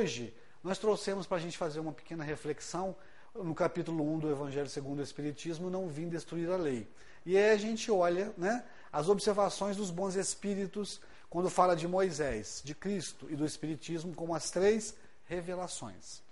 hoje 0.00 0.34
nós 0.64 0.78
trouxemos 0.78 1.26
para 1.26 1.36
a 1.36 1.40
gente 1.40 1.58
fazer 1.58 1.78
uma 1.78 1.92
pequena 1.92 2.24
reflexão 2.24 2.96
no 3.34 3.54
capítulo 3.54 4.02
1 4.14 4.18
do 4.20 4.30
Evangelho 4.30 4.68
segundo 4.68 5.00
o 5.00 5.02
Espiritismo, 5.02 5.68
não 5.68 5.88
vim 5.88 6.08
destruir 6.08 6.50
a 6.50 6.56
lei. 6.56 6.88
E 7.26 7.36
aí 7.36 7.50
a 7.50 7.56
gente 7.58 7.90
olha 7.90 8.32
né, 8.36 8.64
as 8.90 9.10
observações 9.10 9.76
dos 9.76 9.90
bons 9.90 10.14
espíritos 10.14 11.02
quando 11.28 11.50
fala 11.50 11.76
de 11.76 11.86
Moisés, 11.86 12.62
de 12.64 12.74
Cristo 12.74 13.26
e 13.30 13.36
do 13.36 13.44
Espiritismo 13.44 14.14
como 14.14 14.34
as 14.34 14.50
três 14.50 14.94
revelações. 15.26 16.22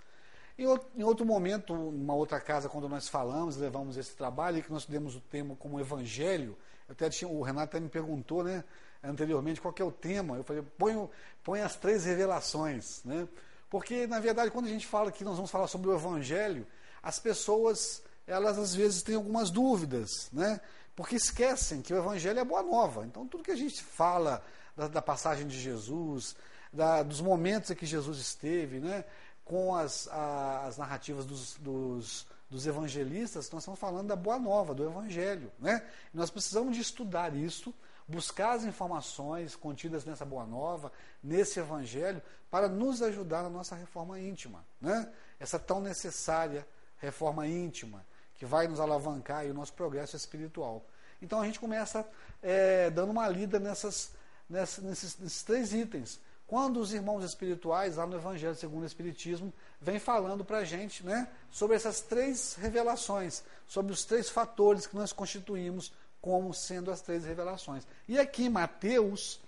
Em 0.56 1.04
outro 1.04 1.26
momento, 1.26 1.74
numa 1.74 2.14
outra 2.14 2.40
casa, 2.40 2.70
quando 2.70 2.88
nós 2.88 3.06
falamos, 3.06 3.58
levamos 3.58 3.98
esse 3.98 4.16
trabalho, 4.16 4.58
e 4.58 4.62
que 4.62 4.72
nós 4.72 4.86
demos 4.86 5.14
o 5.14 5.20
tema 5.20 5.54
como 5.56 5.78
Evangelho, 5.78 6.56
até 6.88 7.08
tinha, 7.10 7.30
o 7.30 7.42
Renato 7.42 7.76
até 7.76 7.80
me 7.80 7.88
perguntou, 7.88 8.42
né, 8.42 8.64
anteriormente, 9.04 9.60
qual 9.60 9.72
é 9.78 9.84
o 9.84 9.92
tema. 9.92 10.36
Eu 10.36 10.42
falei, 10.42 10.62
põe, 10.76 11.08
põe 11.44 11.60
as 11.60 11.76
três 11.76 12.06
revelações, 12.06 13.04
né? 13.04 13.28
Porque, 13.70 14.06
na 14.06 14.18
verdade, 14.18 14.50
quando 14.50 14.66
a 14.66 14.70
gente 14.70 14.86
fala 14.86 15.12
que 15.12 15.24
nós 15.24 15.36
vamos 15.36 15.50
falar 15.50 15.66
sobre 15.66 15.88
o 15.88 15.94
Evangelho, 15.94 16.66
as 17.02 17.18
pessoas, 17.18 18.02
elas 18.26 18.58
às 18.58 18.74
vezes 18.74 19.02
têm 19.02 19.14
algumas 19.14 19.50
dúvidas, 19.50 20.28
né? 20.32 20.60
Porque 20.96 21.16
esquecem 21.16 21.82
que 21.82 21.92
o 21.92 21.98
Evangelho 21.98 22.40
é 22.40 22.44
boa 22.44 22.62
nova. 22.62 23.04
Então, 23.04 23.26
tudo 23.26 23.44
que 23.44 23.50
a 23.50 23.56
gente 23.56 23.82
fala 23.82 24.42
da, 24.76 24.88
da 24.88 25.02
passagem 25.02 25.46
de 25.46 25.58
Jesus, 25.60 26.34
da, 26.72 27.02
dos 27.02 27.20
momentos 27.20 27.70
em 27.70 27.74
que 27.74 27.86
Jesus 27.86 28.18
esteve, 28.18 28.80
né? 28.80 29.04
Com 29.44 29.74
as, 29.74 30.08
a, 30.08 30.66
as 30.66 30.76
narrativas 30.76 31.24
dos, 31.24 31.54
dos, 31.56 32.26
dos, 32.50 32.66
evangelistas, 32.66 33.50
nós 33.50 33.62
estamos 33.62 33.78
falando 33.78 34.08
da 34.08 34.16
boa 34.16 34.38
nova, 34.38 34.74
do 34.74 34.84
Evangelho, 34.84 35.52
né? 35.58 35.86
Nós 36.12 36.30
precisamos 36.30 36.74
de 36.74 36.82
estudar 36.82 37.34
isso, 37.34 37.72
buscar 38.08 38.52
as 38.52 38.64
informações 38.64 39.54
contidas 39.54 40.04
nessa 40.06 40.24
boa 40.24 40.46
nova, 40.46 40.90
nesse 41.22 41.60
Evangelho, 41.60 42.22
para 42.50 42.66
nos 42.66 43.02
ajudar 43.02 43.42
na 43.42 43.50
nossa 43.50 43.76
reforma 43.76 44.18
íntima, 44.18 44.64
né? 44.80 45.12
Essa 45.38 45.58
tão 45.58 45.80
necessária 45.80 46.66
reforma 46.96 47.46
íntima, 47.46 48.04
que 48.34 48.46
vai 48.46 48.66
nos 48.66 48.80
alavancar 48.80 49.46
e 49.46 49.50
o 49.50 49.54
nosso 49.54 49.74
progresso 49.74 50.16
espiritual. 50.16 50.84
Então 51.20 51.40
a 51.40 51.44
gente 51.44 51.60
começa 51.60 52.08
é, 52.42 52.88
dando 52.90 53.10
uma 53.10 53.28
lida 53.28 53.58
nessas, 53.58 54.12
nesses, 54.48 55.18
nesses, 55.18 55.42
três 55.42 55.72
itens. 55.72 56.18
Quando 56.46 56.80
os 56.80 56.94
irmãos 56.94 57.22
espirituais, 57.24 57.96
lá 57.96 58.06
no 58.06 58.16
Evangelho 58.16 58.54
segundo 58.54 58.84
o 58.84 58.86
Espiritismo, 58.86 59.52
vêm 59.80 59.98
falando 59.98 60.44
para 60.44 60.58
a 60.58 60.64
gente 60.64 61.04
né, 61.04 61.28
sobre 61.50 61.76
essas 61.76 62.00
três 62.00 62.54
revelações, 62.54 63.42
sobre 63.66 63.92
os 63.92 64.04
três 64.04 64.30
fatores 64.30 64.86
que 64.86 64.96
nós 64.96 65.12
constituímos 65.12 65.92
como 66.20 66.52
sendo 66.52 66.90
as 66.90 67.00
três 67.00 67.24
revelações. 67.24 67.86
E 68.06 68.18
aqui 68.18 68.48
Mateus, 68.48 69.40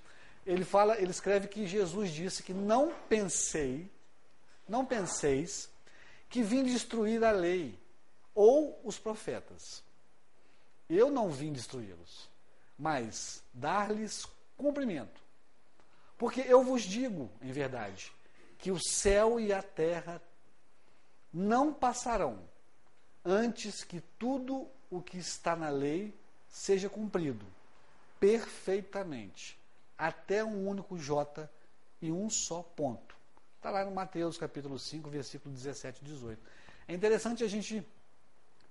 ele 0.47 0.65
fala, 0.65 0.99
ele 0.99 1.11
escreve 1.11 1.49
que 1.49 1.67
Jesus 1.67 2.11
disse 2.11 2.43
que 2.43 2.55
não 2.55 2.95
pensei, 3.09 3.91
não 4.69 4.85
penseis 4.85 5.69
que 6.29 6.43
vim 6.43 6.63
destruir 6.63 7.25
a 7.25 7.33
lei 7.33 7.79
ou 8.35 8.81
os 8.85 8.99
profetas. 8.99 9.83
Eu 10.89 11.11
não 11.11 11.31
vim 11.31 11.53
destruí-los, 11.53 12.29
mas 12.79 13.43
dar-lhes 13.53 14.27
cumprimento. 14.57 15.21
Porque 16.17 16.41
eu 16.41 16.63
vos 16.63 16.83
digo, 16.83 17.31
em 17.41 17.51
verdade, 17.51 18.13
que 18.59 18.71
o 18.71 18.79
céu 18.79 19.41
e 19.41 19.53
a 19.53 19.63
terra 19.63 20.23
não 21.33 21.73
passarão 21.73 22.39
antes 23.25 23.85
que 23.85 24.01
tudo 24.19 24.69
o 24.91 25.01
que 25.01 25.19
está 25.19 25.55
na 25.55 25.69
lei 25.69 26.15
seja 26.51 26.89
cumprido 26.89 27.47
perfeitamente, 28.19 29.59
até 29.97 30.45
um 30.45 30.69
único 30.69 30.99
J 30.99 31.49
e 32.03 32.13
um 32.13 32.29
só 32.29 32.63
ponto. 32.63 33.17
Está 33.57 33.71
lá 33.71 33.85
no 33.85 33.91
Mateus 33.91 34.37
capítulo 34.37 34.79
5, 34.79 35.09
versículo 35.09 35.55
17 35.55 36.01
e 36.03 36.05
18. 36.05 36.43
É 36.89 36.95
interessante 36.95 37.45
a 37.45 37.49
gente 37.49 37.87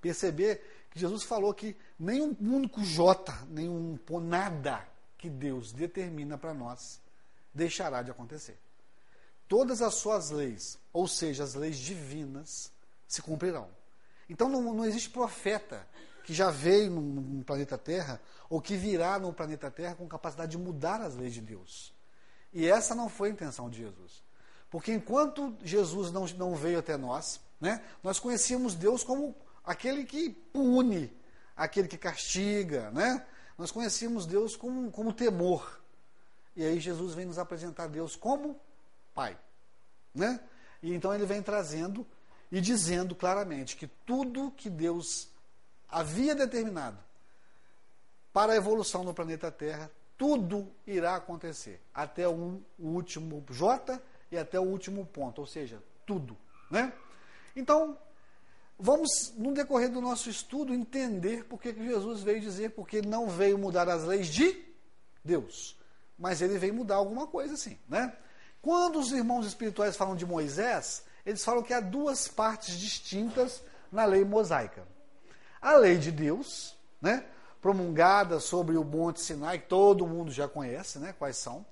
perceber 0.02 0.88
que 0.92 1.00
Jesus 1.00 1.24
falou 1.24 1.54
que 1.54 1.76
nenhum 1.98 2.36
único 2.40 2.84
J, 2.84 3.32
nenhum 3.48 3.98
nada 4.22 4.88
que 5.18 5.30
Deus 5.30 5.72
determina 5.72 6.38
para 6.38 6.54
nós 6.54 7.00
deixará 7.54 8.02
de 8.02 8.12
acontecer. 8.12 8.58
Todas 9.48 9.82
as 9.82 9.96
suas 9.96 10.30
leis, 10.30 10.78
ou 10.94 11.08
seja, 11.08 11.44
as 11.44 11.56
leis 11.56 11.78
divinas, 11.78 12.72
se 13.08 13.22
cumprirão. 13.22 13.70
Então 14.30 14.48
não, 14.48 14.62
não 14.74 14.86
existe 14.86 15.10
profeta 15.10 15.88
que 16.30 16.34
já 16.36 16.52
veio 16.52 16.92
no, 16.92 17.44
planeta 17.44 17.76
Terra 17.76 18.22
ou 18.48 18.62
que 18.62 18.76
virá 18.76 19.18
no 19.18 19.34
planeta 19.34 19.72
Terra 19.72 19.96
com 19.96 20.08
capacidade 20.08 20.52
de 20.52 20.60
mudar 20.60 21.02
as 21.02 21.16
leis 21.16 21.34
de 21.34 21.42
Deus. 21.42 21.92
E 22.54 22.70
essa 22.70 22.94
não 22.94 23.10
foi 23.10 23.30
a 23.30 23.32
intenção 23.32 23.68
de 23.68 23.80
Jesus. 23.80 24.24
Porque 24.70 24.94
enquanto 24.94 25.58
Jesus 25.64 26.12
não, 26.12 26.28
não 26.38 26.54
veio 26.54 26.78
até 26.78 26.96
nós, 26.98 27.42
né, 27.60 27.84
nós 28.04 28.20
conhecíamos 28.20 28.76
Deus 28.76 29.04
como 29.04 29.36
aquele 29.66 30.04
que 30.04 30.30
pune, 30.30 31.12
aquele 31.58 31.88
que 31.88 31.98
castiga, 31.98 32.92
né? 32.92 33.26
Nós 33.58 33.72
conhecíamos 33.72 34.28
Deus 34.28 34.56
como, 34.56 34.92
como 34.92 35.12
temor. 35.12 35.82
E 36.56 36.64
aí 36.64 36.80
Jesus 36.80 37.16
vem 37.16 37.26
nos 37.26 37.40
apresentar 37.40 37.88
Deus 37.88 38.16
como 38.16 38.56
Pai, 39.16 39.36
né? 40.14 40.40
E 40.84 40.94
então 40.94 41.12
ele 41.12 41.26
vem 41.26 41.42
trazendo 41.42 42.06
e 42.52 42.62
dizendo 42.62 43.16
claramente 43.16 43.76
que 43.76 43.88
tudo 43.88 44.52
que 44.52 44.70
Deus 44.70 45.29
havia 45.90 46.36
determinado 46.36 46.98
para 48.32 48.54
a 48.54 48.56
evolução 48.56 49.04
do 49.04 49.14
planeta 49.14 49.52
Terra, 49.52 49.92
tudo 50.18 50.72
irá 50.86 51.16
acontecer, 51.16 51.82
até 51.94 52.28
um, 52.28 52.62
o 52.78 52.90
último 52.90 53.44
J 53.50 54.02
e 54.32 54.38
até 54.38 54.60
o 54.60 54.64
último 54.64 55.06
ponto, 55.06 55.40
ou 55.40 55.48
seja, 55.48 55.82
tudo. 56.06 56.38
Né? 56.70 56.94
Então, 57.56 57.98
vamos, 58.78 59.34
no 59.38 59.54
decorrer 59.54 59.90
do 59.90 60.02
nosso 60.02 60.30
estudo, 60.30 60.74
entender 60.74 61.46
por 61.46 61.60
que 61.60 61.74
Jesus 61.74 62.22
veio 62.22 62.42
dizer, 62.42 62.72
porque 62.72 63.02
não 63.02 63.28
veio 63.28 63.58
mudar 63.58 63.90
as 63.90 64.04
leis 64.04 64.28
de 64.28 64.62
Deus, 65.24 65.78
mas 66.18 66.42
ele 66.42 66.58
veio 66.58 66.74
mudar 66.74 66.96
alguma 66.96 67.26
coisa 67.26 67.54
assim. 67.54 67.78
Né? 67.88 68.16
Quando 68.62 69.00
os 69.00 69.12
irmãos 69.12 69.46
espirituais 69.46 69.96
falam 69.96 70.16
de 70.16 70.26
Moisés, 70.26 71.04
eles 71.26 71.44
falam 71.44 71.64
que 71.64 71.74
há 71.74 71.80
duas 71.80 72.28
partes 72.28 72.78
distintas 72.78 73.64
na 73.92 74.06
lei 74.06 74.24
mosaica. 74.26 74.86
A 75.62 75.76
lei 75.76 75.98
de 75.98 76.12
Deus, 76.12 76.76
né, 77.02 77.26
promulgada 77.62 78.40
sobre 78.40 78.78
o 78.78 78.84
Monte 78.84 79.22
Sinai, 79.22 79.60
que 79.60 79.68
todo 79.68 80.08
mundo 80.08 80.32
já 80.32 80.48
conhece, 80.48 81.00
né, 81.00 81.14
quais 81.18 81.38
são, 81.38 81.66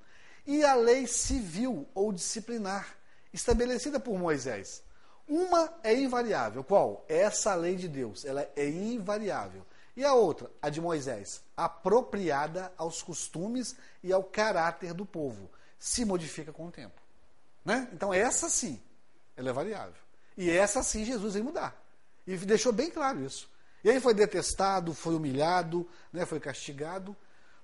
e 0.46 0.64
a 0.64 0.76
lei 0.76 1.06
civil 1.08 1.88
ou 1.94 2.12
disciplinar, 2.12 2.96
estabelecida 3.34 4.00
por 4.00 4.18
Moisés. 4.18 4.82
Uma 5.28 5.74
é 5.84 5.94
invariável. 5.94 6.64
Qual? 6.64 7.06
Essa 7.10 7.54
lei 7.54 7.76
de 7.76 7.90
Deus. 7.90 8.24
Ela 8.24 8.50
é 8.56 8.68
invariável. 8.68 9.66
E 9.96 10.06
a 10.06 10.14
outra, 10.14 10.50
a 10.62 10.70
de 10.70 10.80
Moisés, 10.80 11.42
apropriada 11.56 12.72
aos 12.78 13.02
costumes 13.02 13.76
e 14.02 14.14
ao 14.14 14.24
caráter 14.24 14.94
do 14.94 15.06
povo. 15.06 15.50
Se 15.78 16.06
modifica 16.06 16.54
com 16.54 16.68
o 16.68 16.72
tempo. 16.72 17.02
Né? 17.66 17.90
Então, 17.92 18.14
essa 18.14 18.50
sim, 18.50 18.80
ela 19.36 19.50
é 19.50 19.54
variável. 19.54 20.02
E 20.38 20.50
essa 20.50 20.82
sim 20.82 21.04
Jesus 21.04 21.34
veio 21.34 21.44
mudar. 21.44 21.76
E 22.26 22.38
deixou 22.38 22.72
bem 22.72 22.90
claro 22.90 23.20
isso. 23.26 23.50
E 23.84 23.90
aí 23.90 24.00
foi 24.00 24.14
detestado, 24.14 24.94
foi 24.94 25.16
humilhado, 25.16 25.88
né, 26.12 26.26
foi 26.26 26.40
castigado, 26.40 27.16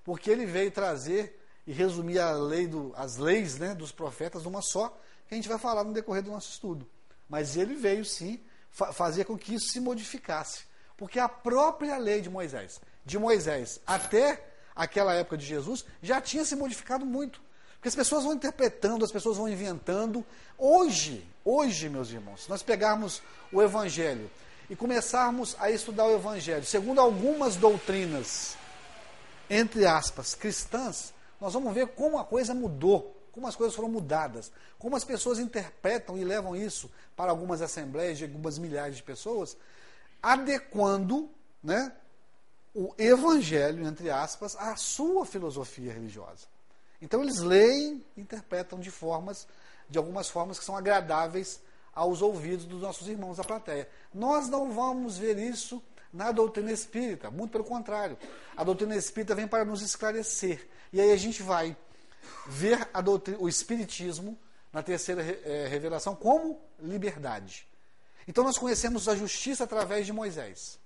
porque 0.04 0.30
ele 0.30 0.46
veio 0.46 0.72
trazer 0.72 1.40
e 1.66 1.72
resumir 1.72 2.20
a 2.20 2.32
lei 2.32 2.68
do, 2.68 2.94
as 2.96 3.18
leis 3.18 3.58
né, 3.58 3.74
dos 3.74 3.92
profetas 3.92 4.44
numa 4.44 4.62
só, 4.62 4.90
que 5.28 5.34
a 5.34 5.36
gente 5.36 5.48
vai 5.50 5.58
falar 5.58 5.84
no 5.84 5.94
decorrer 5.94 6.22
do 6.22 6.32
nosso 6.32 6.52
estudo. 6.52 6.88
Mas 7.30 7.56
ele 7.56 7.76
veio 7.76 8.04
sim 8.04 8.40
fa 8.70 8.92
fazer 8.92 9.26
com 9.26 9.38
que 9.38 9.56
isso 9.56 9.70
se 9.70 9.80
modificasse. 9.80 10.66
Porque 10.98 11.20
a 11.20 11.30
própria 11.30 11.98
lei 11.98 12.22
de 12.22 12.30
Moisés, 12.30 12.80
de 13.06 13.18
Moisés 13.18 13.80
até 13.86 14.44
aquela 14.76 15.14
época 15.14 15.38
de 15.38 15.46
Jesus, 15.46 15.86
já 16.02 16.20
tinha 16.20 16.44
se 16.46 16.56
modificado 16.56 17.06
muito. 17.06 17.42
Porque 17.76 17.90
as 17.90 17.96
pessoas 17.96 18.24
vão 18.24 18.34
interpretando, 18.34 19.04
as 19.04 19.12
pessoas 19.12 19.38
vão 19.38 19.48
inventando. 19.50 20.26
Hoje, 20.58 21.28
hoje, 21.44 21.90
meus 21.90 22.10
irmãos, 22.12 22.44
se 22.44 22.50
nós 22.50 22.64
pegarmos 22.64 23.22
o 23.52 23.62
Evangelho 23.62 24.30
e 24.70 24.76
começarmos 24.76 25.56
a 25.60 25.70
estudar 25.70 26.06
o 26.06 26.16
Evangelho, 26.16 26.66
segundo 26.66 27.00
algumas 27.02 27.56
doutrinas, 27.56 28.56
entre 29.50 29.86
aspas, 29.86 30.36
cristãs, 30.36 31.14
nós 31.40 31.54
vamos 31.54 31.74
ver 31.74 31.88
como 31.88 32.18
a 32.18 32.24
coisa 32.24 32.54
mudou, 32.54 33.16
como 33.32 33.48
as 33.48 33.56
coisas 33.56 33.76
foram 33.76 33.90
mudadas, 33.90 34.52
como 34.80 34.96
as 34.96 35.04
pessoas 35.04 35.40
interpretam 35.40 36.18
e 36.18 36.24
levam 36.24 36.56
isso 36.56 36.90
para 37.16 37.32
algumas 37.32 37.62
assembleias 37.62 38.18
de 38.18 38.24
algumas 38.24 38.58
milhares 38.58 38.96
de 38.96 39.04
pessoas, 39.04 39.58
adequando 40.22 41.30
né, 41.62 41.92
o 42.74 42.94
evangelho, 42.98 43.86
entre 43.86 44.10
aspas, 44.10 44.56
à 44.56 44.76
sua 44.76 45.26
filosofia 45.26 45.94
religiosa. 45.94 46.48
Então 47.02 47.22
eles 47.22 47.40
leem, 47.40 48.06
interpretam 48.16 48.80
de 48.80 48.90
formas, 48.90 49.48
de 49.90 49.98
algumas 49.98 50.30
formas 50.30 50.58
que 50.58 50.66
são 50.66 50.78
agradáveis 50.78 51.60
aos 51.94 52.22
ouvidos 52.22 52.66
dos 52.66 52.82
nossos 52.82 53.08
irmãos 53.08 53.38
da 53.38 53.44
plateia. 53.44 53.88
Nós 54.14 54.48
não 54.48 54.72
vamos 54.72 55.18
ver 55.18 55.38
isso 55.38 55.82
na 56.12 56.32
doutrina 56.32 56.72
espírita, 56.72 57.32
muito 57.32 57.52
pelo 57.52 57.64
contrário. 57.64 58.18
A 58.56 58.64
doutrina 58.64 58.96
espírita 58.96 59.34
vem 59.34 59.48
para 59.48 59.66
nos 59.66 59.82
esclarecer. 59.82 60.68
E 60.92 61.02
aí 61.02 61.12
a 61.12 61.18
gente 61.18 61.42
vai 61.42 61.76
ver 62.48 62.88
doutrina, 63.04 63.40
o 63.40 63.50
espiritismo 63.50 64.38
na 64.72 64.82
terceira 64.82 65.22
é, 65.22 65.68
revelação 65.68 66.16
como 66.16 66.62
liberdade. 66.80 67.68
Então 68.28 68.44
nós 68.44 68.58
conhecemos 68.58 69.08
a 69.08 69.16
justiça 69.16 69.64
através 69.64 70.06
de 70.06 70.14
Moisés. 70.14 70.80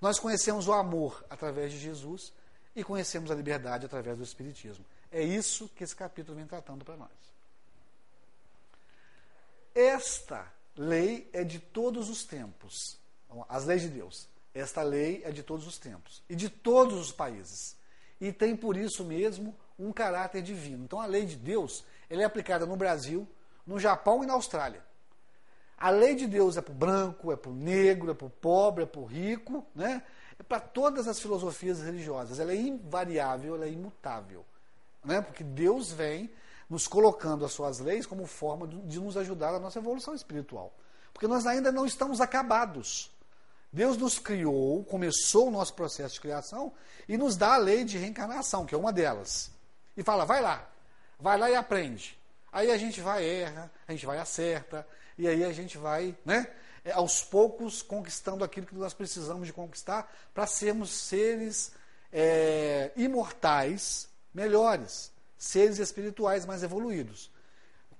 Nós 0.00 0.18
conhecemos 0.18 0.68
o 0.68 0.72
amor 0.72 1.24
através 1.28 1.72
de 1.72 1.78
Jesus 1.78 2.32
e 2.74 2.84
conhecemos 2.84 3.30
a 3.30 3.34
liberdade 3.34 3.86
através 3.86 4.18
do 4.18 4.22
Espiritismo. 4.22 4.84
É 5.10 5.22
isso 5.22 5.68
que 5.74 5.82
esse 5.82 5.96
capítulo 5.96 6.36
vem 6.36 6.46
tratando 6.46 6.84
para 6.84 6.96
nós. 6.96 7.10
Esta 9.78 10.44
lei 10.76 11.30
é 11.32 11.44
de 11.44 11.60
todos 11.60 12.10
os 12.10 12.24
tempos. 12.24 12.98
As 13.48 13.64
leis 13.64 13.82
de 13.82 13.88
Deus. 13.88 14.28
Esta 14.52 14.82
lei 14.82 15.22
é 15.24 15.30
de 15.30 15.40
todos 15.40 15.68
os 15.68 15.78
tempos 15.78 16.20
e 16.28 16.34
de 16.34 16.48
todos 16.50 16.98
os 16.98 17.12
países. 17.12 17.76
E 18.20 18.32
tem 18.32 18.56
por 18.56 18.76
isso 18.76 19.04
mesmo 19.04 19.54
um 19.78 19.92
caráter 19.92 20.42
divino. 20.42 20.82
Então 20.82 21.00
a 21.00 21.06
lei 21.06 21.24
de 21.24 21.36
Deus 21.36 21.84
ela 22.10 22.22
é 22.22 22.24
aplicada 22.24 22.66
no 22.66 22.74
Brasil, 22.74 23.24
no 23.64 23.78
Japão 23.78 24.24
e 24.24 24.26
na 24.26 24.32
Austrália. 24.32 24.82
A 25.78 25.90
lei 25.90 26.16
de 26.16 26.26
Deus 26.26 26.56
é 26.56 26.60
para 26.60 26.72
o 26.72 26.74
branco, 26.74 27.30
é 27.30 27.36
para 27.36 27.52
o 27.52 27.54
negro, 27.54 28.10
é 28.10 28.14
para 28.14 28.26
o 28.26 28.30
pobre, 28.30 28.82
é 28.82 28.86
para 28.86 29.00
o 29.00 29.04
rico, 29.04 29.64
né? 29.76 30.02
é 30.36 30.42
para 30.42 30.58
todas 30.58 31.06
as 31.06 31.20
filosofias 31.20 31.80
religiosas. 31.80 32.40
Ela 32.40 32.50
é 32.50 32.56
invariável, 32.56 33.54
ela 33.54 33.66
é 33.66 33.70
imutável. 33.70 34.44
Né? 35.04 35.20
Porque 35.20 35.44
Deus 35.44 35.92
vem 35.92 36.28
nos 36.68 36.86
colocando 36.86 37.44
as 37.44 37.52
suas 37.52 37.78
leis 37.78 38.06
como 38.06 38.26
forma 38.26 38.66
de 38.66 39.00
nos 39.00 39.16
ajudar 39.16 39.52
na 39.52 39.58
nossa 39.58 39.78
evolução 39.78 40.14
espiritual. 40.14 40.72
Porque 41.12 41.26
nós 41.26 41.46
ainda 41.46 41.72
não 41.72 41.86
estamos 41.86 42.20
acabados. 42.20 43.10
Deus 43.72 43.96
nos 43.96 44.18
criou, 44.18 44.84
começou 44.84 45.48
o 45.48 45.50
nosso 45.50 45.74
processo 45.74 46.14
de 46.14 46.20
criação 46.20 46.72
e 47.08 47.16
nos 47.16 47.36
dá 47.36 47.54
a 47.54 47.58
lei 47.58 47.84
de 47.84 47.98
reencarnação, 47.98 48.64
que 48.64 48.74
é 48.74 48.78
uma 48.78 48.92
delas. 48.92 49.50
E 49.96 50.02
fala, 50.02 50.24
vai 50.24 50.40
lá, 50.40 50.68
vai 51.18 51.38
lá 51.38 51.50
e 51.50 51.54
aprende. 51.54 52.18
Aí 52.52 52.70
a 52.70 52.78
gente 52.78 53.00
vai, 53.00 53.24
erra, 53.24 53.70
a 53.86 53.92
gente 53.92 54.06
vai, 54.06 54.18
acerta, 54.18 54.86
e 55.18 55.28
aí 55.28 55.44
a 55.44 55.52
gente 55.52 55.76
vai, 55.76 56.16
né, 56.24 56.50
é, 56.84 56.92
aos 56.92 57.22
poucos, 57.22 57.82
conquistando 57.82 58.42
aquilo 58.42 58.66
que 58.66 58.74
nós 58.74 58.94
precisamos 58.94 59.46
de 59.46 59.52
conquistar 59.52 60.10
para 60.32 60.46
sermos 60.46 60.90
seres 60.90 61.72
é, 62.12 62.90
imortais 62.96 64.08
melhores, 64.32 65.12
seres 65.38 65.78
espirituais 65.78 66.44
mais 66.44 66.62
evoluídos. 66.62 67.30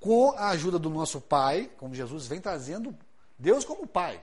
Com 0.01 0.33
a 0.33 0.49
ajuda 0.51 0.79
do 0.79 0.91
nosso 0.91 1.21
Pai, 1.21 1.71
como 1.79 1.95
Jesus 1.95 2.27
vem 2.27 2.41
trazendo 2.41 2.95
Deus 3.39 3.65
como 3.65 3.87
Pai. 3.87 4.23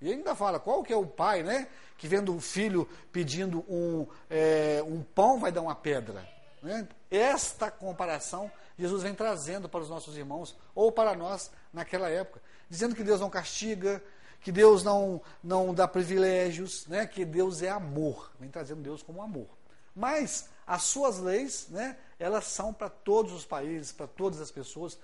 E 0.00 0.12
ainda 0.12 0.34
fala, 0.34 0.60
qual 0.60 0.82
que 0.82 0.92
é 0.92 0.96
o 0.96 1.06
pai, 1.06 1.42
né? 1.42 1.68
Que 1.96 2.06
vendo 2.06 2.36
o 2.36 2.40
filho 2.40 2.86
pedindo 3.10 3.64
um, 3.66 4.06
é, 4.28 4.84
um 4.86 5.02
pão, 5.02 5.40
vai 5.40 5.50
dar 5.50 5.62
uma 5.62 5.74
pedra. 5.74 6.28
Né? 6.62 6.86
Esta 7.10 7.70
comparação 7.70 8.50
Jesus 8.78 9.02
vem 9.02 9.14
trazendo 9.14 9.68
para 9.68 9.80
os 9.80 9.88
nossos 9.88 10.16
irmãos, 10.16 10.56
ou 10.74 10.92
para 10.92 11.14
nós 11.14 11.50
naquela 11.72 12.08
época, 12.08 12.42
dizendo 12.68 12.94
que 12.94 13.02
Deus 13.02 13.20
não 13.20 13.30
castiga, 13.30 14.02
que 14.40 14.52
Deus 14.52 14.84
não, 14.84 15.20
não 15.42 15.72
dá 15.72 15.88
privilégios, 15.88 16.86
né? 16.86 17.06
que 17.06 17.24
Deus 17.24 17.62
é 17.62 17.70
amor, 17.70 18.30
vem 18.38 18.50
trazendo 18.50 18.82
Deus 18.82 19.02
como 19.02 19.22
amor. 19.22 19.48
Mas 19.94 20.48
as 20.66 20.82
suas 20.82 21.18
leis, 21.18 21.68
né, 21.68 21.96
elas 22.18 22.46
são 22.46 22.72
para 22.74 22.88
todos 22.88 23.32
os 23.32 23.44
países, 23.44 23.92
para 23.92 24.06
todas 24.06 24.40
as 24.40 24.50
pessoas, 24.50 24.98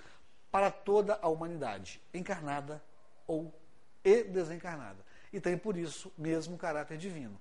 para 0.50 0.70
toda 0.70 1.18
a 1.22 1.28
humanidade, 1.28 2.00
encarnada 2.12 2.82
ou 3.26 3.54
e 4.04 4.24
desencarnada. 4.24 4.98
E 5.32 5.40
tem 5.40 5.56
por 5.56 5.76
isso 5.76 6.12
mesmo 6.18 6.58
caráter 6.58 6.98
divino. 6.98 7.38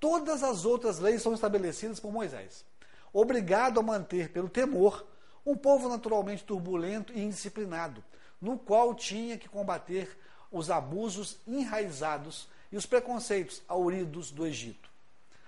Todas 0.00 0.42
as 0.42 0.64
outras 0.64 0.98
leis 0.98 1.22
são 1.22 1.32
estabelecidas 1.32 2.00
por 2.00 2.12
Moisés, 2.12 2.64
obrigado 3.12 3.78
a 3.78 3.82
manter 3.82 4.30
pelo 4.30 4.48
temor 4.48 5.06
um 5.44 5.56
povo 5.56 5.88
naturalmente 5.88 6.44
turbulento 6.44 7.12
e 7.12 7.20
indisciplinado, 7.20 8.02
no 8.40 8.58
qual 8.58 8.94
tinha 8.94 9.38
que 9.38 9.48
combater 9.48 10.18
os 10.50 10.70
abusos 10.70 11.38
enraizados 11.46 12.48
e 12.72 12.76
os 12.76 12.86
preconceitos 12.86 13.62
auridos 13.68 14.30
do 14.30 14.46
Egito. 14.46 14.89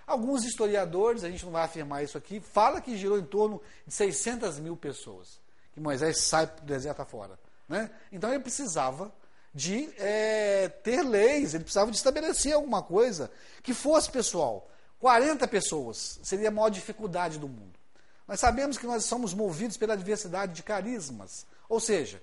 Alguns 0.06 0.44
historiadores, 0.44 1.25
a 1.25 1.31
gente 1.31 1.44
não 1.44 1.52
vai 1.52 1.64
afirmar 1.64 2.02
isso 2.02 2.19
aqui, 2.19 2.40
fala 2.40 2.81
que 2.81 2.96
girou 2.96 3.19
em 3.19 3.25
torno 3.25 3.60
de 3.87 3.94
600 3.94 4.58
mil 4.58 4.76
pessoas, 4.76 5.40
que 5.72 5.81
Moisés 5.81 6.22
sai 6.22 6.46
do 6.46 6.62
deserto 6.62 7.00
afora. 7.00 7.38
Né? 7.69 7.90
Então 8.10 8.31
ele 8.31 8.43
precisava 8.43 9.12
de 9.54 9.93
é, 9.99 10.69
ter 10.69 11.02
leis, 11.02 11.54
ele 11.54 11.64
precisava 11.64 11.90
de 11.90 11.96
estabelecer 11.96 12.54
alguma 12.54 12.82
coisa 12.82 13.31
que 13.62 13.75
fosse 13.75 14.10
pessoal. 14.10 14.69
40 14.99 15.46
pessoas 15.49 16.19
seria 16.22 16.48
a 16.48 16.52
maior 16.52 16.69
dificuldade 16.69 17.38
do 17.38 17.48
mundo. 17.48 17.72
Nós 18.26 18.40
sabemos 18.40 18.78
que 18.78 18.87
nós 18.87 19.05
somos 19.05 19.34
movidos 19.34 19.76
pela 19.76 19.96
diversidade 19.96 20.55
de 20.55 20.62
carismas. 20.62 21.44
Ou 21.69 21.81
seja, 21.81 22.22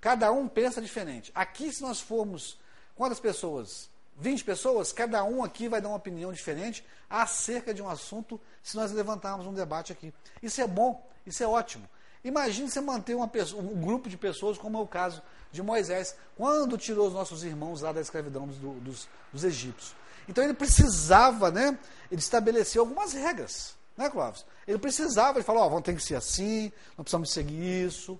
cada 0.00 0.30
um 0.32 0.48
pensa 0.48 0.80
diferente. 0.80 1.30
Aqui, 1.34 1.72
se 1.72 1.82
nós 1.82 2.00
formos. 2.00 2.58
Quantas 2.94 3.18
pessoas? 3.18 3.90
20 4.22 4.44
pessoas? 4.44 4.92
Cada 4.92 5.24
um 5.24 5.42
aqui 5.42 5.68
vai 5.68 5.80
dar 5.80 5.88
uma 5.88 5.96
opinião 5.96 6.32
diferente 6.32 6.84
acerca 7.10 7.74
de 7.74 7.82
um 7.82 7.88
assunto 7.88 8.40
se 8.62 8.76
nós 8.76 8.92
levantarmos 8.92 9.46
um 9.46 9.52
debate 9.52 9.92
aqui. 9.92 10.14
Isso 10.40 10.60
é 10.60 10.66
bom, 10.66 11.04
isso 11.26 11.42
é 11.42 11.46
ótimo. 11.46 11.88
Imagine 12.24 12.70
você 12.70 12.80
manter 12.80 13.16
pessoa, 13.28 13.60
um 13.60 13.80
grupo 13.80 14.08
de 14.08 14.16
pessoas, 14.16 14.56
como 14.56 14.78
é 14.78 14.80
o 14.80 14.86
caso 14.86 15.20
de 15.50 15.60
Moisés, 15.60 16.14
quando 16.36 16.78
tirou 16.78 17.08
os 17.08 17.12
nossos 17.12 17.42
irmãos 17.42 17.80
lá 17.80 17.92
da 17.92 18.00
escravidão 18.00 18.46
dos, 18.46 18.56
dos, 18.58 19.08
dos 19.32 19.44
egípcios. 19.44 19.94
Então 20.28 20.44
ele 20.44 20.54
precisava, 20.54 21.50
né? 21.50 21.76
Ele 22.10 22.20
estabeleceu 22.20 22.82
algumas 22.82 23.12
regras. 23.12 23.74
Né, 23.96 24.08
Clóvis? 24.08 24.46
Ele 24.66 24.78
precisava, 24.78 25.38
ele 25.38 25.44
falou, 25.44 25.64
ó, 25.64 25.68
vão 25.68 25.82
ter 25.82 25.94
que 25.96 26.02
ser 26.02 26.14
assim, 26.14 26.72
não 26.96 27.04
precisamos 27.04 27.32
seguir 27.32 27.86
isso. 27.86 28.18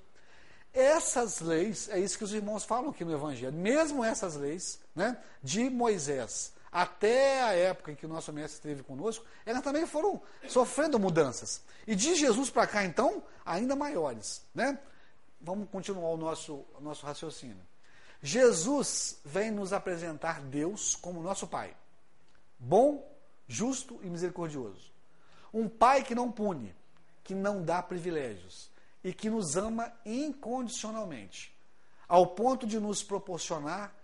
Essas 0.73 1.41
leis, 1.41 1.89
é 1.91 1.99
isso 1.99 2.17
que 2.17 2.25
os 2.25 2.33
irmãos 2.33 2.65
falam 2.65 2.91
aqui 2.91 3.05
no 3.05 3.13
Evangelho, 3.13 3.53
mesmo 3.53 4.03
essas 4.03 4.37
leis 4.37 4.81
né, 4.95 5.19
de 5.43 5.69
Moisés, 5.69 6.53
até 6.71 7.43
a 7.43 7.53
época 7.53 7.93
em 7.93 7.95
que 7.95 8.07
o 8.07 8.09
nosso 8.09 8.33
mestre 8.33 8.57
esteve 8.57 8.83
conosco, 8.83 9.25
elas 9.45 9.63
também 9.63 9.87
foram 9.87 10.21
sofrendo 10.49 10.99
mudanças. 10.99 11.63
E 11.87 11.95
de 11.95 12.15
Jesus 12.15 12.49
para 12.49 12.67
cá, 12.67 12.85
então, 12.85 13.23
ainda 13.45 13.77
maiores. 13.77 14.43
Né? 14.55 14.79
Vamos 15.39 15.69
continuar 15.69 16.09
o 16.09 16.17
nosso, 16.17 16.65
o 16.79 16.81
nosso 16.81 17.05
raciocínio. 17.05 17.61
Jesus 18.23 19.21
vem 19.25 19.51
nos 19.51 19.75
apresentar 19.75 20.41
Deus 20.41 20.95
como 20.95 21.21
nosso 21.21 21.47
Pai, 21.47 21.77
bom, 22.59 23.07
justo 23.47 24.01
e 24.03 24.09
misericordioso. 24.09 24.91
Um 25.53 25.69
pai 25.69 26.03
que 26.03 26.15
não 26.15 26.33
pune, 26.33 26.75
que 27.23 27.35
não 27.35 27.63
dá 27.63 27.83
privilégios 27.83 28.72
e 29.03 29.13
que 29.13 29.29
nos 29.29 29.57
ama 29.57 29.93
incondicionalmente, 30.05 31.57
ao 32.09 32.29
ponto 32.29 32.67
de 32.67 32.79
nos 32.79 33.03
proporcionar 33.03 33.95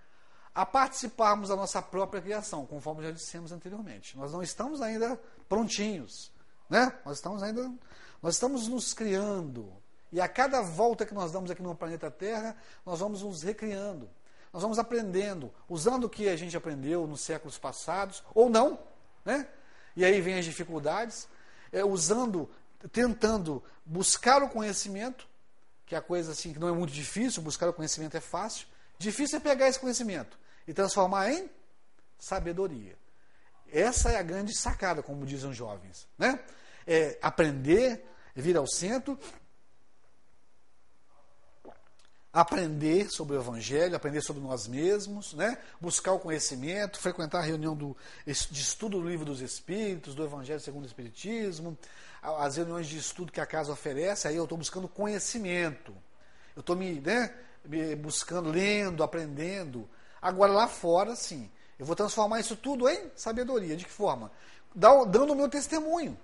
a 0.55 0.67
participarmos 0.67 1.51
da 1.51 1.57
nossa 1.57 1.81
própria 1.81 2.21
criação, 2.21 2.67
conforme 2.67 3.05
já 3.05 3.13
dissemos 3.13 3.53
anteriormente. 3.53 4.17
Nós 4.17 4.33
não 4.33 4.43
estamos 4.43 4.83
ainda 4.83 5.21
prontinhos, 5.49 6.33
né? 6.69 6.93
Nós 7.05 7.19
estamos 7.19 7.43
ainda 7.43 7.71
nós 8.23 8.35
estamos 8.35 8.69
nos 8.69 8.93
criando. 8.93 9.73
E 10.11 10.21
a 10.21 10.29
cada 10.29 10.61
volta 10.63 11.07
que 11.07 11.15
nós 11.15 11.31
damos 11.31 11.51
aqui 11.51 11.63
no 11.63 11.75
planeta 11.75 12.11
Terra, 12.11 12.57
nós 12.85 13.01
vamos 13.01 13.23
nos 13.23 13.43
recriando. 13.43 14.09
Nós 14.53 14.63
vamos 14.63 14.79
aprendendo, 14.79 15.53
usando 15.69 16.05
o 16.05 16.11
que 16.11 16.29
a 16.29 16.37
gente 16.37 16.57
aprendeu 16.57 17.07
nos 17.07 17.21
séculos 17.21 17.59
passados, 17.59 18.25
ou 18.35 18.49
não, 18.49 18.79
né? 19.25 19.47
E 19.95 20.05
aí 20.05 20.21
vem 20.21 20.39
as 20.39 20.45
dificuldades, 20.45 21.29
é, 21.71 21.85
usando, 21.85 22.49
tentando 22.93 23.63
buscar 23.85 24.43
o 24.43 24.49
conhecimento, 24.49 25.27
que 25.85 25.95
é 25.95 25.99
a 25.99 26.03
coisa 26.03 26.33
assim 26.33 26.53
que 26.53 26.59
não 26.59 26.69
é 26.69 26.73
muito 26.73 26.93
difícil, 26.93 27.43
buscar 27.43 27.69
o 27.69 27.73
conhecimento 27.73 28.17
é 28.17 28.21
fácil. 28.21 28.67
Difícil 28.99 29.39
é 29.39 29.41
pegar 29.41 29.69
esse 29.69 29.79
conhecimento 29.79 30.39
e 30.67 30.75
transformar 30.75 31.33
em 31.33 31.51
sabedoria. 32.19 32.97
Essa 33.71 34.11
é 34.11 34.19
a 34.19 34.23
grande 34.23 34.57
sacada, 34.57 35.03
como 35.03 35.27
dizem 35.27 35.51
os 35.51 35.57
jovens. 35.57 36.07
Né? 36.19 36.39
É 36.87 37.19
aprender, 37.23 38.05
vir 38.35 38.57
ao 38.57 38.67
centro 38.67 39.19
aprender 42.41 43.11
sobre 43.11 43.37
o 43.37 43.41
Evangelho, 43.41 43.97
aprender 43.97 44.21
sobre 44.21 44.41
nós 44.43 44.69
mesmos, 44.69 45.35
né? 45.35 45.59
buscar 45.81 46.13
o 46.13 46.21
conhecimento, 46.21 47.01
frequentar 47.01 47.41
a 47.41 47.43
reunião 47.43 47.75
do, 47.75 47.97
de 48.25 48.61
estudo 48.61 49.01
do 49.01 49.09
Livro 49.09 49.25
dos 49.25 49.41
Espíritos, 49.41 50.15
do 50.15 50.23
Evangelho 50.23 50.61
segundo 50.61 50.85
o 50.85 50.87
Espiritismo, 50.87 51.77
as 52.23 52.57
reuniões 52.57 52.87
de 52.87 52.97
estudo 52.97 53.33
que 53.33 53.41
a 53.41 53.47
casa 53.47 53.73
oferece, 53.73 54.29
aí 54.29 54.37
eu 54.37 54.45
estou 54.45 54.57
buscando 54.57 54.87
conhecimento. 54.87 55.93
Eu 56.55 56.61
estou 56.61 56.77
me, 56.77 57.01
né, 57.01 57.35
me 57.65 57.97
buscando, 57.97 58.51
lendo, 58.51 59.03
aprendendo. 59.03 59.89
Agora 60.23 60.53
lá 60.53 60.69
fora, 60.69 61.17
sim, 61.17 61.51
eu 61.77 61.87
vou 61.87 61.97
transformar 61.97 62.39
isso 62.39 62.55
tudo 62.55 62.89
em 62.89 63.11
sabedoria. 63.17 63.77
De 63.77 63.85
que 63.85 63.91
forma? 63.91 64.31
Dando 64.73 65.33
o 65.33 65.37
meu 65.37 65.49
testemunho. 65.49 66.17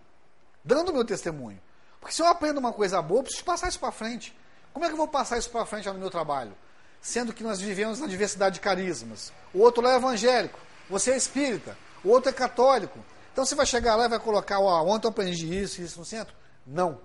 Dando 0.64 0.90
o 0.90 0.94
meu 0.94 1.04
testemunho. 1.04 1.60
Porque 1.98 2.14
se 2.14 2.22
eu 2.22 2.26
aprendo 2.26 2.58
uma 2.58 2.72
coisa 2.72 3.02
boa, 3.02 3.20
eu 3.20 3.24
preciso 3.24 3.44
passar 3.44 3.68
isso 3.68 3.80
para 3.80 3.90
frente. 3.90 4.36
Como 4.74 4.84
é 4.84 4.88
que 4.88 4.94
eu 4.94 4.98
vou 4.98 5.06
passar 5.06 5.38
isso 5.38 5.48
para 5.50 5.64
frente 5.64 5.88
no 5.88 5.94
meu 5.94 6.10
trabalho? 6.10 6.52
Sendo 7.00 7.32
que 7.32 7.44
nós 7.44 7.60
vivemos 7.60 8.00
na 8.00 8.08
diversidade 8.08 8.56
de 8.56 8.60
carismas. 8.60 9.32
O 9.54 9.60
outro 9.60 9.80
lá 9.80 9.92
é 9.92 9.96
evangélico, 9.96 10.58
você 10.90 11.12
é 11.12 11.16
espírita, 11.16 11.78
o 12.02 12.08
outro 12.08 12.30
é 12.30 12.32
católico. 12.32 12.98
Então 13.32 13.46
você 13.46 13.54
vai 13.54 13.66
chegar 13.66 13.94
lá 13.94 14.06
e 14.06 14.08
vai 14.08 14.18
colocar, 14.18 14.58
ó, 14.58 14.84
ontem 14.84 15.06
eu 15.06 15.10
aprendi 15.10 15.56
isso, 15.56 15.80
isso 15.80 16.00
no 16.00 16.04
centro? 16.04 16.34
Não. 16.66 17.00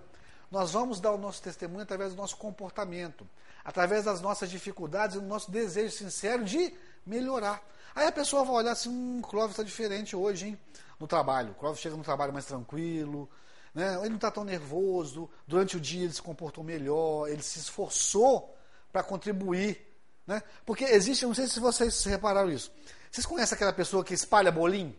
nós 0.49 0.71
vamos 0.71 0.99
dar 0.99 1.11
o 1.11 1.17
nosso 1.17 1.43
testemunho 1.43 1.83
através 1.83 2.11
do 2.11 2.17
nosso 2.17 2.37
comportamento, 2.37 3.27
através 3.63 4.05
das 4.05 4.19
nossas 4.19 4.49
dificuldades 4.49 5.15
e 5.15 5.19
do 5.19 5.25
nosso 5.27 5.51
desejo 5.51 5.95
sincero 5.95 6.43
de 6.43 6.73
melhorar. 7.05 7.61
Aí 7.93 8.07
a 8.07 8.11
pessoa 8.11 8.43
vai 8.43 8.55
olhar 8.55 8.71
assim, 8.71 8.89
hum, 8.89 9.19
o 9.23 9.27
Clóvis 9.27 9.51
está 9.51 9.63
diferente 9.63 10.15
hoje, 10.15 10.47
hein? 10.47 10.59
No 10.99 11.05
trabalho. 11.05 11.51
O 11.51 11.53
Clóvis 11.53 11.81
chega 11.81 11.95
no 11.95 12.03
trabalho 12.03 12.33
mais 12.33 12.45
tranquilo, 12.45 13.29
né? 13.73 13.95
ele 13.99 14.09
não 14.09 14.15
está 14.15 14.31
tão 14.31 14.43
nervoso, 14.43 15.29
durante 15.47 15.77
o 15.77 15.79
dia 15.79 16.03
ele 16.03 16.13
se 16.13 16.21
comportou 16.21 16.63
melhor, 16.63 17.27
ele 17.27 17.41
se 17.41 17.59
esforçou 17.59 18.55
para 18.91 19.03
contribuir. 19.03 19.85
Né? 20.25 20.41
Porque 20.65 20.83
existe, 20.85 21.25
não 21.25 21.33
sei 21.33 21.47
se 21.47 21.59
vocês 21.59 22.03
repararam 22.05 22.51
isso, 22.51 22.71
vocês 23.11 23.25
conhecem 23.25 23.55
aquela 23.55 23.73
pessoa 23.73 24.03
que 24.03 24.13
espalha 24.13 24.51
bolinho? 24.51 24.95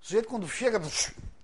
O 0.00 0.04
sujeito 0.04 0.28
quando 0.28 0.46
chega, 0.48 0.80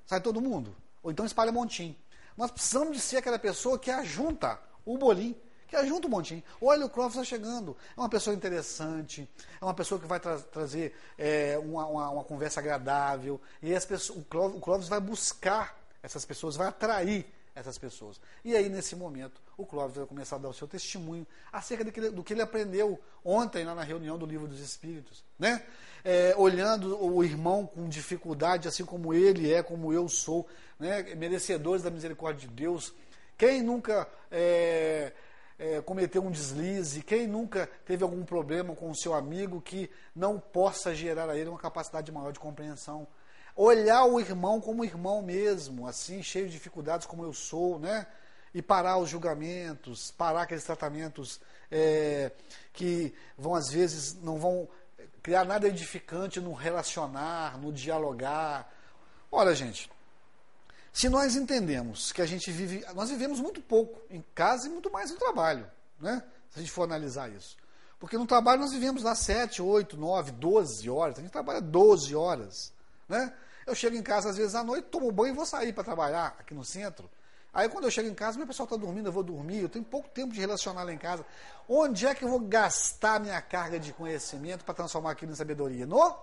sai 0.07 0.21
todo 0.21 0.41
mundo. 0.41 0.75
Ou 1.03 1.11
então 1.11 1.25
espalha 1.25 1.51
montinho. 1.51 1.97
Nós 2.37 2.51
precisamos 2.51 2.97
de 2.97 3.03
ser 3.03 3.19
aquela 3.19 3.39
pessoa 3.39 3.79
que 3.79 3.91
ajunta 3.91 4.59
o 4.85 4.97
bolinho, 4.97 5.37
que 5.67 5.77
ajunta 5.77 6.07
o 6.07 6.11
montinho. 6.11 6.43
Olha, 6.61 6.87
o 6.87 6.89
Clóvis 6.89 7.17
está 7.17 7.25
chegando. 7.25 7.77
É 7.97 8.01
uma 8.01 8.09
pessoa 8.09 8.35
interessante, 8.35 9.29
é 9.61 9.65
uma 9.65 9.75
pessoa 9.75 10.01
que 10.01 10.07
vai 10.07 10.21
tra 10.21 10.39
trazer 10.39 10.95
é, 11.19 11.59
uma, 11.59 11.87
uma, 11.87 12.11
uma, 12.11 12.25
conversa 12.25 12.61
agradável. 12.61 13.41
E 13.63 13.75
as 13.75 13.85
pessoas, 13.85 14.19
o, 14.19 14.23
Clóvis, 14.25 14.57
o 14.57 14.61
Clóvis 14.61 14.89
vai 14.89 15.01
buscar 15.01 15.82
essas 16.03 16.25
pessoas, 16.25 16.57
vai 16.57 16.69
atrair 16.69 17.27
essas 17.55 17.77
pessoas. 17.79 18.21
E 18.45 18.57
aí, 18.57 18.69
nesse 18.69 18.97
momento, 18.97 19.41
o 19.57 19.67
Clóvis 19.67 19.97
vai 19.97 20.07
começar 20.07 20.37
a 20.37 20.39
dar 20.39 20.49
o 20.49 20.55
seu 20.55 20.67
testemunho 20.67 21.27
acerca 21.53 21.85
do 21.85 21.93
que 21.93 22.01
ele, 22.01 22.11
do 22.11 22.25
que 22.25 22.33
ele 22.33 22.43
aprendeu 22.43 22.99
ontem 23.25 23.65
lá 23.65 23.75
na 23.75 23.83
reunião 23.83 24.19
do 24.19 24.27
Livro 24.27 24.49
dos 24.49 24.61
Espíritos. 24.61 25.23
Né? 25.39 25.63
É, 26.05 26.35
olhando 26.37 27.03
o 27.03 27.23
irmão 27.23 27.67
com 27.67 27.89
dificuldade, 27.89 28.69
assim 28.69 28.85
como 28.85 29.13
ele 29.13 29.53
é, 29.53 29.63
como 29.63 29.93
eu 29.93 30.09
sou, 30.09 30.49
né? 30.79 31.03
merecedores 31.15 31.83
da 31.83 31.91
misericórdia 31.91 32.49
de 32.49 32.55
Deus. 32.55 32.93
Quem 33.37 33.63
nunca 33.63 34.09
é, 34.31 35.13
é, 35.59 35.81
cometeu 35.83 36.23
um 36.23 36.31
deslize, 36.31 37.03
quem 37.03 37.27
nunca 37.27 37.69
teve 37.85 38.03
algum 38.03 38.25
problema 38.25 38.75
com 38.75 38.91
o 38.91 38.97
seu 38.97 39.15
amigo 39.15 39.61
que 39.61 39.91
não 40.17 40.41
possa 40.41 40.95
gerar 40.95 41.29
a 41.29 41.37
ele 41.37 41.51
uma 41.51 41.59
capacidade 41.59 42.11
maior 42.11 42.33
de 42.33 42.41
compreensão? 42.41 43.07
Olhar 43.57 44.05
o 44.05 44.21
irmão 44.21 44.61
como 44.61 44.85
irmão 44.85 45.23
mesmo, 45.23 45.87
assim, 45.87 46.23
cheio 46.23 46.47
de 46.47 46.53
dificuldades 46.53 47.07
como 47.07 47.25
eu 47.25 47.33
sou, 47.33 47.79
né? 47.79 48.07
E 48.55 48.61
parar 48.61 48.99
os 48.99 49.09
julgamentos, 49.09 50.11
parar 50.11 50.43
aqueles 50.43 50.65
tratamentos 50.65 51.41
é, 51.71 52.33
que 52.73 53.15
vão, 53.37 53.55
às 53.55 53.71
vezes, 53.71 54.15
não 54.23 54.39
vão 54.39 54.69
criar 55.23 55.45
nada 55.45 55.69
edificante 55.69 56.41
no 56.41 56.53
relacionar, 56.53 57.59
no 57.59 57.73
dialogar. 57.73 58.71
Olha, 59.31 59.55
gente, 59.55 59.91
se 60.93 61.09
nós 61.09 61.37
entendemos 61.37 62.13
que 62.13 62.21
a 62.21 62.27
gente 62.27 62.51
vive, 62.51 62.85
nós 62.95 63.09
vivemos 63.09 63.41
muito 63.41 63.63
pouco 63.63 64.03
em 64.11 64.23
casa 64.35 64.67
e 64.67 64.71
muito 64.71 64.91
mais 64.91 65.11
no 65.11 65.17
trabalho, 65.17 65.67
né? 65.99 66.23
Se 66.51 66.59
a 66.59 66.63
gente 66.63 66.73
for 66.73 66.83
analisar 66.83 67.31
isso. 67.31 67.57
Porque 67.99 68.19
no 68.19 68.27
trabalho 68.27 68.61
nós 68.61 68.73
vivemos 68.73 69.03
lá 69.03 69.15
7, 69.15 69.63
8, 69.63 69.97
9, 69.97 70.33
12 70.33 70.91
horas, 70.91 71.19
a 71.19 71.23
gente 71.23 71.31
trabalha 71.31 71.61
12 71.61 72.15
horas. 72.15 72.73
Né? 73.09 73.33
Eu 73.67 73.75
chego 73.75 73.97
em 73.97 74.03
casa 74.03 74.31
às 74.31 74.37
vezes 74.37 74.55
à 74.55 74.65
noite, 74.65 74.89
tomo 74.89 75.11
banho 75.13 75.33
e 75.33 75.37
vou 75.37 75.47
sair 75.47 75.73
para 75.73 75.85
trabalhar 75.85 76.37
aqui 76.39 76.55
no 76.55 76.65
centro. 76.65 77.11
Aí 77.55 77.69
quando 77.69 77.85
eu 77.85 77.91
chego 77.91 78.09
em 78.09 78.15
casa, 78.15 78.39
meu 78.39 78.47
pessoal 78.47 78.65
está 78.65 78.77
dormindo, 78.77 79.09
eu 79.09 79.13
vou 79.13 79.23
dormir, 79.23 79.61
eu 79.61 79.69
tenho 79.69 79.85
pouco 79.85 80.09
tempo 80.09 80.33
de 80.33 80.41
relacionar 80.41 80.85
lá 80.85 80.93
em 80.93 80.99
casa. 80.99 81.25
Onde 81.69 82.07
é 82.07 82.15
que 82.15 82.25
eu 82.25 82.29
vou 82.29 82.41
gastar 82.41 83.21
minha 83.21 83.41
carga 83.43 83.79
de 83.79 83.93
conhecimento 83.93 84.65
para 84.65 84.75
transformar 84.75 85.13
aquilo 85.13 85.33
em 85.33 85.35
sabedoria? 85.35 85.87
No 85.87 86.17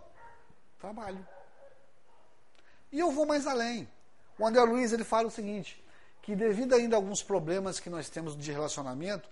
trabalho. 0.79 1.25
E 2.91 3.00
eu 3.00 3.12
vou 3.12 3.27
mais 3.27 3.45
além. 3.45 3.88
O 4.39 4.48
André 4.48 4.62
Luiz 4.63 4.91
ele 4.91 5.03
fala 5.03 5.27
o 5.27 5.31
seguinte, 5.31 5.83
que 6.21 6.36
devido 6.36 6.74
ainda 6.74 6.95
a 6.95 6.98
alguns 6.98 7.21
problemas 7.21 7.79
que 7.79 7.89
nós 7.89 8.09
temos 8.09 8.36
de 8.36 8.51
relacionamento, 8.51 9.29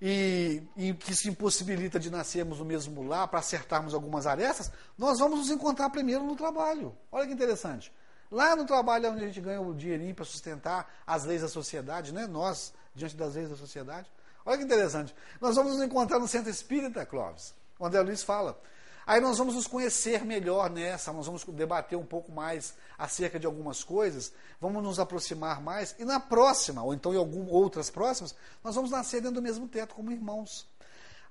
e, 0.00 0.62
e, 0.76 0.94
que 0.94 1.14
se 1.14 1.28
impossibilita 1.28 1.98
de 1.98 2.10
nascermos 2.10 2.58
no 2.58 2.64
mesmo 2.64 3.02
lar 3.02 3.26
para 3.28 3.40
acertarmos 3.40 3.94
algumas 3.94 4.26
arestas, 4.26 4.70
nós 4.96 5.18
vamos 5.18 5.38
nos 5.38 5.50
encontrar 5.50 5.90
primeiro 5.90 6.22
no 6.24 6.36
trabalho. 6.36 6.96
Olha 7.10 7.26
que 7.26 7.32
interessante. 7.32 7.92
Lá 8.30 8.54
no 8.54 8.64
trabalho 8.64 9.06
é 9.06 9.10
onde 9.10 9.24
a 9.24 9.26
gente 9.26 9.40
ganha 9.40 9.60
o 9.60 9.74
dinheirinho 9.74 10.14
para 10.14 10.24
sustentar 10.24 10.88
as 11.06 11.24
leis 11.24 11.42
da 11.42 11.48
sociedade, 11.48 12.12
né? 12.12 12.26
nós, 12.26 12.72
diante 12.94 13.16
das 13.16 13.34
leis 13.34 13.48
da 13.48 13.56
sociedade. 13.56 14.08
Olha 14.44 14.58
que 14.58 14.64
interessante. 14.64 15.14
Nós 15.40 15.56
vamos 15.56 15.72
nos 15.74 15.82
encontrar 15.82 16.18
no 16.18 16.28
centro 16.28 16.50
espírita, 16.50 17.04
Clóvis. 17.04 17.54
O 17.78 17.86
André 17.86 18.00
Luiz 18.00 18.22
fala. 18.22 18.60
Aí 19.08 19.22
nós 19.22 19.38
vamos 19.38 19.54
nos 19.54 19.66
conhecer 19.66 20.22
melhor 20.22 20.68
nessa, 20.68 21.10
nós 21.14 21.24
vamos 21.24 21.42
debater 21.42 21.96
um 21.96 22.04
pouco 22.04 22.30
mais 22.30 22.74
acerca 22.98 23.40
de 23.40 23.46
algumas 23.46 23.82
coisas, 23.82 24.30
vamos 24.60 24.82
nos 24.82 24.98
aproximar 24.98 25.62
mais, 25.62 25.94
e 25.98 26.04
na 26.04 26.20
próxima, 26.20 26.82
ou 26.82 26.92
então 26.92 27.14
em 27.14 27.16
algumas 27.16 27.50
outras 27.50 27.88
próximas, 27.88 28.34
nós 28.62 28.74
vamos 28.74 28.90
nascer 28.90 29.22
dentro 29.22 29.36
do 29.36 29.40
mesmo 29.40 29.66
teto 29.66 29.94
como 29.94 30.12
irmãos. 30.12 30.68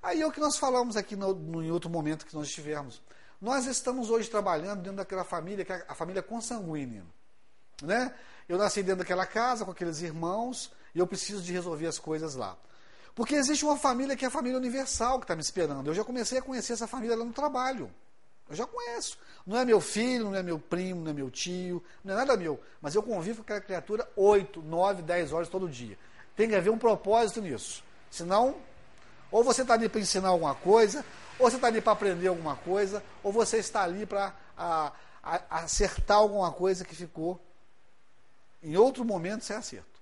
Aí 0.02 0.24
é 0.24 0.26
o 0.26 0.32
que 0.32 0.40
nós 0.40 0.58
falamos 0.58 0.98
aqui 0.98 1.16
no, 1.16 1.36
no, 1.36 1.64
em 1.64 1.70
outro 1.70 1.88
momento 1.88 2.26
que 2.26 2.34
nós 2.34 2.48
estivermos. 2.48 3.00
Nós 3.40 3.68
estamos 3.68 4.10
hoje 4.10 4.28
trabalhando 4.28 4.82
dentro 4.82 4.98
daquela 4.98 5.24
família, 5.24 5.64
que 5.64 5.72
é 5.72 5.86
a 5.88 5.94
família 5.94 6.24
consanguínea. 6.24 7.06
Né? 7.84 8.12
Eu 8.50 8.58
nasci 8.58 8.82
dentro 8.82 9.04
daquela 9.04 9.28
casa 9.28 9.64
com 9.64 9.70
aqueles 9.70 10.02
irmãos 10.02 10.72
e 10.96 11.00
eu 11.00 11.06
preciso 11.06 11.44
de 11.44 11.54
resolver 11.54 11.86
as 11.86 12.00
coisas 12.00 12.34
lá. 12.34 12.58
Porque 13.18 13.34
existe 13.34 13.66
uma 13.66 13.76
família 13.76 14.16
que 14.16 14.24
é 14.24 14.28
a 14.28 14.32
família 14.32 14.60
universal 14.60 15.18
que 15.18 15.24
está 15.24 15.36
me 15.36 15.42
esperando. 15.42 15.90
Eu 15.90 15.96
já 15.96 16.04
comecei 16.04 16.38
a 16.38 16.42
conhecer 16.42 16.74
essa 16.74 16.86
família 16.86 17.16
lá 17.16 17.26
no 17.26 17.34
trabalho. 17.34 17.92
Eu 18.48 18.56
já 18.56 18.68
conheço. 18.68 19.18
Não 19.44 19.58
é 19.58 19.66
meu 19.66 19.82
filho, 19.82 20.26
não 20.26 20.36
é 20.36 20.44
meu 20.44 20.60
primo, 20.60 21.02
não 21.02 21.10
é 21.10 21.14
meu 21.16 21.32
tio, 21.32 21.84
não 22.04 22.14
é 22.14 22.18
nada 22.18 22.38
meu. 22.38 22.62
Mas 22.80 22.94
eu 22.94 23.02
convivo 23.02 23.38
com 23.38 23.42
aquela 23.42 23.60
criatura 23.60 24.08
8, 24.16 24.62
9, 24.62 25.02
10 25.02 25.34
horas 25.34 25.50
todo 25.50 25.68
dia. 25.68 25.98
Tem 26.36 26.48
que 26.48 26.54
haver 26.54 26.70
um 26.70 26.78
propósito 26.78 27.42
nisso. 27.42 27.84
Senão, 28.12 28.58
ou 29.32 29.44
você 29.44 29.64
está 29.64 29.74
ali 29.74 29.90
para 29.90 30.00
ensinar 30.00 30.30
alguma 30.30 30.54
coisa, 30.54 31.04
ou 31.40 31.50
você 31.50 31.56
está 31.56 31.70
ali 31.70 31.82
para 31.82 31.94
aprender 31.94 32.28
alguma 32.28 32.56
coisa, 32.58 33.04
ou 33.24 33.32
você 33.32 33.58
está 33.58 33.82
ali 33.82 34.06
para 34.06 34.32
acertar 35.50 36.18
alguma 36.18 36.52
coisa 36.52 36.86
que 36.86 36.94
ficou 36.94 37.42
em 38.62 38.78
outro 38.78 39.04
momento 39.04 39.44
sem 39.44 39.56
acerto. 39.56 40.00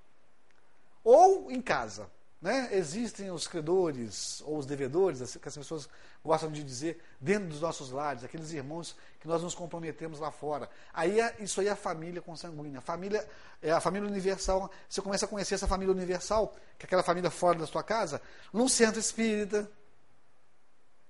Ou 1.02 1.50
em 1.50 1.62
casa. 1.62 2.14
Né? 2.46 2.70
Existem 2.74 3.32
os 3.32 3.48
credores 3.48 4.44
ou 4.46 4.60
os 4.60 4.68
devedores, 4.68 5.36
que 5.36 5.48
as 5.48 5.58
pessoas 5.58 5.90
gostam 6.24 6.52
de 6.52 6.64
dizer, 6.64 7.04
dentro 7.20 7.48
dos 7.48 7.60
nossos 7.60 7.90
lares, 7.90 8.24
aqueles 8.24 8.52
irmãos 8.52 8.96
que 9.20 9.28
nós 9.28 9.42
nos 9.42 9.56
comprometemos 9.56 10.20
lá 10.20 10.30
fora. 10.30 10.70
Aí 10.94 11.20
é, 11.20 11.36
isso 11.40 11.60
aí 11.60 11.68
é 11.68 11.72
a 11.72 11.76
família 11.76 12.22
consanguínea. 12.22 12.78
A 12.78 12.82
família, 12.84 13.28
é 13.64 13.72
a 13.72 13.82
família 13.82 14.08
universal. 14.08 14.70
Você 14.88 15.02
começa 15.02 15.26
a 15.26 15.28
conhecer 15.28 15.56
essa 15.56 15.66
família 15.66 15.92
universal, 15.92 16.56
que 16.78 16.86
é 16.86 16.86
aquela 16.86 17.02
família 17.02 17.32
fora 17.32 17.58
da 17.58 17.66
sua 17.66 17.82
casa, 17.82 18.22
num 18.54 18.70
centro 18.70 19.00
espírita, 19.00 19.68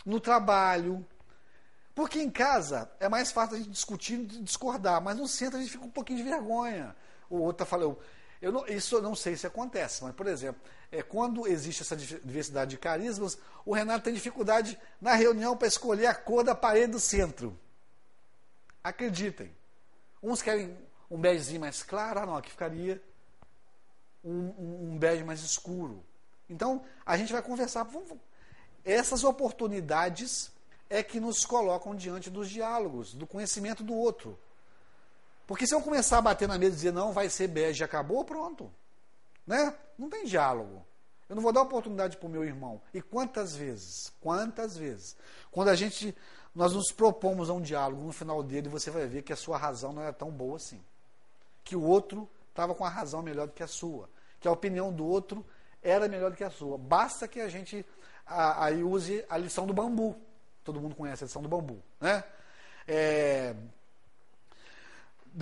no 0.05 0.21
trabalho. 0.21 1.05
Porque 1.93 2.21
em 2.21 2.31
casa 2.31 2.89
é 2.97 3.09
mais 3.09 3.33
fácil 3.33 3.55
a 3.55 3.59
gente 3.59 3.71
discutir 3.71 4.21
e 4.21 4.41
discordar, 4.41 5.01
mas 5.01 5.17
no 5.17 5.27
centro 5.27 5.57
a 5.57 5.61
gente 5.61 5.73
fica 5.73 5.83
um 5.83 5.91
pouquinho 5.91 6.19
de 6.19 6.23
vergonha. 6.23 6.95
O 7.29 7.39
outro 7.39 7.63
está 7.63 7.65
falando, 7.65 7.99
eu 8.41 8.51
não, 8.51 8.67
isso 8.67 8.95
eu 8.95 9.01
não 9.01 9.15
sei 9.15 9.35
se 9.35 9.47
acontece, 9.47 10.03
mas, 10.03 10.13
por 10.13 10.27
exemplo, 10.27 10.61
é, 10.95 11.03
quando 11.03 11.45
existe 11.45 11.81
essa 11.81 11.95
diversidade 11.95 12.71
de 12.71 12.77
carismas, 12.77 13.37
o 13.65 13.73
Renato 13.73 14.05
tem 14.05 14.13
dificuldade 14.13 14.79
na 15.01 15.13
reunião 15.13 15.57
para 15.57 15.67
escolher 15.67 16.07
a 16.07 16.15
cor 16.15 16.43
da 16.43 16.55
parede 16.55 16.93
do 16.93 16.99
centro. 16.99 17.57
Acreditem. 18.83 19.51
Uns 20.23 20.41
querem 20.41 20.77
um 21.11 21.17
begezinho 21.17 21.59
mais 21.59 21.83
claro, 21.83 22.19
ah, 22.21 22.25
não, 22.25 22.37
aqui 22.37 22.49
ficaria 22.49 23.01
um, 24.23 24.31
um, 24.31 24.91
um 24.93 24.97
bege 24.97 25.23
mais 25.23 25.41
escuro. 25.41 26.03
Então, 26.49 26.83
a 27.05 27.17
gente 27.17 27.33
vai 27.33 27.41
conversar. 27.41 27.87
Essas 28.83 29.23
oportunidades 29.23 30.51
é 30.89 31.03
que 31.03 31.19
nos 31.19 31.45
colocam 31.45 31.93
diante 31.93 32.29
dos 32.29 32.49
diálogos, 32.49 33.13
do 33.13 33.27
conhecimento 33.27 33.83
do 33.83 33.93
outro. 33.93 34.39
Porque 35.45 35.67
se 35.67 35.75
eu 35.75 35.81
começar 35.81 36.19
a 36.19 36.21
bater 36.21 36.47
na 36.47 36.57
mesa 36.57 36.71
e 36.71 36.75
dizer 36.75 36.93
não, 36.93 37.11
vai 37.11 37.29
ser 37.29 37.47
bege, 37.47 37.83
acabou, 37.83 38.23
pronto. 38.23 38.71
Né? 39.45 39.75
Não 39.97 40.09
tem 40.09 40.25
diálogo. 40.25 40.85
Eu 41.27 41.35
não 41.35 41.43
vou 41.43 41.51
dar 41.51 41.61
oportunidade 41.61 42.17
para 42.17 42.27
o 42.27 42.29
meu 42.29 42.43
irmão. 42.43 42.81
E 42.93 43.01
quantas 43.01 43.55
vezes, 43.55 44.13
quantas 44.21 44.77
vezes, 44.77 45.15
quando 45.51 45.69
a 45.69 45.75
gente, 45.75 46.15
nós 46.53 46.73
nos 46.73 46.91
propomos 46.91 47.49
a 47.49 47.53
um 47.53 47.61
diálogo, 47.61 48.03
no 48.03 48.11
final 48.11 48.43
dele 48.43 48.69
você 48.69 48.91
vai 48.91 49.07
ver 49.07 49.23
que 49.23 49.33
a 49.33 49.35
sua 49.35 49.57
razão 49.57 49.91
não 49.91 50.03
era 50.03 50.13
tão 50.13 50.29
boa 50.29 50.57
assim. 50.57 50.79
Que 51.63 51.75
o 51.75 51.81
outro 51.81 52.29
estava 52.49 52.75
com 52.75 52.85
a 52.85 52.89
razão 52.89 53.23
melhor 53.23 53.47
do 53.47 53.53
que 53.53 53.63
a 53.63 53.67
sua. 53.67 54.07
Que 54.39 54.47
a 54.47 54.51
opinião 54.51 54.93
do 54.93 55.05
outro 55.05 55.43
era 55.81 56.07
melhor 56.07 56.29
do 56.29 56.37
que 56.37 56.43
a 56.43 56.51
sua. 56.51 56.77
Basta 56.77 57.27
que 57.27 57.41
a 57.41 57.49
gente 57.49 57.83
aí 58.25 58.83
use 58.83 59.25
a 59.27 59.37
lição 59.37 59.65
do 59.65 59.73
bambu. 59.73 60.15
Todo 60.63 60.79
mundo 60.79 60.95
conhece 60.95 61.23
a 61.23 61.27
lição 61.27 61.41
do 61.41 61.49
bambu. 61.49 61.81
Né? 61.99 62.23
É, 62.87 63.55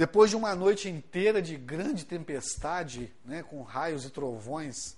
depois 0.04 0.30
de 0.30 0.36
uma 0.36 0.54
noite 0.54 0.90
inteira 0.90 1.42
de 1.42 1.56
grande 1.56 2.04
tempestade, 2.04 3.10
né, 3.24 3.42
com 3.42 3.62
raios 3.62 4.04
e 4.04 4.10
trovões, 4.10 4.98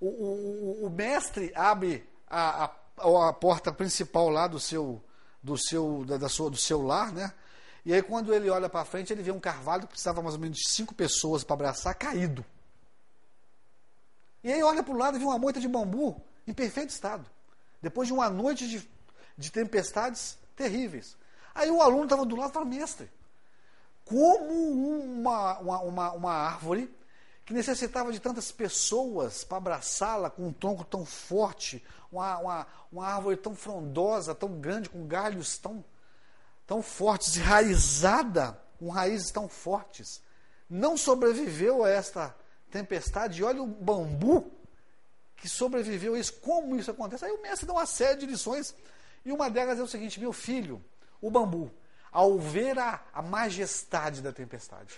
o, 0.00 0.06
o, 0.06 0.86
o 0.86 0.90
mestre 0.90 1.50
abre 1.56 2.08
a, 2.28 2.66
a, 2.66 3.28
a, 3.30 3.32
porta 3.32 3.72
principal 3.72 4.28
lá 4.28 4.46
do 4.46 4.60
seu, 4.60 5.02
do 5.42 5.58
seu, 5.58 6.04
da, 6.04 6.18
da 6.18 6.28
sua, 6.28 6.50
do 6.50 6.56
seu 6.56 6.80
lar, 6.80 7.12
né? 7.12 7.34
E 7.84 7.92
aí 7.92 8.00
quando 8.00 8.32
ele 8.32 8.48
olha 8.48 8.68
para 8.68 8.84
frente, 8.84 9.12
ele 9.12 9.24
vê 9.24 9.32
um 9.32 9.40
carvalho 9.40 9.82
que 9.82 9.88
precisava 9.88 10.22
mais 10.22 10.36
ou 10.36 10.40
menos 10.40 10.58
de 10.58 10.68
cinco 10.68 10.94
pessoas 10.94 11.42
para 11.42 11.54
abraçar, 11.54 11.92
caído. 11.96 12.44
E 14.44 14.52
aí 14.52 14.62
olha 14.62 14.84
para 14.84 14.94
o 14.94 14.96
lado 14.96 15.16
e 15.16 15.18
vê 15.18 15.24
uma 15.24 15.36
moita 15.36 15.58
de 15.58 15.66
bambu 15.66 16.22
em 16.46 16.54
perfeito 16.54 16.90
estado. 16.90 17.26
Depois 17.82 18.06
de 18.06 18.14
uma 18.14 18.30
noite 18.30 18.68
de, 18.68 18.88
de 19.36 19.50
tempestades 19.50 20.38
terríveis. 20.54 21.16
Aí 21.52 21.72
o 21.72 21.82
aluno 21.82 22.04
estava 22.04 22.24
do 22.24 22.36
lado 22.36 22.50
e 22.50 22.52
falou, 22.52 22.68
mestre, 22.68 23.10
como 24.04 24.52
uma, 25.00 25.58
uma, 25.58 25.80
uma, 25.80 26.12
uma 26.12 26.32
árvore 26.32 26.94
que 27.44 27.52
necessitava 27.52 28.12
de 28.12 28.20
tantas 28.20 28.50
pessoas 28.50 29.44
para 29.44 29.58
abraçá-la 29.58 30.30
com 30.30 30.46
um 30.46 30.52
tronco 30.52 30.84
tão 30.84 31.04
forte, 31.04 31.84
uma, 32.10 32.38
uma, 32.38 32.66
uma 32.90 33.06
árvore 33.06 33.36
tão 33.36 33.54
frondosa, 33.54 34.34
tão 34.34 34.60
grande, 34.60 34.88
com 34.88 35.06
galhos 35.06 35.58
tão, 35.58 35.84
tão 36.66 36.82
fortes, 36.82 37.36
enraizada, 37.36 38.58
com 38.78 38.88
raízes 38.88 39.30
tão 39.30 39.48
fortes, 39.48 40.22
não 40.68 40.96
sobreviveu 40.96 41.84
a 41.84 41.90
esta 41.90 42.34
tempestade. 42.70 43.40
E 43.40 43.44
olha 43.44 43.62
o 43.62 43.66
bambu 43.66 44.50
que 45.36 45.48
sobreviveu 45.48 46.14
a 46.14 46.18
isso. 46.18 46.32
Como 46.34 46.76
isso 46.76 46.90
acontece? 46.90 47.24
Aí 47.24 47.32
o 47.32 47.42
mestre 47.42 47.66
dá 47.66 47.74
uma 47.74 47.86
série 47.86 48.20
de 48.20 48.26
lições, 48.26 48.74
e 49.24 49.32
uma 49.32 49.50
delas 49.50 49.78
é 49.78 49.82
o 49.82 49.86
seguinte: 49.86 50.18
meu 50.18 50.32
filho, 50.32 50.82
o 51.20 51.30
bambu, 51.30 51.70
ao 52.14 52.38
ver 52.38 52.78
a, 52.78 53.02
a 53.12 53.20
majestade 53.20 54.22
da 54.22 54.32
tempestade, 54.32 54.94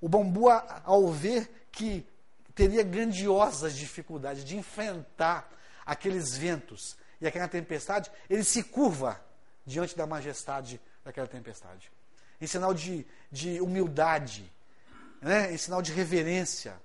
o 0.00 0.08
bambu, 0.08 0.48
ao 0.48 1.08
ver 1.08 1.68
que 1.70 2.08
teria 2.54 2.82
grandiosas 2.82 3.76
dificuldades 3.76 4.44
de 4.44 4.56
enfrentar 4.56 5.52
aqueles 5.84 6.36
ventos 6.36 6.96
e 7.20 7.26
aquela 7.26 7.48
tempestade, 7.48 8.10
ele 8.30 8.42
se 8.42 8.62
curva 8.62 9.20
diante 9.66 9.96
da 9.96 10.06
majestade 10.06 10.80
daquela 11.04 11.26
tempestade. 11.26 11.92
Em 12.40 12.46
sinal 12.46 12.72
de, 12.72 13.06
de 13.30 13.60
humildade, 13.60 14.50
né? 15.20 15.52
em 15.52 15.58
sinal 15.58 15.82
de 15.82 15.92
reverência. 15.92 16.80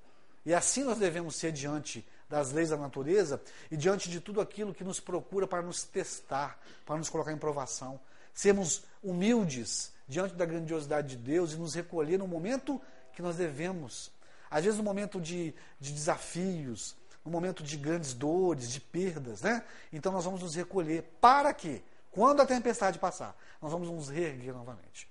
E 0.46 0.54
assim 0.54 0.84
nós 0.84 0.98
devemos 0.98 1.38
ser 1.38 1.52
diante 1.54 2.06
das 2.30 2.52
leis 2.52 2.70
da 2.70 2.78
natureza 2.78 3.42
e 3.72 3.78
diante 3.78 4.10
de 4.10 4.20
tudo 4.20 4.42
aquilo 4.42 4.74
que 4.74 4.84
nos 4.84 5.00
procura 5.00 5.48
para 5.48 5.62
nos 5.62 5.84
testar, 5.84 6.60
para 6.86 6.98
nos 6.98 7.10
colocar 7.10 7.32
em 7.32 7.38
provação. 7.38 8.00
Sermos 8.34 8.84
humildes 9.02 9.94
diante 10.08 10.36
da 10.36 10.46
grandiosidade 10.46 11.16
de 11.16 11.18
Deus 11.18 11.54
e 11.54 11.58
nos 11.58 11.74
recolher 11.74 12.18
no 12.18 12.28
momento 12.28 12.82
que 13.14 13.22
nós 13.22 13.38
devemos. 13.38 14.12
Às 14.50 14.64
vezes, 14.64 14.78
no 14.78 14.84
momento 14.84 15.20
de, 15.20 15.54
de 15.80 15.92
desafios, 15.92 16.96
no 17.24 17.32
momento 17.32 17.64
de 17.64 17.78
grandes 17.78 18.14
dores, 18.14 18.72
de 18.72 18.80
perdas, 18.80 19.42
né? 19.42 19.64
Então, 19.92 20.12
nós 20.12 20.26
vamos 20.26 20.42
nos 20.42 20.56
recolher. 20.56 21.04
Para 21.22 21.54
que, 21.54 21.84
quando 22.12 22.42
a 22.42 22.46
tempestade 22.46 23.00
passar, 23.00 23.36
nós 23.62 23.72
vamos 23.72 23.90
nos 23.90 24.10
reerguer 24.10 24.54
novamente. 24.54 25.10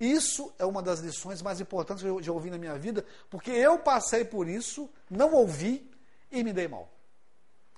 Isso 0.00 0.50
é 0.58 0.64
uma 0.64 0.82
das 0.82 1.00
lições 1.00 1.42
mais 1.42 1.60
importantes 1.60 2.02
que 2.02 2.08
eu 2.08 2.22
já 2.22 2.32
ouvi 2.32 2.50
na 2.50 2.56
minha 2.56 2.78
vida, 2.78 3.04
porque 3.28 3.50
eu 3.50 3.78
passei 3.78 4.24
por 4.24 4.48
isso, 4.48 4.88
não 5.10 5.34
ouvi 5.34 5.90
e 6.32 6.42
me 6.42 6.54
dei 6.54 6.66
mal. 6.66 6.90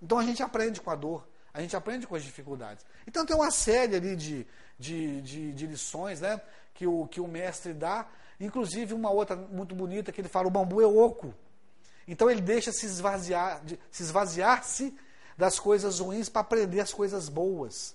Então 0.01 0.19
a 0.19 0.25
gente 0.25 0.41
aprende 0.41 0.81
com 0.81 0.91
a 0.91 0.95
dor, 0.95 1.27
a 1.53 1.61
gente 1.61 1.77
aprende 1.77 2.07
com 2.07 2.15
as 2.15 2.23
dificuldades. 2.23 2.85
Então 3.07 3.27
tem 3.27 3.37
uma 3.37 3.51
série 3.51 3.97
ali 3.97 4.17
de, 4.17 4.47
de, 4.79 5.21
de, 5.21 5.53
de 5.53 5.67
lições 5.67 6.21
né, 6.21 6.41
que, 6.75 6.87
o, 6.87 7.07
que 7.07 7.21
o 7.21 7.29
mestre 7.29 7.73
dá 7.73 8.09
Inclusive, 8.43 8.93
uma 8.93 9.09
outra 9.09 9.37
muito 9.37 9.73
bonita 9.73 10.11
que 10.11 10.21
ele 10.21 10.29
fala: 10.29 10.49
o 10.49 10.51
bambu 10.51 10.83
é 10.83 10.87
oco. 10.87 11.33
Então 12.09 12.29
ele 12.29 12.41
deixa 12.41 12.73
se 12.73 12.85
esvaziar, 12.85 13.63
se 13.89 14.03
esvaziar-se 14.03 14.93
das 15.39 15.61
coisas 15.61 16.01
ruins 16.01 16.29
para 16.29 16.41
aprender 16.41 16.81
as 16.81 16.93
coisas 16.93 17.29
boas. 17.29 17.95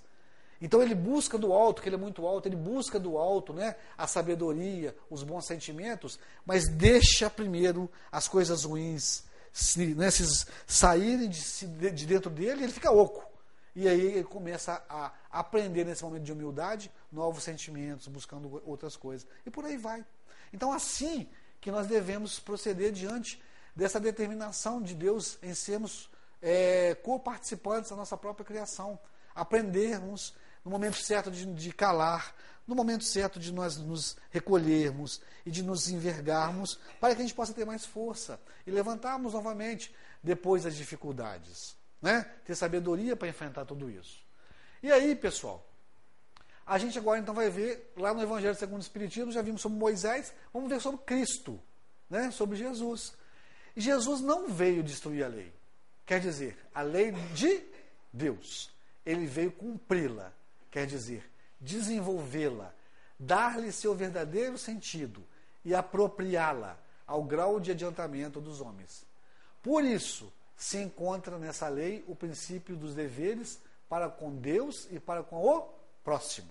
Então 0.61 0.81
ele 0.81 0.95
busca 0.95 1.37
do 1.37 1.51
alto, 1.51 1.81
que 1.81 1.89
ele 1.89 1.97
é 1.97 1.99
muito 1.99 2.25
alto, 2.25 2.47
ele 2.47 2.55
busca 2.55 2.97
do 2.97 3.17
alto, 3.17 3.53
né, 3.53 3.75
a 3.97 4.07
sabedoria, 4.07 4.95
os 5.09 5.21
bons 5.21 5.45
sentimentos, 5.45 6.17
mas 6.45 6.67
deixa 6.69 7.29
primeiro 7.29 7.91
as 8.09 8.27
coisas 8.27 8.63
ruins 8.63 9.23
se, 9.51 9.93
né, 9.93 10.09
se 10.09 10.47
saírem 10.65 11.29
de, 11.29 11.91
de 11.91 12.05
dentro 12.07 12.31
dele, 12.31 12.63
ele 12.63 12.71
fica 12.71 12.89
oco. 12.89 13.23
E 13.79 13.87
aí 13.87 14.01
ele 14.01 14.23
começa 14.23 14.83
a 14.89 15.13
aprender 15.29 15.85
nesse 15.85 16.03
momento 16.03 16.23
de 16.23 16.31
humildade 16.31 16.91
novos 17.11 17.43
sentimentos, 17.43 18.07
buscando 18.07 18.59
outras 18.65 18.97
coisas. 18.97 19.27
E 19.45 19.51
por 19.51 19.65
aí 19.65 19.77
vai. 19.77 20.03
Então, 20.51 20.73
assim 20.73 21.29
que 21.61 21.69
nós 21.69 21.85
devemos 21.85 22.39
proceder 22.39 22.91
diante 22.91 23.39
dessa 23.75 23.99
determinação 23.99 24.81
de 24.81 24.95
Deus 24.95 25.37
em 25.43 25.53
sermos 25.53 26.09
é, 26.41 26.95
co-participantes 27.03 27.91
da 27.91 27.95
nossa 27.95 28.17
própria 28.17 28.43
criação, 28.43 28.97
aprendermos 29.35 30.33
no 30.65 30.71
momento 30.71 30.97
certo 30.97 31.29
de, 31.29 31.45
de, 31.45 31.71
calar, 31.71 32.33
no 32.65 32.73
momento 32.73 33.03
certo 33.03 33.39
de 33.39 33.53
nós 33.53 33.77
nos 33.77 34.17
recolhermos 34.31 35.21
e 35.45 35.51
de 35.51 35.61
nos 35.61 35.87
envergarmos, 35.87 36.79
para 36.99 37.13
que 37.13 37.21
a 37.21 37.23
gente 37.23 37.35
possa 37.35 37.53
ter 37.53 37.63
mais 37.63 37.85
força 37.85 38.41
e 38.65 38.71
levantarmos 38.71 39.33
novamente 39.33 39.93
depois 40.23 40.63
das 40.63 40.75
dificuldades. 40.75 41.76
Né? 42.01 42.23
Ter 42.45 42.55
sabedoria 42.55 43.15
para 43.15 43.27
enfrentar 43.27 43.65
tudo 43.65 43.89
isso. 43.89 44.23
E 44.81 44.91
aí, 44.91 45.15
pessoal, 45.15 45.67
a 46.65 46.77
gente 46.77 46.97
agora 46.97 47.19
então 47.19 47.33
vai 47.33 47.49
ver, 47.49 47.93
lá 47.95 48.13
no 48.13 48.21
Evangelho 48.21 48.55
segundo 48.55 48.79
o 48.79 48.83
Espiritismo, 48.83 49.31
já 49.31 49.41
vimos 49.41 49.61
sobre 49.61 49.77
Moisés, 49.77 50.33
vamos 50.53 50.69
ver 50.69 50.81
sobre 50.81 51.01
Cristo, 51.05 51.59
né? 52.09 52.29
sobre 52.31 52.57
Jesus. 52.57 53.13
E 53.75 53.81
Jesus 53.81 54.21
não 54.21 54.49
veio 54.49 54.83
destruir 54.83 55.23
a 55.23 55.27
lei. 55.27 55.53
Quer 56.05 56.19
dizer, 56.19 56.57
a 56.73 56.81
lei 56.81 57.11
de 57.33 57.63
Deus. 58.11 58.71
Ele 59.05 59.25
veio 59.25 59.51
cumpri-la. 59.51 60.33
Quer 60.69 60.85
dizer, 60.85 61.23
desenvolvê-la, 61.59 62.73
dar-lhe 63.17 63.71
seu 63.71 63.95
verdadeiro 63.95 64.57
sentido 64.57 65.23
e 65.63 65.73
apropriá-la 65.73 66.77
ao 67.05 67.23
grau 67.23 67.59
de 67.59 67.71
adiantamento 67.71 68.41
dos 68.41 68.61
homens. 68.61 69.05
Por 69.61 69.83
isso, 69.83 70.31
se 70.57 70.79
encontra 70.79 71.37
nessa 71.37 71.69
lei 71.69 72.03
o 72.07 72.15
princípio 72.15 72.75
dos 72.75 72.95
deveres 72.95 73.59
para 73.87 74.09
com 74.09 74.35
Deus 74.35 74.87
e 74.91 74.99
para 74.99 75.21
com 75.21 75.37
o 75.37 75.69
próximo. 76.03 76.49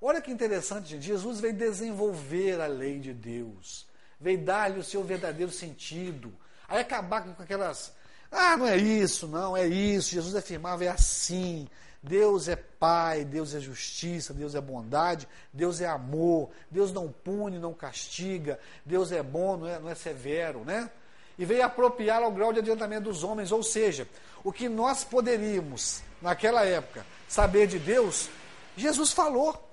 Olha 0.00 0.20
que 0.20 0.32
interessante, 0.32 0.88
gente. 0.88 1.04
Jesus 1.04 1.38
veio 1.38 1.54
desenvolver 1.54 2.60
a 2.60 2.66
lei 2.66 2.98
de 2.98 3.12
Deus, 3.12 3.86
veio 4.18 4.42
dar-lhe 4.42 4.80
o 4.80 4.84
seu 4.84 5.04
verdadeiro 5.04 5.52
sentido, 5.52 6.32
aí 6.66 6.80
acabar 6.80 7.22
com 7.22 7.42
aquelas. 7.42 7.92
Ah, 8.30 8.56
não 8.56 8.66
é 8.66 8.76
isso, 8.78 9.28
não, 9.28 9.56
é 9.56 9.66
isso. 9.66 10.10
Jesus 10.10 10.34
afirmava, 10.34 10.84
é 10.84 10.88
assim. 10.88 11.68
Deus 12.02 12.48
é 12.48 12.56
Pai, 12.56 13.24
Deus 13.24 13.54
é 13.54 13.60
justiça, 13.60 14.34
Deus 14.34 14.56
é 14.56 14.60
bondade, 14.60 15.28
Deus 15.52 15.80
é 15.80 15.86
amor, 15.86 16.50
Deus 16.68 16.92
não 16.92 17.12
pune, 17.12 17.60
não 17.60 17.72
castiga, 17.72 18.58
Deus 18.84 19.12
é 19.12 19.22
bom, 19.22 19.56
não 19.56 19.68
é, 19.68 19.78
não 19.78 19.88
é 19.88 19.94
severo, 19.94 20.64
né? 20.64 20.90
E 21.38 21.44
veio 21.44 21.64
apropriar 21.64 22.22
ao 22.22 22.30
grau 22.30 22.52
de 22.52 22.58
adiantamento 22.58 23.04
dos 23.04 23.24
homens, 23.24 23.52
ou 23.52 23.62
seja, 23.62 24.06
o 24.44 24.52
que 24.52 24.68
nós 24.68 25.04
poderíamos, 25.04 26.02
naquela 26.20 26.64
época, 26.64 27.06
saber 27.28 27.66
de 27.66 27.78
Deus, 27.78 28.28
Jesus 28.76 29.12
falou. 29.12 29.68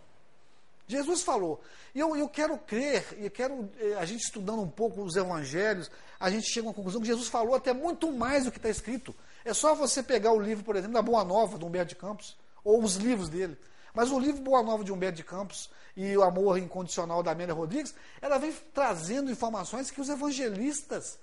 Jesus 0.88 1.22
falou. 1.22 1.62
E 1.94 2.00
eu, 2.00 2.16
eu 2.16 2.28
quero 2.28 2.58
crer, 2.58 3.06
e 3.20 3.30
quero, 3.30 3.70
eh, 3.80 3.96
a 4.00 4.06
gente 4.06 4.22
estudando 4.22 4.62
um 4.62 4.70
pouco 4.70 5.02
os 5.02 5.16
evangelhos, 5.16 5.90
a 6.20 6.30
gente 6.30 6.48
chega 6.52 6.68
uma 6.68 6.74
conclusão 6.74 7.02
que 7.02 7.08
Jesus 7.08 7.28
falou 7.28 7.56
até 7.56 7.74
muito 7.74 8.12
mais 8.12 8.46
do 8.46 8.52
que 8.52 8.58
está 8.58 8.70
escrito. 8.70 9.14
É 9.44 9.54
só 9.54 9.74
você 9.74 10.04
pegar 10.04 10.32
o 10.32 10.40
livro, 10.40 10.64
por 10.64 10.76
exemplo, 10.76 10.94
da 10.94 11.02
Boa 11.02 11.24
Nova, 11.24 11.58
do 11.58 11.66
Humberto 11.66 11.90
de 11.90 11.96
Campos, 11.96 12.38
ou 12.64 12.84
os 12.84 12.96
livros 12.96 13.30
dele. 13.30 13.58
Mas 13.94 14.12
o 14.12 14.20
livro 14.20 14.42
Boa 14.42 14.62
Nova 14.62 14.84
de 14.84 14.92
Humberto 14.92 15.18
de 15.18 15.24
Campos 15.24 15.70
e 15.96 16.16
o 16.16 16.24
Amor 16.24 16.58
Incondicional 16.58 17.24
da 17.24 17.32
Amélia 17.32 17.54
Rodrigues, 17.54 17.94
ela 18.22 18.38
vem 18.38 18.54
trazendo 18.74 19.32
informações 19.32 19.90
que 19.90 20.02
os 20.02 20.10
evangelistas 20.10 21.18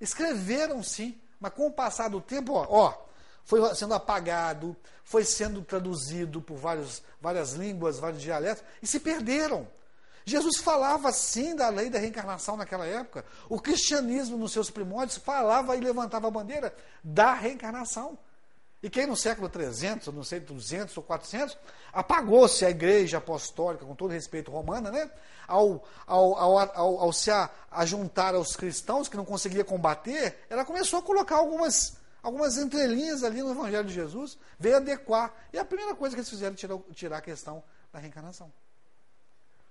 escreveram 0.00 0.82
sim, 0.82 1.20
mas 1.38 1.52
com 1.52 1.66
o 1.66 1.72
passar 1.72 2.08
do 2.08 2.20
tempo, 2.20 2.54
ó, 2.54 2.66
ó 2.68 3.10
foi 3.44 3.74
sendo 3.74 3.94
apagado, 3.94 4.76
foi 5.02 5.24
sendo 5.24 5.62
traduzido 5.62 6.40
por 6.40 6.56
vários, 6.56 7.02
várias 7.20 7.54
línguas, 7.54 7.98
vários 7.98 8.22
dialetos, 8.22 8.62
e 8.80 8.86
se 8.86 9.00
perderam. 9.00 9.66
Jesus 10.24 10.58
falava 10.58 11.10
sim 11.10 11.56
da 11.56 11.68
lei 11.68 11.90
da 11.90 11.98
reencarnação 11.98 12.56
naquela 12.56 12.86
época. 12.86 13.24
O 13.48 13.60
cristianismo, 13.60 14.36
nos 14.36 14.52
seus 14.52 14.70
primórdios, 14.70 15.18
falava 15.18 15.76
e 15.76 15.80
levantava 15.80 16.28
a 16.28 16.30
bandeira 16.30 16.74
da 17.02 17.34
reencarnação. 17.34 18.16
E 18.82 18.88
quem 18.88 19.06
no 19.06 19.16
século 19.16 19.48
300, 19.48 20.12
não 20.14 20.24
sei, 20.24 20.40
200 20.40 20.96
ou 20.96 21.02
400, 21.02 21.56
apagou-se 21.92 22.64
a 22.64 22.70
igreja 22.70 23.18
apostólica, 23.18 23.84
com 23.84 23.94
todo 23.94 24.10
respeito 24.10 24.50
romana, 24.50 24.90
né? 24.90 25.10
ao, 25.50 25.84
ao, 26.06 26.38
ao, 26.38 26.58
ao, 26.58 27.00
ao 27.00 27.12
se 27.12 27.30
a, 27.30 27.50
a 27.70 27.84
juntar 27.84 28.34
aos 28.34 28.54
cristãos 28.54 29.08
que 29.08 29.16
não 29.16 29.24
conseguia 29.24 29.64
combater, 29.64 30.38
ela 30.48 30.64
começou 30.64 31.00
a 31.00 31.02
colocar 31.02 31.36
algumas 31.36 31.98
algumas 32.22 32.58
entrelinhas 32.58 33.24
ali 33.24 33.42
no 33.42 33.50
Evangelho 33.50 33.88
de 33.88 33.94
Jesus, 33.94 34.36
veio 34.58 34.76
adequar. 34.76 35.34
E 35.54 35.58
a 35.58 35.64
primeira 35.64 35.94
coisa 35.94 36.14
que 36.14 36.20
eles 36.20 36.28
fizeram 36.28 36.54
tirar, 36.54 36.78
tirar 36.92 37.16
a 37.16 37.22
questão 37.22 37.62
da 37.90 37.98
reencarnação. 37.98 38.52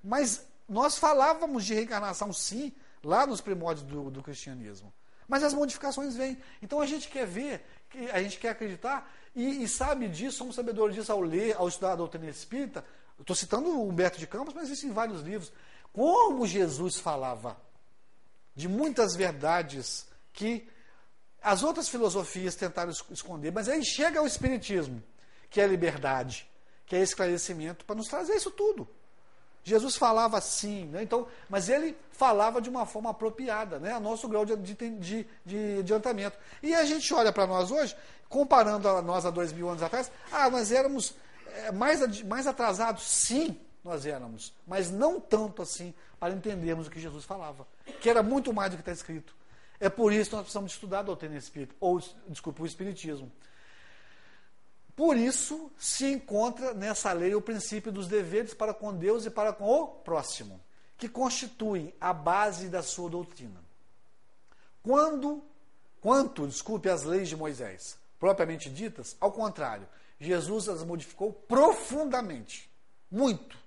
Mas 0.04 0.44
nós 0.68 0.98
falávamos 0.98 1.64
de 1.64 1.76
reencarnação, 1.76 2.34
sim, 2.34 2.74
lá 3.04 3.28
nos 3.28 3.40
primórdios 3.40 3.86
do, 3.86 4.10
do 4.10 4.24
cristianismo. 4.24 4.92
Mas 5.28 5.44
as 5.44 5.54
modificações 5.54 6.16
vêm. 6.16 6.42
Então 6.60 6.82
a 6.82 6.88
gente 6.88 7.08
quer 7.08 7.28
ver, 7.28 7.64
a 8.12 8.22
gente 8.22 8.38
quer 8.38 8.50
acreditar, 8.50 9.12
e, 9.36 9.64
e 9.64 9.68
sabe 9.68 10.08
disso, 10.08 10.38
somos 10.38 10.56
sabedores 10.56 10.96
disso 10.96 11.12
ao 11.12 11.22
ler, 11.22 11.56
ao 11.56 11.68
estudar 11.68 11.94
a 11.94 11.96
doutrina 11.96 12.30
espírita. 12.30 12.84
Estou 13.20 13.36
citando 13.36 13.70
o 13.70 13.88
Humberto 13.88 14.18
de 14.18 14.26
Campos, 14.28 14.54
mas 14.54 14.66
existem 14.66 14.92
vários 14.92 15.22
livros. 15.22 15.52
Como 15.92 16.48
Jesus 16.48 16.98
falava 16.98 17.58
de 18.56 18.68
muitas 18.68 19.16
verdades 19.16 20.08
que 20.34 20.68
As 21.42 21.64
outras 21.64 21.88
filosofias 21.88 22.56
tentaram 22.56 22.92
esconder, 22.92 23.52
mas 23.52 23.70
aí 23.70 23.84
chega 23.84 24.22
o 24.22 24.28
Espiritismo, 24.28 25.02
que 25.50 25.62
é 25.62 25.68
liberdade, 25.68 26.48
que 26.86 26.96
é 26.96 27.02
esclarecimento, 27.02 27.86
para 27.86 27.96
nos 27.96 28.08
trazer 28.08 28.36
isso 28.36 28.52
tudo. 28.52 28.88
Jesus 29.64 29.96
falava 29.96 30.38
assim, 30.38 30.86
né? 30.86 31.04
então, 31.04 31.28
mas 31.50 31.70
ele 31.70 31.96
falava 32.12 32.62
de 32.62 32.70
uma 32.70 32.86
forma 32.86 33.10
apropriada, 33.10 33.80
né? 33.80 33.94
a 33.94 34.00
nosso 34.00 34.28
grau 34.28 34.46
de, 34.46 34.56
de, 34.56 35.28
de 35.46 35.80
adiantamento. 35.80 36.38
E 36.64 36.74
a 36.74 36.86
gente 36.86 37.14
olha 37.14 37.32
para 37.32 37.46
nós 37.46 37.70
hoje, 37.70 37.96
comparando 38.28 38.88
a 38.88 39.02
nós 39.02 39.26
há 39.26 39.30
dois 39.30 39.52
mil 39.52 39.70
anos 39.70 39.84
atrás, 39.84 40.12
ah, 40.32 40.50
nós 40.50 40.72
éramos 40.72 41.14
é, 41.48 41.72
mais, 41.72 42.22
mais 42.24 42.48
atrasados, 42.48 43.04
sim, 43.04 43.60
nós 43.84 44.06
éramos, 44.06 44.54
mas 44.68 44.92
não 44.92 45.20
tanto 45.20 45.62
assim 45.62 45.94
para 46.20 46.34
entendermos 46.34 46.88
o 46.88 46.92
que 46.92 47.00
Jesus 47.00 47.24
falava, 47.26 47.66
que 48.02 48.10
era 48.10 48.22
muito 48.22 48.54
mais 48.54 48.72
do 48.72 48.78
que 48.78 48.82
está 48.82 48.92
escrito. 48.92 49.36
É 49.80 49.90
por 49.90 50.12
isso 50.12 50.30
que 50.30 50.36
nós 50.36 50.44
precisamos 50.44 50.74
estudar 50.74 51.00
a 51.00 51.04
doutrina 51.04 51.38
espírita, 51.38 51.74
ou, 51.80 52.02
desculpa, 52.28 52.62
o 52.62 52.66
espiritismo. 52.66 53.32
Por 55.00 55.16
isso 55.16 55.72
se 55.80 56.12
encontra 56.12 56.74
nessa 56.74 57.14
lei 57.14 57.34
o 57.34 57.40
princípio 57.40 57.90
dos 57.90 58.06
deveres 58.06 58.54
para 58.54 58.74
com 58.74 58.94
Deus 58.94 59.26
e 59.26 59.30
para 59.30 59.54
com 59.54 59.66
o 59.66 59.88
próximo, 59.88 60.60
que 60.98 61.08
constituem 61.08 61.94
a 62.02 62.12
base 62.12 62.68
da 62.68 62.84
sua 62.84 63.10
doutrina. 63.10 63.64
Quando, 64.84 65.42
quanto, 66.02 66.46
desculpe, 66.46 66.90
as 66.90 67.04
leis 67.04 67.30
de 67.30 67.38
Moisés, 67.38 67.98
propriamente 68.20 68.70
ditas, 68.70 69.16
ao 69.22 69.32
contrário, 69.32 69.88
Jesus 70.20 70.68
as 70.68 70.84
modificou 70.84 71.32
profundamente, 71.32 72.70
muito, 73.10 73.58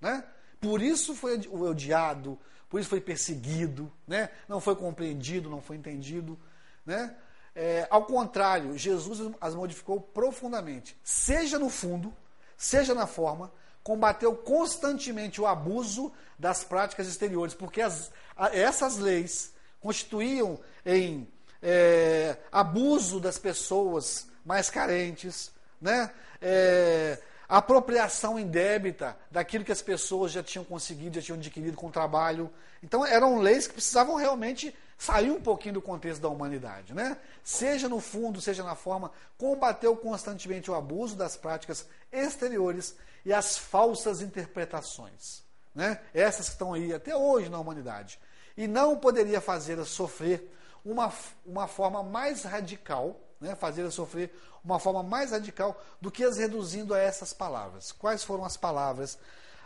né? 0.00 0.24
Por 0.60 0.82
isso 0.82 1.14
foi 1.14 1.38
odiado, 1.46 2.36
por 2.68 2.80
isso 2.80 2.90
foi 2.90 3.00
perseguido, 3.00 3.88
né? 4.04 4.30
Não 4.48 4.60
foi 4.60 4.74
compreendido, 4.74 5.48
não 5.48 5.60
foi 5.60 5.76
entendido, 5.76 6.36
né? 6.84 7.16
É, 7.54 7.86
ao 7.90 8.04
contrário, 8.04 8.78
Jesus 8.78 9.34
as 9.40 9.54
modificou 9.54 10.00
profundamente, 10.00 10.96
seja 11.04 11.58
no 11.58 11.68
fundo, 11.68 12.12
seja 12.56 12.94
na 12.94 13.06
forma, 13.06 13.52
combateu 13.82 14.34
constantemente 14.34 15.40
o 15.40 15.46
abuso 15.46 16.12
das 16.38 16.64
práticas 16.64 17.06
exteriores, 17.06 17.54
porque 17.54 17.82
as, 17.82 18.10
essas 18.52 18.96
leis 18.96 19.52
constituíam 19.80 20.58
em 20.86 21.28
é, 21.60 22.36
abuso 22.50 23.20
das 23.20 23.38
pessoas 23.38 24.26
mais 24.44 24.70
carentes, 24.70 25.52
né? 25.80 26.10
É, 26.40 27.18
apropriação 27.58 28.38
indébita 28.38 29.14
daquilo 29.30 29.62
que 29.62 29.70
as 29.70 29.82
pessoas 29.82 30.32
já 30.32 30.42
tinham 30.42 30.64
conseguido, 30.64 31.16
já 31.16 31.22
tinham 31.22 31.38
adquirido 31.38 31.76
com 31.76 31.88
o 31.88 31.92
trabalho. 31.92 32.50
Então 32.82 33.04
eram 33.04 33.40
leis 33.40 33.66
que 33.66 33.74
precisavam 33.74 34.16
realmente 34.16 34.74
sair 34.96 35.30
um 35.30 35.40
pouquinho 35.40 35.74
do 35.74 35.82
contexto 35.82 36.22
da 36.22 36.30
humanidade, 36.30 36.94
né? 36.94 37.18
Seja 37.44 37.90
no 37.90 38.00
fundo, 38.00 38.40
seja 38.40 38.64
na 38.64 38.74
forma, 38.74 39.12
combateu 39.36 39.94
constantemente 39.94 40.70
o 40.70 40.74
abuso 40.74 41.14
das 41.14 41.36
práticas 41.36 41.86
exteriores 42.10 42.96
e 43.22 43.34
as 43.34 43.58
falsas 43.58 44.22
interpretações, 44.22 45.42
né? 45.74 46.00
Essas 46.14 46.46
que 46.46 46.54
estão 46.54 46.72
aí 46.72 46.94
até 46.94 47.14
hoje 47.14 47.50
na 47.50 47.58
humanidade. 47.58 48.18
E 48.56 48.66
não 48.66 48.96
poderia 48.96 49.42
fazê-las 49.42 49.88
sofrer 49.88 50.50
uma, 50.82 51.12
uma 51.44 51.66
forma 51.66 52.02
mais 52.02 52.44
radical, 52.44 53.20
né? 53.42 53.54
Fazê-las 53.54 53.94
sofrer 53.94 54.32
uma 54.64 54.78
forma 54.78 55.02
mais 55.02 55.32
radical 55.32 55.80
do 56.00 56.10
que 56.10 56.24
as 56.24 56.38
reduzindo 56.38 56.94
a 56.94 56.98
essas 56.98 57.32
palavras. 57.32 57.92
Quais 57.92 58.24
foram 58.24 58.44
as 58.44 58.56
palavras 58.56 59.18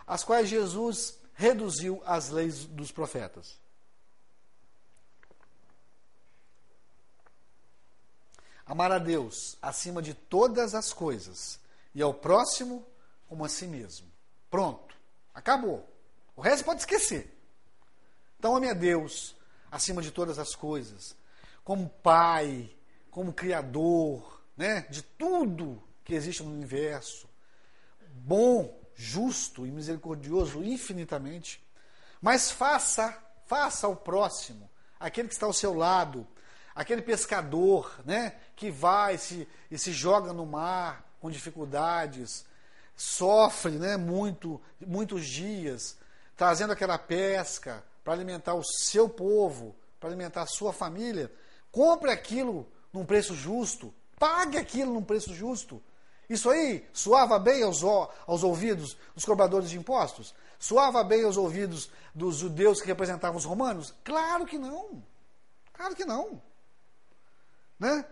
as 0.07 0.23
quais 0.23 0.49
Jesus 0.49 1.19
reduziu 1.35 2.01
as 2.07 2.31
leis 2.31 2.65
dos 2.65 2.93
profetas? 2.93 3.59
Amar 8.65 8.91
a 8.91 8.99
Deus 8.99 9.57
acima 9.61 10.01
de 10.01 10.15
todas 10.15 10.75
as 10.75 10.93
coisas 10.93 11.59
e 11.95 12.03
ao 12.03 12.15
próximo 12.15 12.87
como 13.29 13.45
a 13.45 13.49
si 13.49 13.67
mesmo. 13.67 14.11
Pronto, 14.51 14.97
acabou. 15.35 15.89
O 16.35 16.41
resto 16.41 16.65
pode 16.65 16.81
esquecer. 16.81 17.33
Então 18.39 18.57
ame 18.57 18.69
a 18.69 18.75
Deus 18.75 19.35
acima 19.71 20.03
de 20.03 20.11
todas 20.11 20.39
as 20.39 20.55
coisas, 20.55 21.17
como 21.65 21.89
Pai, 21.89 22.76
como 23.17 23.33
Criador, 23.33 24.43
né, 24.55 24.83
de 24.91 25.01
tudo 25.01 25.83
que 26.05 26.13
existe 26.13 26.43
no 26.43 26.53
universo, 26.53 27.27
bom, 28.13 28.79
justo 28.95 29.67
e 29.67 29.71
misericordioso 29.71 30.63
infinitamente. 30.63 31.67
Mas 32.21 32.51
faça, 32.51 33.19
faça 33.47 33.87
ao 33.87 33.97
próximo, 33.97 34.69
aquele 35.01 35.29
que 35.29 35.33
está 35.33 35.47
ao 35.47 35.55
seu 35.55 35.73
lado, 35.73 36.27
aquele 36.75 37.01
pescador, 37.01 37.99
né, 38.05 38.35
que 38.55 38.71
vai 38.71 39.17
se, 39.17 39.49
e 39.71 39.79
se 39.79 39.95
joga 39.95 40.35
no 40.35 40.45
mar 40.45 41.03
com 41.19 41.31
dificuldades, 41.31 42.45
sofre, 42.95 43.79
né, 43.79 43.97
muito, 43.97 44.61
muitos 44.87 45.25
dias, 45.27 45.97
trazendo 46.37 46.75
aquela 46.75 46.99
pesca 46.99 47.83
para 48.05 48.13
alimentar 48.13 48.53
o 48.53 48.63
seu 48.63 49.09
povo, 49.09 49.75
para 49.99 50.11
alimentar 50.11 50.43
a 50.43 50.47
sua 50.47 50.71
família, 50.71 51.33
compre 51.73 52.11
aquilo 52.11 52.71
num 52.97 53.05
preço 53.05 53.35
justo, 53.35 53.93
pague 54.19 54.57
aquilo 54.57 54.93
num 54.93 55.03
preço 55.03 55.35
justo. 55.35 55.83
Isso 56.29 56.51
aí 56.51 56.85
soava 56.93 57.39
bem 57.39 57.63
aos, 57.63 57.85
aos 57.85 58.43
ouvidos 58.43 58.97
dos 59.15 59.25
cobradores 59.25 59.71
de 59.71 59.79
impostos? 59.79 60.35
Soava 60.59 61.05
bem 61.05 61.25
aos 61.25 61.37
ouvidos 61.37 61.91
dos 62.15 62.37
judeus 62.37 62.81
que 62.81 62.87
representavam 62.87 63.37
os 63.37 63.45
romanos? 63.45 63.95
Claro 64.03 64.47
que 64.47 64.59
não. 64.59 65.03
Claro 65.73 65.95
que 65.95 66.05
não. 66.05 66.41
Né? 67.79 68.05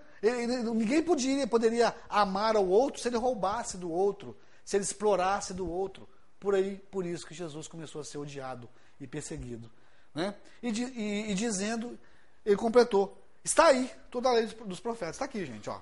Ninguém 0.75 1.03
poderia, 1.03 1.47
poderia 1.47 1.95
amar 2.09 2.57
ao 2.57 2.67
outro 2.67 3.01
se 3.01 3.09
ele 3.09 3.17
roubasse 3.17 3.79
do 3.79 3.91
outro, 3.91 4.37
se 4.65 4.77
ele 4.77 4.85
explorasse 4.85 5.55
do 5.55 5.69
outro. 5.69 6.09
Por 6.39 6.55
aí, 6.55 6.77
por 6.91 7.07
isso 7.07 7.27
que 7.27 7.35
Jesus 7.35 7.67
começou 7.67 8.03
a 8.03 8.05
ser 8.05 8.19
odiado 8.19 8.69
e 9.01 9.07
perseguido. 9.07 9.71
Né? 10.15 10.35
E, 10.63 10.69
e, 10.69 11.31
e 11.31 11.35
dizendo, 11.35 11.99
ele 12.45 12.57
completou: 12.57 13.24
está 13.45 13.67
aí 13.67 13.91
toda 14.11 14.29
a 14.29 14.33
lei 14.33 14.47
dos 14.47 14.81
profetas. 14.81 15.17
Está 15.17 15.27
aqui, 15.27 15.45
gente. 15.45 15.69
Ó. 15.69 15.81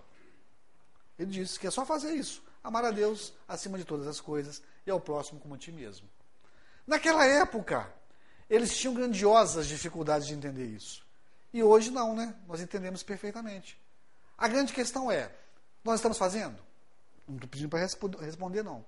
Ele 1.18 1.30
disse 1.30 1.58
que 1.58 1.66
é 1.66 1.70
só 1.70 1.86
fazer 1.86 2.14
isso: 2.14 2.42
amar 2.62 2.84
a 2.84 2.90
Deus 2.90 3.32
acima 3.46 3.78
de 3.78 3.84
todas 3.84 4.06
as 4.06 4.20
coisas 4.20 4.62
e 4.86 4.90
ao 4.90 5.00
próximo 5.00 5.40
como 5.40 5.54
a 5.54 5.58
ti 5.58 5.70
mesmo. 5.70 6.08
Naquela 6.86 7.24
época, 7.24 7.92
eles 8.50 8.76
tinham 8.76 8.94
grandiosas 8.94 9.66
dificuldades 9.66 10.26
de 10.26 10.34
entender 10.34 10.66
isso. 10.66 11.06
E 11.52 11.62
hoje 11.62 11.90
não, 11.90 12.14
né? 12.14 12.34
Nós 12.46 12.60
entendemos 12.60 13.02
perfeitamente. 13.02 13.80
A 14.36 14.48
grande 14.48 14.72
questão 14.72 15.10
é: 15.10 15.32
nós 15.84 15.96
estamos 15.96 16.18
fazendo? 16.18 16.58
Não 17.28 17.36
estou 17.36 17.48
pedindo 17.48 17.68
para 17.68 17.80
responder, 17.80 18.62
não. 18.62 18.84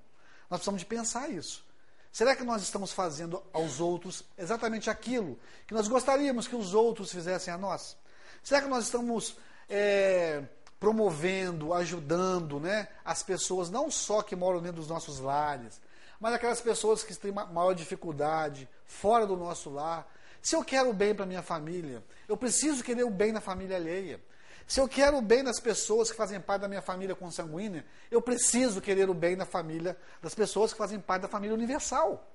Nós 0.50 0.58
precisamos 0.58 0.80
de 0.80 0.86
pensar 0.86 1.30
isso. 1.30 1.64
Será 2.12 2.36
que 2.36 2.44
nós 2.44 2.62
estamos 2.62 2.92
fazendo 2.92 3.42
aos 3.52 3.80
outros 3.80 4.22
exatamente 4.38 4.88
aquilo 4.88 5.38
que 5.66 5.74
nós 5.74 5.88
gostaríamos 5.88 6.46
que 6.46 6.54
os 6.54 6.72
outros 6.72 7.10
fizessem 7.10 7.52
a 7.52 7.58
nós? 7.58 7.96
Será 8.44 8.60
que 8.60 8.68
nós 8.68 8.84
estamos 8.84 9.36
é, 9.70 10.42
promovendo, 10.78 11.72
ajudando 11.72 12.60
né, 12.60 12.88
as 13.02 13.22
pessoas, 13.22 13.70
não 13.70 13.90
só 13.90 14.20
que 14.20 14.36
moram 14.36 14.60
dentro 14.60 14.76
dos 14.76 14.88
nossos 14.88 15.18
lares, 15.18 15.80
mas 16.20 16.34
aquelas 16.34 16.60
pessoas 16.60 17.02
que 17.02 17.16
têm 17.16 17.32
maior 17.32 17.72
dificuldade 17.72 18.68
fora 18.84 19.26
do 19.26 19.34
nosso 19.34 19.70
lar, 19.70 20.06
se 20.42 20.54
eu 20.54 20.62
quero 20.62 20.90
o 20.90 20.92
bem 20.92 21.14
para 21.14 21.24
minha 21.24 21.42
família, 21.42 22.04
eu 22.28 22.36
preciso 22.36 22.84
querer 22.84 23.04
o 23.04 23.10
bem 23.10 23.32
na 23.32 23.40
família 23.40 23.76
alheia. 23.76 24.20
Se 24.66 24.78
eu 24.78 24.86
quero 24.86 25.16
o 25.16 25.22
bem 25.22 25.42
das 25.42 25.58
pessoas 25.58 26.10
que 26.10 26.16
fazem 26.16 26.38
parte 26.38 26.62
da 26.62 26.68
minha 26.68 26.82
família 26.82 27.14
consanguínea, 27.14 27.84
eu 28.10 28.20
preciso 28.20 28.78
querer 28.78 29.08
o 29.08 29.14
bem 29.14 29.36
na 29.36 29.46
família 29.46 29.96
das 30.22 30.34
pessoas 30.34 30.70
que 30.70 30.78
fazem 30.78 31.00
parte 31.00 31.22
da 31.22 31.28
família 31.28 31.54
universal. 31.54 32.30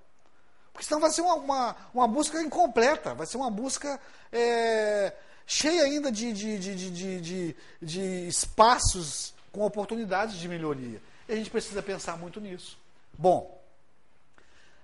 Porque 0.74 0.88
senão 0.88 1.02
vai 1.02 1.12
ser 1.12 1.22
uma, 1.22 1.36
uma, 1.36 1.76
uma 1.93 2.08
busca 2.08 2.41
incompleta, 2.41 3.13
vai 3.13 3.28
ser 3.28 3.38
uma 3.38 3.52
busca 3.52 4.00
é, 4.32 5.13
cheia 5.50 5.82
ainda 5.82 6.12
de, 6.12 6.32
de, 6.32 6.60
de, 6.60 6.76
de, 6.76 7.22
de, 7.22 7.56
de 7.82 8.28
espaços 8.28 9.34
com 9.52 9.66
oportunidades 9.66 10.38
de 10.38 10.48
melhoria. 10.48 11.02
E 11.28 11.34
a 11.34 11.36
gente 11.36 11.50
precisa 11.50 11.82
pensar 11.82 12.20
muito 12.20 12.40
nisso. 12.40 12.78
Bom, 13.18 13.60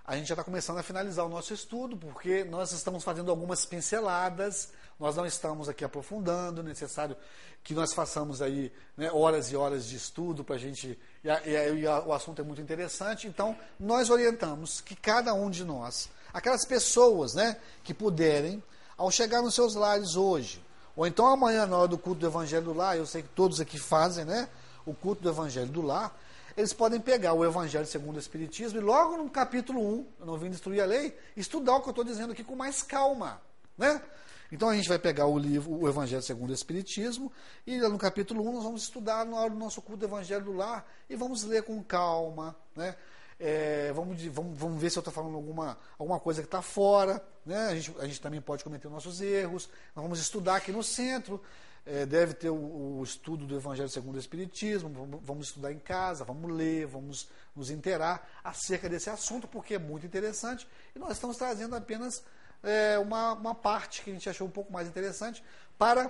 a 0.04 0.18
gente 0.18 0.28
já 0.28 0.34
está 0.34 0.44
começando 0.44 0.80
a 0.80 0.84
finalizar 0.84 1.24
o 1.24 1.30
nosso 1.30 1.54
estudo, 1.54 1.96
porque 1.96 2.44
nós 2.44 2.72
estamos 2.72 3.04
fazendo 3.04 3.30
algumas 3.30 3.64
pinceladas, 3.64 4.70
nós 5.00 5.16
não 5.16 5.28
estamos 5.28 5.70
aqui 5.70 5.86
aprofundando, 5.86 6.62
é 6.62 6.64
necessário 6.64 7.16
que 7.64 7.76
nós 7.76 7.94
façamos 7.94 8.42
aí 8.42 8.74
né, 8.98 9.12
horas 9.12 9.52
e 9.52 9.56
horas 9.56 9.86
de 9.86 9.96
estudo 9.96 10.44
para 10.44 10.56
a 10.56 10.60
gente. 10.60 10.98
E, 11.24 11.30
e, 11.30 11.80
e, 11.80 11.88
o 11.88 12.12
assunto 12.12 12.42
é 12.42 12.44
muito 12.44 12.62
interessante, 12.62 13.28
então 13.28 13.56
nós 13.80 14.10
orientamos 14.10 14.82
que 14.82 14.96
cada 14.96 15.32
um 15.36 15.48
de 15.52 15.64
nós, 15.64 16.10
aquelas 16.34 16.66
pessoas 16.66 17.36
né, 17.36 17.58
que 17.84 17.94
puderem, 17.94 18.64
ao 18.98 19.12
chegar 19.12 19.42
nos 19.42 19.56
seus 19.56 19.76
lares 19.76 20.16
hoje, 20.16 20.64
ou 20.96 21.06
então 21.06 21.28
amanhã, 21.28 21.66
na 21.66 21.78
hora 21.78 21.88
do 21.88 21.98
culto 21.98 22.22
do 22.22 22.28
Evangelho 22.28 22.66
do 22.66 22.74
Lar, 22.74 22.98
eu 22.98 23.06
sei 23.06 23.22
que 23.22 23.30
todos 23.30 23.60
aqui 23.60 23.78
fazem 23.78 24.26
né, 24.26 24.48
o 24.86 24.94
culto 24.94 25.22
do 25.22 25.30
Evangelho 25.30 25.68
do 25.68 25.82
Lar 25.82 26.16
eles 26.58 26.72
podem 26.72 27.02
pegar 27.02 27.34
o 27.34 27.44
Evangelho 27.44 27.86
segundo 27.86 28.16
o 28.16 28.20
Espiritismo 28.20 28.80
e 28.80 28.82
logo 28.82 29.18
no 29.18 29.30
capítulo 29.30 29.82
1, 29.82 30.08
eu 30.22 30.26
não 30.26 30.38
vim 30.38 30.50
destruir 30.50 30.82
a 30.82 30.86
lei, 30.86 31.18
estudar 31.36 31.76
o 31.76 31.82
que 31.82 31.90
eu 31.90 31.92
estou 31.92 32.06
dizendo 32.06 32.32
aqui 32.32 32.44
com 32.44 32.56
mais 32.56 32.82
calma. 32.82 33.42
Né? 33.78 34.02
Então 34.50 34.70
a 34.70 34.76
gente 34.76 34.88
vai 34.88 34.98
pegar 34.98 35.26
o 35.26 35.38
livro, 35.38 35.74
o 35.74 35.88
Evangelho 35.88 36.22
segundo 36.22 36.52
o 36.52 36.54
Espiritismo, 36.54 37.30
e 37.68 37.78
no 37.78 37.98
capítulo 37.98 38.48
1 38.48 38.54
nós 38.54 38.64
vamos 38.64 38.84
estudar 38.84 39.26
na 39.26 39.38
hora 39.38 39.50
do 39.50 39.58
nosso 39.58 39.82
culto 39.82 40.00
do 40.00 40.06
Evangelho 40.06 40.46
do 40.46 40.54
Lar 40.54 40.90
e 41.10 41.16
vamos 41.18 41.44
ler 41.44 41.64
com 41.64 41.84
calma, 41.84 42.56
né? 42.74 42.96
É, 43.40 43.92
vamos, 43.94 44.22
vamos, 44.26 44.58
vamos 44.58 44.82
ver 44.82 44.90
se 44.90 44.98
eu 44.98 45.02
estou 45.02 45.14
falando 45.14 45.36
alguma, 45.36 45.78
alguma 45.98 46.20
coisa 46.20 46.42
que 46.42 46.48
está 46.48 46.62
fora. 46.62 47.24
Né? 47.46 47.58
A, 47.68 47.76
gente, 47.76 47.96
a 48.00 48.06
gente 48.06 48.22
também 48.22 48.42
pode 48.42 48.64
cometer 48.64 48.88
nossos 48.90 49.22
erros. 49.22 49.70
Nós 49.96 50.04
vamos 50.04 50.20
estudar 50.20 50.56
aqui 50.56 50.72
no 50.72 50.84
centro. 50.84 51.42
É, 51.86 52.04
deve 52.06 52.34
ter 52.34 52.50
o, 52.50 52.98
o, 53.00 53.04
estudo 53.04 53.46
do 53.46 53.56
Evangelho 53.56 53.90
segundo 53.90 54.16
o 54.16 54.20
Espiritismo. 54.20 54.90
Vamos, 55.22 55.48
estudar 55.48 55.72
em 55.72 55.78
casa, 55.78 56.24
vamos 56.24 56.52
ler, 56.52 56.88
vamos 56.88 57.28
nos 57.56 57.70
inteirar 57.70 58.28
acerca 58.44 58.90
desse 58.90 59.10
assunto, 59.10 59.48
porque 59.48 59.76
é 59.76 59.80
muito 59.80 60.06
interessante. 60.06 60.68
E 60.96 61.00
nós 61.00 61.12
estamos 61.12 61.38
trazendo 61.38 61.76
apenas 61.76 62.24
é, 62.64 62.98
uma, 62.98 63.34
uma 63.34 63.54
parte 63.54 64.02
que 64.02 64.10
a 64.10 64.14
gente 64.14 64.28
achou 64.30 64.48
um 64.48 64.52
pouco 64.52 64.74
mais 64.74 64.88
interessante 64.88 65.44
para 65.78 66.10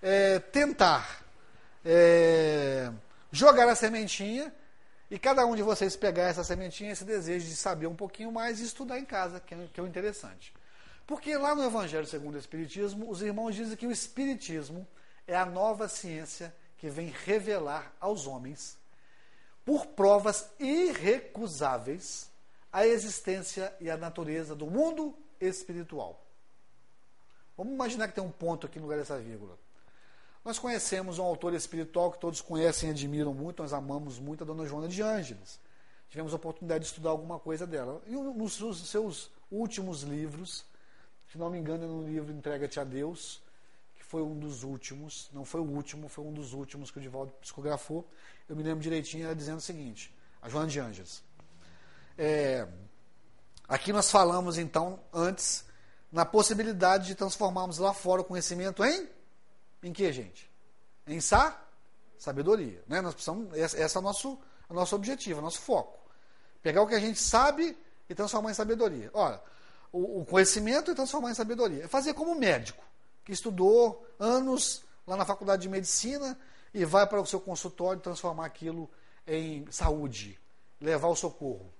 é, 0.00 0.38
tentar 0.38 1.22
é, 1.84 2.90
jogar 3.30 3.68
a 3.68 3.74
sementinha 3.74 4.52
e 5.10 5.18
cada 5.18 5.44
um 5.44 5.56
de 5.56 5.62
vocês 5.62 5.96
pegar 5.96 6.24
essa 6.24 6.44
sementinha, 6.44 6.92
esse 6.92 7.04
desejo 7.04 7.46
de 7.46 7.56
saber 7.56 7.88
um 7.88 7.96
pouquinho 7.96 8.30
mais 8.30 8.60
e 8.60 8.64
estudar 8.64 8.98
em 8.98 9.04
casa, 9.04 9.40
que 9.40 9.54
é, 9.54 9.68
que 9.72 9.80
é 9.80 9.82
o 9.82 9.86
interessante. 9.86 10.54
Porque 11.06 11.36
lá 11.36 11.54
no 11.54 11.64
Evangelho 11.64 12.06
segundo 12.06 12.36
o 12.36 12.38
Espiritismo, 12.38 13.10
os 13.10 13.20
irmãos 13.20 13.56
dizem 13.56 13.76
que 13.76 13.86
o 13.86 13.90
Espiritismo 13.90 14.86
é 15.26 15.34
a 15.34 15.44
nova 15.44 15.88
ciência 15.88 16.54
que 16.78 16.88
vem 16.88 17.12
revelar 17.24 17.92
aos 18.00 18.26
homens, 18.26 18.78
por 19.64 19.86
provas 19.86 20.48
irrecusáveis, 20.58 22.30
a 22.72 22.86
existência 22.86 23.74
e 23.80 23.90
a 23.90 23.96
natureza 23.96 24.54
do 24.54 24.66
mundo 24.66 25.14
espiritual. 25.40 26.24
Vamos 27.56 27.74
imaginar 27.74 28.08
que 28.08 28.14
tem 28.14 28.24
um 28.24 28.30
ponto 28.30 28.66
aqui 28.66 28.78
no 28.78 28.84
lugar 28.84 28.98
dessa 28.98 29.18
vírgula. 29.18 29.58
Nós 30.44 30.58
conhecemos 30.58 31.18
um 31.18 31.22
autor 31.22 31.52
espiritual 31.52 32.10
que 32.10 32.18
todos 32.18 32.40
conhecem 32.40 32.88
e 32.88 32.92
admiram 32.92 33.34
muito, 33.34 33.62
nós 33.62 33.72
amamos 33.72 34.18
muito, 34.18 34.42
a 34.42 34.46
dona 34.46 34.64
Joana 34.64 34.88
de 34.88 35.02
Ângeles. 35.02 35.60
Tivemos 36.08 36.32
a 36.32 36.36
oportunidade 36.36 36.84
de 36.84 36.90
estudar 36.90 37.10
alguma 37.10 37.38
coisa 37.38 37.66
dela. 37.66 38.00
E 38.06 38.12
nos 38.12 38.56
seus 38.88 39.30
últimos 39.50 40.02
livros, 40.02 40.64
se 41.30 41.36
não 41.36 41.50
me 41.50 41.58
engano, 41.58 41.84
é 41.84 41.86
no 41.86 42.06
livro 42.06 42.32
Entrega-te 42.32 42.80
a 42.80 42.84
Deus, 42.84 43.42
que 43.94 44.02
foi 44.02 44.22
um 44.22 44.38
dos 44.38 44.64
últimos, 44.64 45.28
não 45.32 45.44
foi 45.44 45.60
o 45.60 45.64
último, 45.64 46.08
foi 46.08 46.24
um 46.24 46.32
dos 46.32 46.54
últimos 46.54 46.90
que 46.90 46.98
o 46.98 47.02
Divaldo 47.02 47.32
psicografou. 47.40 48.08
Eu 48.48 48.56
me 48.56 48.62
lembro 48.62 48.80
direitinho, 48.82 49.26
ela 49.26 49.36
dizendo 49.36 49.58
o 49.58 49.62
seguinte: 49.62 50.12
a 50.40 50.48
Joana 50.48 50.68
de 50.68 50.80
Ângeles. 50.80 51.22
É, 52.16 52.66
aqui 53.68 53.92
nós 53.92 54.10
falamos, 54.10 54.56
então, 54.56 54.98
antes, 55.12 55.64
na 56.10 56.24
possibilidade 56.24 57.08
de 57.08 57.14
transformarmos 57.14 57.78
lá 57.78 57.92
fora 57.92 58.22
o 58.22 58.24
conhecimento 58.24 58.82
em 58.82 59.19
em 59.82 59.92
que, 59.92 60.12
gente? 60.12 60.50
Em 61.06 61.20
sa 61.20 61.60
sabedoria. 62.18 62.82
Né? 62.86 63.00
Nós 63.00 63.14
precisamos, 63.14 63.56
esse 63.56 63.96
é 63.96 63.98
o 63.98 64.02
nosso, 64.02 64.38
o 64.68 64.74
nosso 64.74 64.94
objetivo, 64.94 65.40
o 65.40 65.42
nosso 65.42 65.60
foco. 65.60 65.98
Pegar 66.62 66.82
o 66.82 66.86
que 66.86 66.94
a 66.94 67.00
gente 67.00 67.18
sabe 67.18 67.76
e 68.08 68.14
transformar 68.14 68.50
em 68.50 68.54
sabedoria. 68.54 69.10
Ora, 69.14 69.42
o, 69.92 70.20
o 70.20 70.24
conhecimento 70.24 70.90
e 70.90 70.94
transformar 70.94 71.30
em 71.30 71.34
sabedoria. 71.34 71.84
É 71.84 71.88
fazer 71.88 72.14
como 72.14 72.34
médico, 72.34 72.84
que 73.24 73.32
estudou 73.32 74.06
anos 74.18 74.84
lá 75.06 75.16
na 75.16 75.24
faculdade 75.24 75.62
de 75.62 75.68
medicina 75.68 76.38
e 76.72 76.84
vai 76.84 77.06
para 77.06 77.20
o 77.20 77.26
seu 77.26 77.40
consultório 77.40 78.00
transformar 78.00 78.46
aquilo 78.46 78.88
em 79.26 79.66
saúde, 79.70 80.38
levar 80.80 81.08
o 81.08 81.16
socorro. 81.16 81.72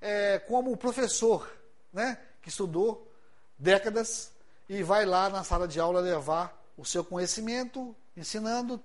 É 0.00 0.38
como 0.38 0.70
o 0.72 0.76
professor, 0.76 1.50
né, 1.92 2.18
que 2.42 2.48
estudou 2.48 3.10
décadas 3.58 4.32
e 4.68 4.82
vai 4.82 5.04
lá 5.04 5.28
na 5.28 5.42
sala 5.42 5.66
de 5.66 5.80
aula 5.80 6.00
levar 6.00 6.59
o 6.76 6.84
seu 6.84 7.04
conhecimento, 7.04 7.94
ensinando 8.16 8.82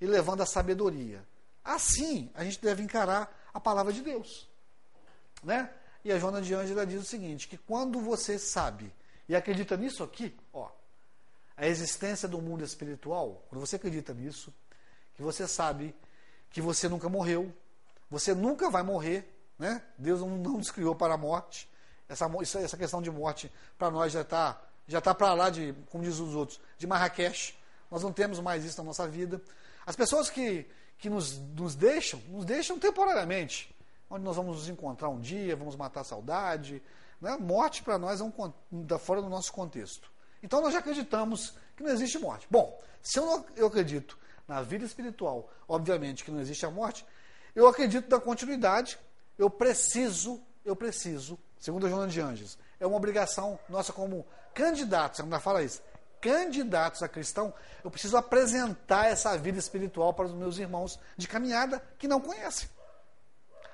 e 0.00 0.06
levando 0.06 0.42
a 0.42 0.46
sabedoria. 0.46 1.26
Assim, 1.64 2.30
a 2.34 2.44
gente 2.44 2.60
deve 2.60 2.82
encarar 2.82 3.32
a 3.52 3.60
palavra 3.60 3.92
de 3.92 4.00
Deus. 4.00 4.48
Né? 5.42 5.70
E 6.04 6.10
a 6.12 6.18
Joana 6.18 6.42
de 6.42 6.54
Ângela 6.54 6.86
diz 6.86 7.00
o 7.00 7.04
seguinte: 7.04 7.48
que 7.48 7.56
quando 7.56 8.00
você 8.00 8.38
sabe 8.38 8.92
e 9.28 9.36
acredita 9.36 9.76
nisso 9.76 10.02
aqui, 10.02 10.36
ó, 10.52 10.70
a 11.56 11.66
existência 11.66 12.28
do 12.28 12.40
mundo 12.40 12.64
espiritual, 12.64 13.44
quando 13.48 13.60
você 13.60 13.76
acredita 13.76 14.12
nisso, 14.12 14.52
que 15.14 15.22
você 15.22 15.46
sabe 15.46 15.94
que 16.50 16.60
você 16.60 16.88
nunca 16.88 17.08
morreu, 17.08 17.52
você 18.10 18.34
nunca 18.34 18.70
vai 18.70 18.82
morrer, 18.82 19.24
né? 19.58 19.82
Deus 19.96 20.20
não, 20.20 20.36
nos 20.36 20.70
criou 20.70 20.94
para 20.94 21.14
a 21.14 21.16
morte. 21.16 21.70
Essa, 22.08 22.28
essa 22.58 22.76
questão 22.76 23.00
de 23.00 23.10
morte 23.10 23.50
para 23.78 23.90
nós 23.90 24.12
já 24.12 24.22
está 24.22 24.60
já 24.86 24.98
está 24.98 25.14
para 25.14 25.32
lá 25.34 25.50
de, 25.50 25.74
como 25.90 26.04
diz 26.04 26.18
os 26.18 26.34
outros, 26.34 26.60
de 26.78 26.86
Marrakech. 26.86 27.58
Nós 27.90 28.02
não 28.02 28.12
temos 28.12 28.40
mais 28.40 28.64
isso 28.64 28.78
na 28.78 28.84
nossa 28.84 29.06
vida. 29.06 29.40
As 29.84 29.96
pessoas 29.96 30.30
que, 30.30 30.66
que 30.98 31.10
nos, 31.10 31.38
nos 31.38 31.74
deixam, 31.74 32.20
nos 32.28 32.44
deixam 32.44 32.78
temporariamente. 32.78 33.74
Onde 34.08 34.24
nós 34.24 34.36
vamos 34.36 34.56
nos 34.56 34.68
encontrar 34.68 35.08
um 35.08 35.20
dia, 35.20 35.56
vamos 35.56 35.76
matar 35.76 36.00
a 36.00 36.04
saudade. 36.04 36.82
Né? 37.20 37.36
Morte 37.38 37.82
para 37.82 37.98
nós 37.98 38.20
é 38.20 38.24
um 38.24 38.32
da 38.84 38.98
fora 38.98 39.22
do 39.22 39.28
nosso 39.28 39.52
contexto. 39.52 40.10
Então 40.42 40.60
nós 40.60 40.72
já 40.72 40.80
acreditamos 40.80 41.54
que 41.76 41.82
não 41.82 41.90
existe 41.90 42.18
morte. 42.18 42.46
Bom, 42.50 42.80
se 43.00 43.18
eu, 43.18 43.26
não, 43.26 43.46
eu 43.56 43.66
acredito 43.68 44.18
na 44.46 44.60
vida 44.60 44.84
espiritual, 44.84 45.50
obviamente 45.68 46.24
que 46.24 46.30
não 46.30 46.40
existe 46.40 46.66
a 46.66 46.70
morte, 46.70 47.06
eu 47.54 47.66
acredito 47.66 48.10
na 48.10 48.20
continuidade. 48.20 48.98
Eu 49.38 49.48
preciso, 49.48 50.42
eu 50.64 50.76
preciso, 50.76 51.38
segundo 51.58 51.86
a 51.86 51.88
Joana 51.88 52.08
de 52.08 52.20
Anjos, 52.20 52.58
é 52.82 52.86
uma 52.86 52.96
obrigação 52.96 53.58
nossa 53.68 53.92
como 53.92 54.26
candidatos, 54.52 55.20
ainda 55.20 55.38
fala 55.38 55.62
isso, 55.62 55.80
candidatos 56.20 57.02
a 57.02 57.08
cristão, 57.08 57.54
eu 57.82 57.90
preciso 57.90 58.16
apresentar 58.16 59.06
essa 59.06 59.36
vida 59.38 59.58
espiritual 59.58 60.12
para 60.12 60.26
os 60.26 60.32
meus 60.32 60.58
irmãos 60.58 60.98
de 61.16 61.28
caminhada 61.28 61.82
que 61.98 62.08
não 62.08 62.20
conhecem. 62.20 62.68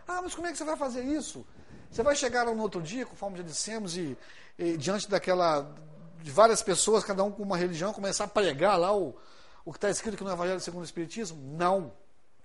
Ah, 0.06 0.20
mas 0.22 0.34
como 0.34 0.46
é 0.46 0.52
que 0.52 0.58
você 0.58 0.64
vai 0.64 0.76
fazer 0.76 1.02
isso? 1.02 1.46
Você 1.90 2.02
vai 2.02 2.14
chegar 2.14 2.44
no 2.44 2.62
outro 2.62 2.82
dia, 2.82 3.06
conforme 3.06 3.38
já 3.38 3.42
dissemos, 3.42 3.96
e, 3.96 4.16
e 4.58 4.76
diante 4.76 5.08
daquela 5.08 5.74
de 6.22 6.30
várias 6.30 6.62
pessoas, 6.62 7.04
cada 7.04 7.24
um 7.24 7.30
com 7.30 7.42
uma 7.42 7.56
religião, 7.56 7.92
começar 7.92 8.24
a 8.24 8.28
pregar 8.28 8.78
lá 8.78 8.94
o, 8.94 9.16
o 9.64 9.72
que 9.72 9.78
está 9.78 9.88
escrito 9.88 10.14
aqui 10.14 10.24
no 10.24 10.32
Evangelho 10.32 10.60
segundo 10.60 10.82
o 10.82 10.84
Espiritismo? 10.84 11.38
Não. 11.56 11.92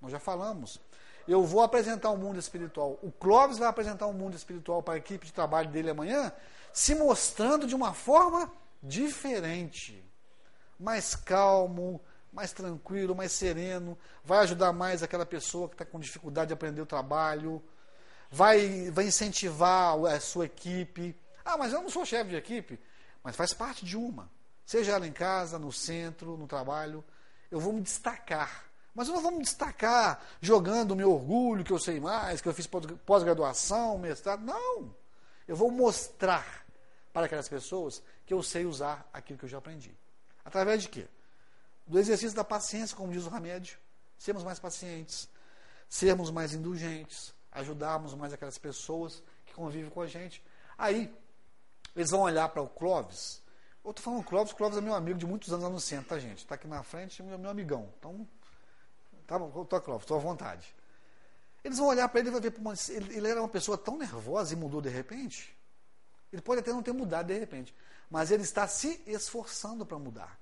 Nós 0.02 0.12
já 0.12 0.19
falamos. 0.19 0.80
Eu 1.27 1.43
vou 1.43 1.62
apresentar 1.62 2.09
o 2.09 2.13
um 2.13 2.17
mundo 2.17 2.39
espiritual. 2.39 2.99
O 3.01 3.12
Clóvis 3.12 3.57
vai 3.57 3.67
apresentar 3.67 4.07
o 4.07 4.09
um 4.09 4.13
mundo 4.13 4.36
espiritual 4.36 4.83
para 4.83 4.95
a 4.95 4.97
equipe 4.97 5.25
de 5.25 5.33
trabalho 5.33 5.69
dele 5.69 5.89
amanhã, 5.89 6.31
se 6.73 6.95
mostrando 6.95 7.65
de 7.65 7.75
uma 7.75 7.93
forma 7.93 8.51
diferente, 8.81 10.03
mais 10.79 11.15
calmo, 11.15 12.01
mais 12.31 12.51
tranquilo, 12.51 13.15
mais 13.15 13.31
sereno, 13.31 13.97
vai 14.23 14.39
ajudar 14.39 14.73
mais 14.73 15.03
aquela 15.03 15.25
pessoa 15.25 15.69
que 15.69 15.75
está 15.75 15.86
com 15.86 15.99
dificuldade 15.99 16.47
de 16.47 16.53
aprender 16.53 16.81
o 16.81 16.86
trabalho, 16.86 17.63
vai, 18.29 18.89
vai 18.91 19.05
incentivar 19.05 19.95
a 20.05 20.19
sua 20.19 20.45
equipe. 20.45 21.15
Ah, 21.45 21.57
mas 21.57 21.71
eu 21.71 21.81
não 21.81 21.89
sou 21.89 22.05
chefe 22.05 22.31
de 22.31 22.36
equipe, 22.36 22.79
mas 23.23 23.36
faz 23.36 23.53
parte 23.53 23.86
de 23.86 23.95
uma. 23.95 24.29
Seja 24.65 24.93
ela 24.93 25.05
em 25.05 25.12
casa, 25.12 25.59
no 25.59 25.71
centro, 25.71 26.36
no 26.36 26.47
trabalho, 26.47 27.03
eu 27.51 27.59
vou 27.59 27.71
me 27.71 27.81
destacar. 27.81 28.65
Mas 28.93 29.08
eu 29.08 29.15
não 29.15 29.21
vou 29.21 29.32
me 29.32 29.43
destacar 29.43 30.23
jogando 30.39 30.91
o 30.91 30.95
meu 30.95 31.12
orgulho, 31.12 31.63
que 31.63 31.71
eu 31.71 31.79
sei 31.79 31.99
mais, 31.99 32.41
que 32.41 32.47
eu 32.47 32.53
fiz 32.53 32.67
pós-graduação, 33.06 33.97
mestrado. 33.97 34.43
Não! 34.43 34.95
Eu 35.47 35.56
vou 35.56 35.71
mostrar 35.71 36.63
para 37.12 37.25
aquelas 37.25 37.49
pessoas 37.49 38.03
que 38.25 38.34
eu 38.34 38.43
sei 38.43 38.65
usar 38.65 39.08
aquilo 39.12 39.39
que 39.39 39.45
eu 39.45 39.49
já 39.49 39.58
aprendi. 39.58 39.95
Através 40.45 40.84
de 40.84 40.89
quê? 40.89 41.08
Do 41.88 41.99
exercício 41.99 42.36
da 42.36 42.43
paciência, 42.43 42.95
como 42.95 43.12
diz 43.12 43.25
o 43.25 43.29
remédio. 43.29 43.77
Sermos 44.17 44.43
mais 44.43 44.60
pacientes, 44.60 45.27
sermos 45.89 46.32
mais 46.32 46.53
indulgentes, 46.53 47.34
ajudarmos 47.51 48.13
mais 48.13 48.32
aquelas 48.32 48.58
pessoas 48.58 49.23
que 49.45 49.53
convivem 49.53 49.89
com 49.89 50.01
a 50.01 50.08
gente. 50.08 50.43
Aí, 50.77 51.13
eles 51.95 52.12
vão 52.12 52.21
olhar 52.21 52.47
para 52.49 52.62
o 52.62 52.69
Clóvis. 52.69 53.41
Eu 53.84 53.91
estou 53.91 54.03
falando 54.03 54.23
Clóvis, 54.23 54.53
Clóvis 54.53 54.77
é 54.77 54.82
meu 54.82 54.95
amigo 54.95 55.19
de 55.19 55.25
muitos 55.25 55.51
anos 55.51 55.63
lá 55.65 55.69
no 55.69 55.79
centro, 55.79 56.10
tá, 56.10 56.19
gente? 56.19 56.39
Está 56.39 56.56
aqui 56.56 56.67
na 56.67 56.84
frente, 56.84 57.21
é 57.21 57.38
meu 57.38 57.49
amigão. 57.49 57.93
Então, 57.99 58.27
tá 59.25 59.39
bom, 59.39 59.65
tô, 59.65 59.77
estou 59.97 60.17
à 60.17 60.19
vontade. 60.19 60.73
Eles 61.63 61.77
vão 61.77 61.88
olhar 61.88 62.09
para 62.09 62.19
ele 62.19 62.29
e 62.29 62.31
vão 62.31 62.41
ver, 62.41 62.53
ele, 62.89 63.17
ele 63.17 63.27
era 63.27 63.41
uma 63.41 63.49
pessoa 63.49 63.77
tão 63.77 63.97
nervosa 63.97 64.53
e 64.53 64.55
mudou 64.55 64.81
de 64.81 64.89
repente. 64.89 65.55
Ele 66.31 66.41
pode 66.41 66.59
até 66.59 66.71
não 66.71 66.83
ter 66.83 66.91
mudado 66.91 67.27
de 67.27 67.38
repente, 67.38 67.73
mas 68.09 68.31
ele 68.31 68.43
está 68.43 68.67
se 68.67 69.01
esforçando 69.05 69.86
para 69.86 69.97
mudar. 69.97 70.39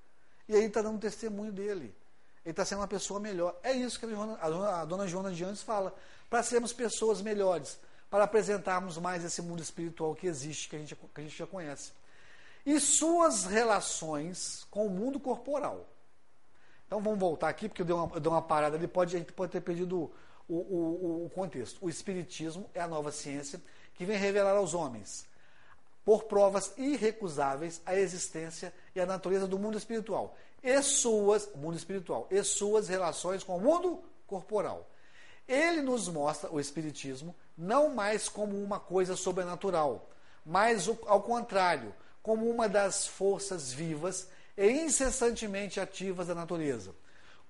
E 0.47 0.55
aí 0.55 0.63
está 0.63 0.81
dando 0.81 0.99
testemunho 0.99 1.51
dele. 1.51 1.95
Ele 2.43 2.51
está 2.51 2.65
sendo 2.65 2.79
uma 2.79 2.87
pessoa 2.87 3.19
melhor. 3.19 3.57
É 3.61 3.71
isso 3.71 3.99
que 3.99 4.05
a 4.05 4.09
dona, 4.09 4.81
a 4.81 4.85
dona 4.85 5.07
Joana 5.07 5.31
de 5.31 5.43
Andes 5.43 5.61
fala. 5.61 5.95
Para 6.29 6.41
sermos 6.41 6.73
pessoas 6.73 7.21
melhores, 7.21 7.79
para 8.09 8.23
apresentarmos 8.23 8.97
mais 8.97 9.23
esse 9.23 9.41
mundo 9.41 9.61
espiritual 9.61 10.15
que 10.15 10.27
existe, 10.27 10.67
que 10.67 10.75
a 10.75 10.79
gente, 10.79 10.95
que 10.95 11.21
a 11.21 11.23
gente 11.23 11.37
já 11.37 11.45
conhece. 11.45 11.93
E 12.65 12.79
suas 12.79 13.45
relações 13.45 14.65
com 14.71 14.87
o 14.87 14.89
mundo 14.89 15.19
corporal. 15.19 15.87
Então 16.91 16.99
vamos 16.99 17.19
voltar 17.19 17.47
aqui, 17.47 17.69
porque 17.69 17.83
eu 17.83 17.85
dei 17.85 17.95
uma, 17.95 18.13
eu 18.13 18.19
dei 18.19 18.29
uma 18.29 18.41
parada 18.41 18.75
ali, 18.75 18.85
pode, 18.85 19.15
a 19.15 19.19
gente 19.19 19.31
pode 19.31 19.49
ter 19.49 19.61
perdido 19.61 20.11
o, 20.45 20.55
o, 20.55 21.25
o 21.25 21.31
contexto. 21.33 21.77
O 21.81 21.89
Espiritismo 21.89 22.69
é 22.73 22.81
a 22.81 22.87
nova 22.87 23.13
ciência 23.13 23.61
que 23.95 24.03
vem 24.03 24.17
revelar 24.17 24.57
aos 24.57 24.73
homens 24.73 25.25
por 26.03 26.25
provas 26.25 26.73
irrecusáveis 26.77 27.81
a 27.85 27.95
existência 27.95 28.73
e 28.93 28.99
a 28.99 29.05
natureza 29.05 29.47
do 29.47 29.57
mundo 29.57 29.77
espiritual 29.77 30.35
e 30.61 30.81
suas 30.81 31.47
mundo 31.55 31.77
espiritual 31.77 32.27
e 32.29 32.43
suas 32.43 32.89
relações 32.89 33.41
com 33.41 33.55
o 33.55 33.61
mundo 33.61 34.03
corporal. 34.27 34.85
Ele 35.47 35.81
nos 35.81 36.09
mostra 36.09 36.51
o 36.51 36.59
espiritismo 36.59 37.33
não 37.57 37.95
mais 37.95 38.27
como 38.27 38.61
uma 38.61 38.81
coisa 38.81 39.15
sobrenatural, 39.15 40.09
mas 40.45 40.89
ao 41.07 41.21
contrário, 41.21 41.95
como 42.21 42.49
uma 42.49 42.67
das 42.67 43.07
forças 43.07 43.71
vivas 43.71 44.27
e 44.57 44.69
incessantemente 44.69 45.79
ativas 45.79 46.27
da 46.27 46.35
natureza, 46.35 46.93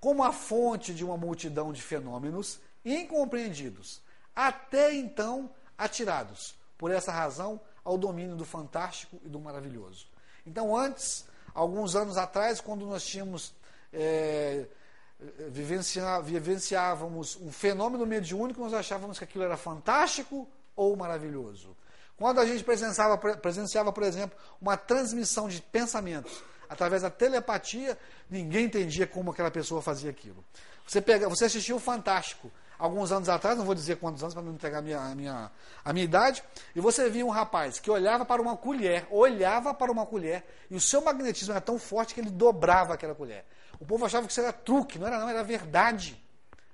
como 0.00 0.24
a 0.24 0.32
fonte 0.32 0.92
de 0.92 1.04
uma 1.04 1.16
multidão 1.16 1.72
de 1.72 1.82
fenômenos 1.82 2.60
incompreendidos, 2.84 4.02
até 4.34 4.94
então 4.94 5.50
atirados, 5.76 6.54
por 6.76 6.90
essa 6.90 7.12
razão, 7.12 7.60
ao 7.84 7.98
domínio 7.98 8.36
do 8.36 8.44
fantástico 8.44 9.20
e 9.24 9.28
do 9.28 9.40
maravilhoso. 9.40 10.06
Então, 10.46 10.76
antes, 10.76 11.24
alguns 11.54 11.94
anos 11.94 12.16
atrás, 12.16 12.60
quando 12.60 12.86
nós 12.86 13.04
tínhamos. 13.04 13.54
É, 13.92 14.66
vivenciávamos 15.50 17.36
um 17.36 17.52
fenômeno 17.52 18.04
mediúnico, 18.04 18.60
nós 18.60 18.74
achávamos 18.74 19.18
que 19.18 19.24
aquilo 19.24 19.44
era 19.44 19.56
fantástico 19.56 20.48
ou 20.74 20.96
maravilhoso. 20.96 21.76
Quando 22.16 22.40
a 22.40 22.46
gente 22.46 22.64
presenciava, 22.64 23.16
presenciava, 23.36 23.92
por 23.92 24.02
exemplo, 24.02 24.36
uma 24.60 24.76
transmissão 24.76 25.48
de 25.48 25.62
pensamentos 25.62 26.42
através 26.72 27.02
da 27.02 27.10
telepatia, 27.10 27.98
ninguém 28.30 28.64
entendia 28.64 29.06
como 29.06 29.30
aquela 29.30 29.50
pessoa 29.50 29.82
fazia 29.82 30.10
aquilo. 30.10 30.42
Você, 30.86 31.00
pega, 31.00 31.28
você 31.28 31.44
assistiu 31.44 31.76
o 31.76 31.80
Fantástico 31.80 32.50
alguns 32.78 33.12
anos 33.12 33.28
atrás, 33.28 33.56
não 33.56 33.64
vou 33.64 33.74
dizer 33.74 33.96
quantos 33.96 34.22
anos 34.22 34.34
para 34.34 34.42
não 34.42 34.52
entregar 34.52 34.78
a 34.78 34.82
minha, 34.82 34.98
a, 34.98 35.14
minha, 35.14 35.50
a 35.84 35.92
minha 35.92 36.04
idade, 36.04 36.42
e 36.74 36.80
você 36.80 37.08
via 37.08 37.24
um 37.24 37.30
rapaz 37.30 37.78
que 37.78 37.90
olhava 37.90 38.24
para 38.24 38.42
uma 38.42 38.56
colher, 38.56 39.06
olhava 39.10 39.72
para 39.72 39.92
uma 39.92 40.04
colher, 40.04 40.44
e 40.68 40.74
o 40.74 40.80
seu 40.80 41.00
magnetismo 41.00 41.52
era 41.52 41.60
tão 41.60 41.78
forte 41.78 42.14
que 42.14 42.20
ele 42.20 42.30
dobrava 42.30 42.94
aquela 42.94 43.14
colher. 43.14 43.44
O 43.78 43.84
povo 43.84 44.04
achava 44.04 44.26
que 44.26 44.32
isso 44.32 44.40
era 44.40 44.52
truque, 44.52 44.98
não 44.98 45.06
era 45.06 45.18
não, 45.18 45.28
era 45.28 45.44
verdade. 45.44 46.20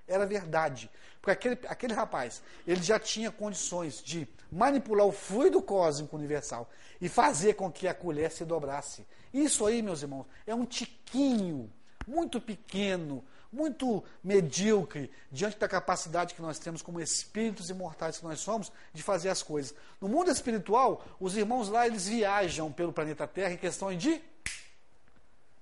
Era 0.06 0.24
verdade. 0.24 0.90
Porque 1.20 1.30
aquele, 1.32 1.58
aquele 1.68 1.92
rapaz, 1.92 2.40
ele 2.66 2.82
já 2.82 2.98
tinha 2.98 3.30
condições 3.30 4.02
de 4.02 4.26
manipular 4.50 5.06
o 5.06 5.12
fluido 5.12 5.60
cósmico 5.60 6.16
universal 6.16 6.70
e 7.00 7.08
fazer 7.08 7.54
com 7.54 7.70
que 7.70 7.86
a 7.86 7.92
colher 7.92 8.30
se 8.30 8.44
dobrasse. 8.44 9.06
Isso 9.32 9.66
aí, 9.66 9.82
meus 9.82 10.02
irmãos, 10.02 10.26
é 10.46 10.54
um 10.54 10.64
tiquinho 10.64 11.70
muito 12.06 12.40
pequeno, 12.40 13.24
muito 13.52 14.02
medíocre 14.22 15.10
diante 15.30 15.58
da 15.58 15.68
capacidade 15.68 16.34
que 16.34 16.42
nós 16.42 16.58
temos 16.58 16.82
como 16.82 17.00
espíritos 17.00 17.70
imortais 17.70 18.18
que 18.18 18.24
nós 18.24 18.40
somos 18.40 18.72
de 18.92 19.02
fazer 19.02 19.28
as 19.28 19.42
coisas. 19.42 19.74
No 20.00 20.08
mundo 20.08 20.30
espiritual, 20.30 21.04
os 21.20 21.36
irmãos 21.36 21.68
lá 21.68 21.86
eles 21.86 22.06
viajam 22.08 22.72
pelo 22.72 22.92
planeta 22.92 23.26
Terra 23.26 23.52
em 23.52 23.58
questões 23.58 24.00
de 24.00 24.20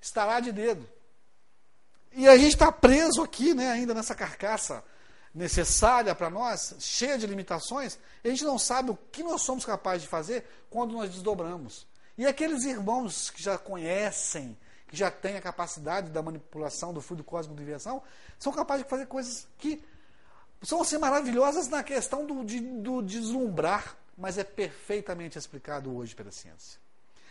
estalar 0.00 0.40
de 0.40 0.52
dedo. 0.52 0.88
E 2.12 2.26
a 2.28 2.36
gente 2.36 2.54
está 2.54 2.72
preso 2.72 3.22
aqui, 3.22 3.52
né, 3.52 3.70
ainda 3.70 3.92
nessa 3.92 4.14
carcaça 4.14 4.82
necessária 5.34 6.14
para 6.14 6.30
nós, 6.30 6.76
cheia 6.78 7.18
de 7.18 7.26
limitações, 7.26 7.98
e 8.24 8.28
a 8.28 8.30
gente 8.30 8.44
não 8.44 8.58
sabe 8.58 8.90
o 8.90 8.98
que 9.12 9.22
nós 9.22 9.42
somos 9.42 9.66
capazes 9.66 10.02
de 10.02 10.08
fazer 10.08 10.46
quando 10.70 10.92
nós 10.92 11.10
desdobramos. 11.10 11.86
E 12.18 12.26
aqueles 12.26 12.64
irmãos 12.64 13.30
que 13.30 13.42
já 13.42 13.58
conhecem, 13.58 14.56
que 14.88 14.96
já 14.96 15.10
têm 15.10 15.36
a 15.36 15.40
capacidade 15.40 16.10
da 16.10 16.22
manipulação 16.22 16.92
do 16.92 17.00
fluido 17.00 17.24
cósmico 17.24 17.56
de 17.56 17.62
inversão, 17.62 18.02
são 18.38 18.52
capazes 18.52 18.84
de 18.84 18.90
fazer 18.90 19.06
coisas 19.06 19.46
que 19.58 19.82
são 20.62 20.80
assim 20.80 20.98
maravilhosas 20.98 21.68
na 21.68 21.82
questão 21.82 22.26
do, 22.26 22.44
de, 22.44 22.60
do 22.60 23.02
deslumbrar, 23.02 23.96
mas 24.16 24.38
é 24.38 24.44
perfeitamente 24.44 25.38
explicado 25.38 25.94
hoje 25.94 26.14
pela 26.14 26.32
ciência. 26.32 26.80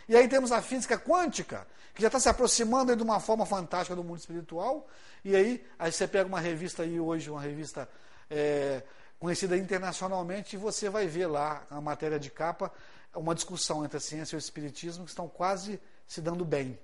E 0.08 0.16
aí 0.16 0.28
temos 0.28 0.52
a 0.52 0.62
física 0.62 1.00
quântica, 1.00 1.66
que 1.94 2.02
já 2.02 2.08
está 2.08 2.20
se 2.20 2.30
aproximando 2.30 2.96
de 2.96 3.02
uma 3.02 3.20
forma 3.20 3.46
fantástica 3.46 3.96
do 3.96 4.04
mundo 4.04 4.20
espiritual. 4.20 4.88
E 5.24 5.36
aí, 5.36 5.66
aí 5.80 5.92
você 5.92 6.08
pega 6.08 6.28
uma 6.28 6.40
revista 6.40 6.84
aí 6.84 7.00
hoje, 7.00 7.32
uma 7.32 7.42
revista 7.42 7.90
é, 8.30 8.84
conhecida 9.20 9.58
internacionalmente, 9.58 10.56
e 10.56 10.60
você 10.60 10.90
vai 10.90 11.08
ver 11.08 11.28
lá 11.28 11.66
a 11.70 11.80
matéria 11.82 12.20
de 12.20 12.30
capa, 12.30 12.72
uma 13.14 13.34
discussão 13.34 13.86
entre 13.86 13.98
a 13.98 14.02
ciência 14.02 14.36
e 14.36 14.38
o 14.38 14.40
espiritismo 14.40 15.06
que 15.06 15.12
estão 15.12 15.28
quase 15.28 15.80
se 16.08 16.22
dando 16.22 16.44
bem. 16.44 16.78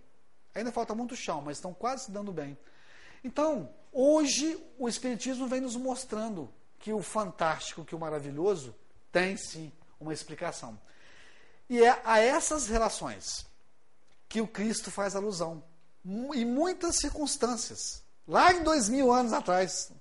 Ainda 0.55 0.71
falta 0.71 0.95
muito 0.95 1.15
chão, 1.15 1.41
mas 1.41 1.57
estão 1.57 1.73
quase 1.73 2.05
se 2.05 2.11
dando 2.11 2.31
bem. 2.31 2.57
Então, 3.23 3.69
hoje 3.91 4.61
o 4.77 4.89
espiritismo 4.89 5.47
vem 5.47 5.61
nos 5.61 5.75
mostrando 5.75 6.51
que 6.79 6.91
o 6.91 7.01
fantástico, 7.01 7.85
que 7.85 7.95
o 7.95 7.99
maravilhoso 7.99 8.75
tem 9.11 9.37
sim 9.37 9.71
uma 9.99 10.13
explicação. 10.13 10.79
E 11.69 11.81
é 11.83 12.01
a 12.03 12.19
essas 12.19 12.67
relações 12.67 13.45
que 14.27 14.41
o 14.41 14.47
Cristo 14.47 14.89
faz 14.89 15.15
alusão. 15.15 15.63
Em 16.03 16.45
muitas 16.45 16.97
circunstâncias. 16.97 18.03
Lá 18.27 18.51
em 18.53 18.63
dois 18.63 18.89
mil 18.89 19.11
anos 19.11 19.33
atrás, 19.33 19.91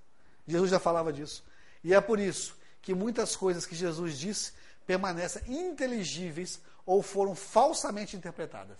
Jesus 0.47 0.71
já 0.71 0.81
falava 0.81 1.13
disso. 1.13 1.45
E 1.83 1.95
é 1.95 2.01
por 2.01 2.19
isso 2.19 2.57
que 2.83 2.95
muitas 2.95 3.37
coisas 3.37 3.67
que 3.67 3.75
Jesus 3.75 4.19
disse 4.19 4.53
permanecem 4.87 5.43
inteligíveis 5.47 6.61
ou 6.85 7.03
foram 7.03 7.35
falsamente 7.35 8.17
interpretadas. 8.17 8.79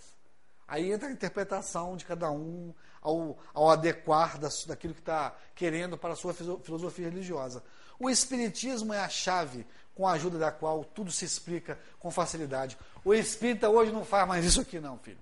Aí 0.67 0.91
entra 0.91 1.09
a 1.09 1.11
interpretação 1.11 1.97
de 1.97 2.05
cada 2.05 2.31
um 2.31 2.73
ao, 3.01 3.37
ao 3.53 3.69
adequar 3.69 4.37
daquilo 4.37 4.93
que 4.93 5.01
está 5.01 5.35
querendo 5.53 5.97
para 5.97 6.13
a 6.13 6.15
sua 6.15 6.33
filosofia 6.33 7.09
religiosa. 7.09 7.63
O 7.99 8.09
Espiritismo 8.09 8.93
é 8.93 8.99
a 8.99 9.09
chave 9.09 9.65
com 9.93 10.07
a 10.07 10.13
ajuda 10.13 10.39
da 10.39 10.51
qual 10.51 10.83
tudo 10.83 11.11
se 11.11 11.25
explica 11.25 11.77
com 11.99 12.09
facilidade. 12.09 12.77
O 13.03 13.13
espírita 13.13 13.69
hoje 13.69 13.91
não 13.91 14.05
faz 14.05 14.27
mais 14.27 14.45
isso 14.45 14.61
aqui, 14.61 14.79
não, 14.79 14.97
filho. 14.97 15.19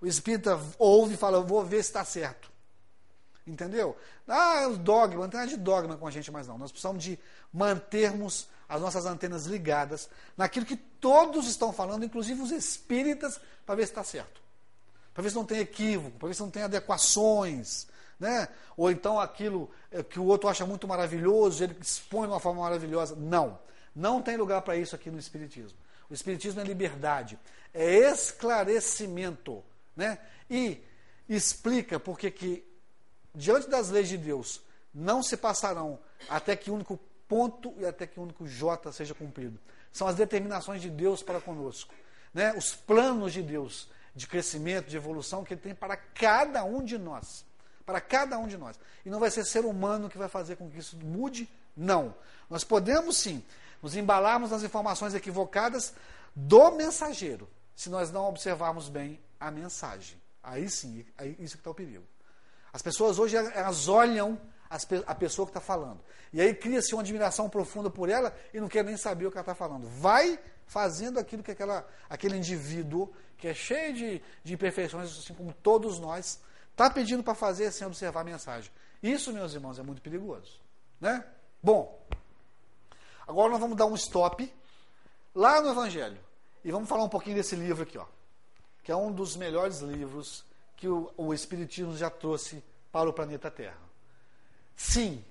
O 0.00 0.06
espírita 0.06 0.58
ouve 0.78 1.14
e 1.14 1.16
fala, 1.16 1.40
vou 1.40 1.64
ver 1.64 1.82
se 1.82 1.90
está 1.90 2.04
certo. 2.04 2.53
Entendeu? 3.46 3.96
Ah, 4.26 4.60
é 4.62 4.66
o 4.66 4.76
dogma, 4.76 5.26
nada 5.26 5.46
de 5.46 5.56
dogma 5.56 5.96
com 5.96 6.06
a 6.06 6.10
gente 6.10 6.30
mais 6.30 6.48
não. 6.48 6.56
Nós 6.56 6.70
precisamos 6.70 7.02
de 7.02 7.18
mantermos 7.52 8.48
as 8.68 8.80
nossas 8.80 9.04
antenas 9.04 9.44
ligadas 9.44 10.08
naquilo 10.36 10.64
que 10.64 10.76
todos 10.76 11.46
estão 11.46 11.72
falando, 11.72 12.04
inclusive 12.04 12.40
os 12.40 12.50
espíritas, 12.50 13.38
para 13.66 13.74
ver 13.74 13.86
se 13.86 13.92
está 13.92 14.02
certo. 14.02 14.40
Para 15.12 15.22
ver 15.22 15.30
se 15.30 15.36
não 15.36 15.44
tem 15.44 15.58
equívoco, 15.58 16.18
para 16.18 16.28
ver 16.28 16.34
se 16.34 16.40
não 16.40 16.50
tem 16.50 16.62
adequações. 16.62 17.86
Né? 18.18 18.48
Ou 18.76 18.90
então 18.90 19.20
aquilo 19.20 19.70
eh, 19.90 20.02
que 20.02 20.18
o 20.18 20.24
outro 20.24 20.48
acha 20.48 20.64
muito 20.64 20.88
maravilhoso, 20.88 21.62
ele 21.62 21.76
expõe 21.80 22.26
de 22.26 22.32
uma 22.32 22.40
forma 22.40 22.62
maravilhosa. 22.62 23.14
Não. 23.14 23.58
Não 23.94 24.22
tem 24.22 24.36
lugar 24.36 24.62
para 24.62 24.76
isso 24.76 24.94
aqui 24.94 25.10
no 25.10 25.18
Espiritismo. 25.18 25.78
O 26.08 26.14
Espiritismo 26.14 26.60
é 26.60 26.64
liberdade, 26.64 27.38
é 27.72 28.10
esclarecimento. 28.10 29.62
Né? 29.96 30.18
E 30.50 30.82
explica 31.28 32.00
porque 32.00 32.30
que, 32.30 32.64
diante 33.34 33.68
das 33.68 33.90
leis 33.90 34.08
de 34.08 34.16
Deus, 34.16 34.62
não 34.94 35.22
se 35.22 35.36
passarão 35.36 35.98
até 36.28 36.54
que 36.54 36.70
o 36.70 36.74
único 36.74 36.98
ponto 37.28 37.74
e 37.78 37.86
até 37.86 38.06
que 38.06 38.18
o 38.18 38.22
único 38.22 38.46
J 38.46 38.92
seja 38.92 39.14
cumprido. 39.14 39.58
São 39.92 40.06
as 40.06 40.14
determinações 40.14 40.80
de 40.80 40.90
Deus 40.90 41.22
para 41.22 41.40
conosco. 41.40 41.94
Né? 42.32 42.52
Os 42.54 42.74
planos 42.74 43.32
de 43.32 43.42
Deus 43.42 43.88
de 44.14 44.26
crescimento, 44.26 44.88
de 44.88 44.96
evolução 44.96 45.42
que 45.42 45.54
Ele 45.54 45.60
tem 45.60 45.74
para 45.74 45.96
cada 45.96 46.64
um 46.64 46.84
de 46.84 46.96
nós. 46.96 47.44
Para 47.84 48.00
cada 48.00 48.38
um 48.38 48.46
de 48.46 48.56
nós. 48.56 48.78
E 49.04 49.10
não 49.10 49.18
vai 49.18 49.30
ser 49.30 49.44
ser 49.44 49.64
humano 49.64 50.08
que 50.08 50.16
vai 50.16 50.28
fazer 50.28 50.56
com 50.56 50.70
que 50.70 50.78
isso 50.78 50.96
mude, 50.96 51.48
não. 51.76 52.14
Nós 52.48 52.64
podemos 52.64 53.16
sim 53.16 53.44
nos 53.82 53.96
embalarmos 53.96 54.50
nas 54.50 54.62
informações 54.62 55.14
equivocadas 55.14 55.92
do 56.34 56.70
mensageiro, 56.70 57.48
se 57.76 57.90
nós 57.90 58.10
não 58.10 58.26
observarmos 58.26 58.88
bem 58.88 59.20
a 59.38 59.50
mensagem. 59.50 60.20
Aí 60.42 60.70
sim, 60.70 61.04
aí, 61.18 61.36
isso 61.38 61.56
que 61.56 61.60
está 61.60 61.70
o 61.70 61.74
perigo. 61.74 62.04
As 62.74 62.82
pessoas 62.82 63.18
hoje 63.18 63.36
elas 63.36 63.88
olham 63.88 64.38
a 65.06 65.14
pessoa 65.14 65.46
que 65.46 65.50
está 65.50 65.62
falando. 65.62 66.00
E 66.30 66.42
aí 66.42 66.52
cria-se 66.52 66.92
uma 66.94 67.00
admiração 67.00 67.48
profunda 67.48 67.88
por 67.88 68.10
ela 68.10 68.36
e 68.52 68.60
não 68.60 68.68
quer 68.68 68.84
nem 68.84 68.98
saber 68.98 69.24
o 69.24 69.30
que 69.30 69.38
ela 69.38 69.42
está 69.42 69.54
falando. 69.54 69.88
Vai 69.88 70.38
fazendo 70.66 71.18
aquilo 71.18 71.42
que 71.42 71.52
aquela, 71.52 71.88
aquele 72.10 72.36
indivíduo, 72.36 73.10
que 73.38 73.48
é 73.48 73.54
cheio 73.54 73.94
de, 73.94 74.22
de 74.42 74.52
imperfeições, 74.52 75.16
assim 75.16 75.32
como 75.32 75.54
todos 75.54 75.98
nós, 75.98 76.38
está 76.70 76.90
pedindo 76.90 77.22
para 77.22 77.34
fazer 77.34 77.72
sem 77.72 77.86
observar 77.86 78.20
a 78.20 78.24
mensagem. 78.24 78.70
Isso, 79.02 79.32
meus 79.32 79.54
irmãos, 79.54 79.78
é 79.78 79.82
muito 79.82 80.02
perigoso. 80.02 80.60
Né? 81.00 81.24
Bom, 81.62 82.04
Agora 83.26 83.50
nós 83.50 83.60
vamos 83.60 83.76
dar 83.76 83.86
um 83.86 83.94
stop 83.94 84.52
lá 85.34 85.60
no 85.60 85.70
Evangelho 85.70 86.18
e 86.62 86.70
vamos 86.70 86.88
falar 86.88 87.04
um 87.04 87.08
pouquinho 87.08 87.36
desse 87.36 87.56
livro 87.56 87.82
aqui, 87.82 87.96
ó, 87.96 88.04
que 88.82 88.92
é 88.92 88.96
um 88.96 89.10
dos 89.10 89.34
melhores 89.36 89.80
livros 89.80 90.44
que 90.84 90.88
o, 90.88 91.10
o 91.16 91.32
Espiritismo 91.32 91.96
já 91.96 92.10
trouxe 92.10 92.62
para 92.92 93.08
o 93.08 93.12
planeta 93.12 93.50
Terra. 93.50 93.80
Sim, 94.76 95.24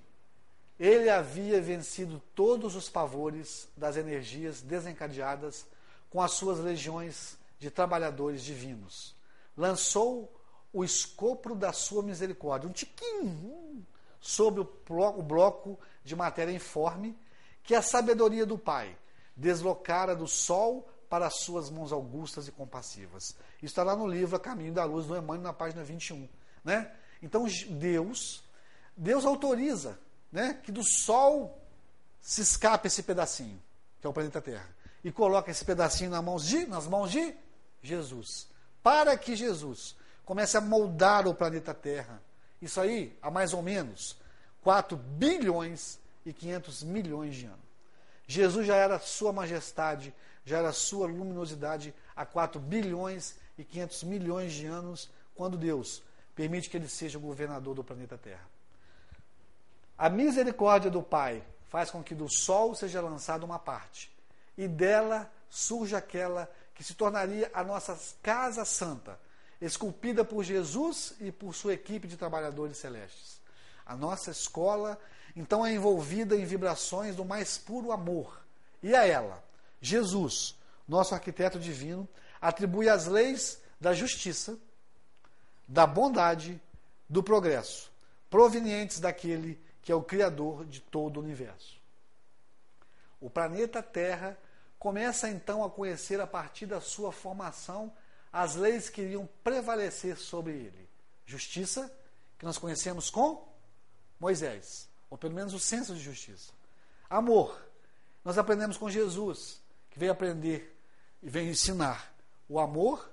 ele 0.79 1.11
havia 1.11 1.61
vencido 1.61 2.19
todos 2.33 2.75
os 2.75 2.89
pavores 2.89 3.67
das 3.77 3.95
energias 3.95 4.63
desencadeadas 4.63 5.63
com 6.09 6.19
as 6.23 6.31
suas 6.31 6.57
legiões 6.57 7.37
de 7.59 7.69
trabalhadores 7.69 8.41
divinos. 8.41 9.15
Lançou 9.55 10.33
o 10.73 10.83
escopo 10.83 11.53
da 11.53 11.71
sua 11.71 12.01
misericórdia, 12.01 12.67
um 12.67 12.73
tiquinho, 12.73 13.85
sobre 14.19 14.61
o 14.61 15.21
bloco 15.21 15.79
de 16.03 16.15
matéria 16.15 16.51
informe 16.51 17.15
que 17.61 17.75
a 17.75 17.81
sabedoria 17.83 18.43
do 18.43 18.57
Pai 18.57 18.97
deslocara 19.37 20.15
do 20.15 20.27
Sol 20.27 20.89
para 21.13 21.27
as 21.27 21.41
suas 21.41 21.69
mãos 21.69 21.91
augustas 21.91 22.47
e 22.47 22.51
compassivas. 22.51 23.35
Isso 23.57 23.65
está 23.65 23.83
lá 23.83 23.95
no 23.95 24.07
livro 24.07 24.35
A 24.35 24.39
Caminho 24.39 24.73
da 24.73 24.83
Luz, 24.83 25.05
do 25.05 25.15
Emmanuel, 25.15 25.43
na 25.43 25.53
página 25.53 25.83
21. 25.83 26.27
Né? 26.63 26.91
Então, 27.21 27.45
Deus, 27.69 28.43
Deus 28.97 29.23
autoriza 29.23 29.99
né, 30.31 30.59
que 30.63 30.71
do 30.71 30.81
Sol 30.83 31.61
se 32.19 32.41
escape 32.41 32.87
esse 32.87 33.03
pedacinho, 33.03 33.61
que 34.01 34.07
é 34.07 34.09
o 34.09 34.13
planeta 34.13 34.41
Terra, 34.41 34.67
e 35.03 35.11
coloca 35.11 35.51
esse 35.51 35.63
pedacinho 35.63 36.09
nas 36.09 36.23
mãos 36.23 36.47
de, 36.47 36.65
nas 36.65 36.87
mãos 36.87 37.11
de 37.11 37.35
Jesus. 37.83 38.47
Para 38.81 39.15
que 39.15 39.35
Jesus 39.35 39.95
comece 40.25 40.57
a 40.57 40.61
moldar 40.61 41.27
o 41.27 41.35
planeta 41.35 41.75
Terra. 41.75 42.19
Isso 42.59 42.81
aí, 42.81 43.15
há 43.21 43.29
mais 43.29 43.53
ou 43.53 43.61
menos 43.61 44.17
4 44.63 44.97
bilhões 44.97 45.99
e 46.25 46.33
500 46.33 46.81
milhões 46.81 47.35
de 47.35 47.45
anos. 47.45 47.59
Jesus 48.25 48.65
já 48.65 48.75
era 48.75 48.97
Sua 48.97 49.31
Majestade, 49.31 50.11
já 50.45 50.59
era 50.59 50.71
Sua 50.71 51.07
luminosidade 51.07 51.93
há 52.15 52.25
4 52.25 52.59
bilhões 52.59 53.35
e 53.57 53.63
500 53.63 54.03
milhões 54.03 54.53
de 54.53 54.65
anos, 54.65 55.09
quando 55.35 55.57
Deus 55.57 56.01
permite 56.35 56.69
que 56.69 56.77
ele 56.77 56.87
seja 56.87 57.17
o 57.17 57.21
governador 57.21 57.75
do 57.75 57.83
planeta 57.83 58.17
Terra. 58.17 58.47
A 59.97 60.09
misericórdia 60.09 60.89
do 60.89 61.01
Pai 61.01 61.43
faz 61.69 61.89
com 61.89 62.03
que 62.03 62.15
do 62.15 62.31
Sol 62.31 62.75
seja 62.75 63.01
lançada 63.01 63.45
uma 63.45 63.59
parte, 63.59 64.11
e 64.57 64.67
dela 64.67 65.31
surge 65.49 65.95
aquela 65.95 66.51
que 66.73 66.83
se 66.83 66.95
tornaria 66.95 67.49
a 67.53 67.63
nossa 67.63 67.97
casa 68.21 68.65
santa, 68.65 69.19
esculpida 69.61 70.25
por 70.25 70.43
Jesus 70.43 71.13
e 71.19 71.31
por 71.31 71.53
sua 71.53 71.73
equipe 71.73 72.07
de 72.07 72.17
trabalhadores 72.17 72.77
celestes. 72.77 73.39
A 73.85 73.95
nossa 73.95 74.31
escola, 74.31 74.99
então, 75.35 75.65
é 75.65 75.73
envolvida 75.73 76.35
em 76.35 76.45
vibrações 76.45 77.15
do 77.15 77.25
mais 77.25 77.57
puro 77.57 77.91
amor. 77.91 78.41
E 78.81 78.95
a 78.95 79.05
ela, 79.05 79.43
Jesus, 79.83 80.55
nosso 80.87 81.13
arquiteto 81.13 81.59
divino, 81.59 82.07
atribui 82.39 82.87
as 82.87 83.05
leis 83.05 83.61
da 83.79 83.93
justiça, 83.93 84.57
da 85.67 85.85
bondade, 85.85 86.59
do 87.09 87.21
progresso, 87.21 87.91
provenientes 88.29 89.01
daquele 89.01 89.61
que 89.81 89.91
é 89.91 89.95
o 89.95 90.01
Criador 90.01 90.65
de 90.65 90.79
todo 90.79 91.17
o 91.17 91.19
universo. 91.19 91.77
O 93.19 93.29
planeta 93.29 93.83
Terra 93.83 94.37
começa 94.79 95.29
então 95.29 95.65
a 95.65 95.69
conhecer, 95.69 96.21
a 96.21 96.27
partir 96.27 96.65
da 96.65 96.79
sua 96.79 97.11
formação, 97.11 97.91
as 98.31 98.55
leis 98.55 98.89
que 98.89 99.01
iriam 99.01 99.27
prevalecer 99.43 100.17
sobre 100.17 100.53
ele. 100.53 100.89
Justiça, 101.25 101.93
que 102.39 102.45
nós 102.45 102.57
conhecemos 102.57 103.09
com 103.09 103.45
Moisés, 104.17 104.87
ou 105.09 105.17
pelo 105.17 105.33
menos 105.33 105.53
o 105.53 105.59
senso 105.59 105.93
de 105.93 105.99
justiça. 105.99 106.53
Amor, 107.09 107.61
nós 108.23 108.37
aprendemos 108.37 108.77
com 108.77 108.89
Jesus, 108.89 109.61
que 109.93 109.99
veio 109.99 110.11
aprender 110.11 110.75
e 111.21 111.29
veio 111.29 111.51
ensinar 111.51 112.11
o 112.49 112.59
amor 112.59 113.07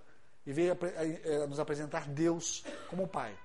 e 0.47 0.53
veio 0.53 0.77
eh, 0.83 1.47
nos 1.47 1.61
apresentar 1.61 2.09
Deus 2.09 2.65
como 2.89 3.07
Pai. 3.07 3.37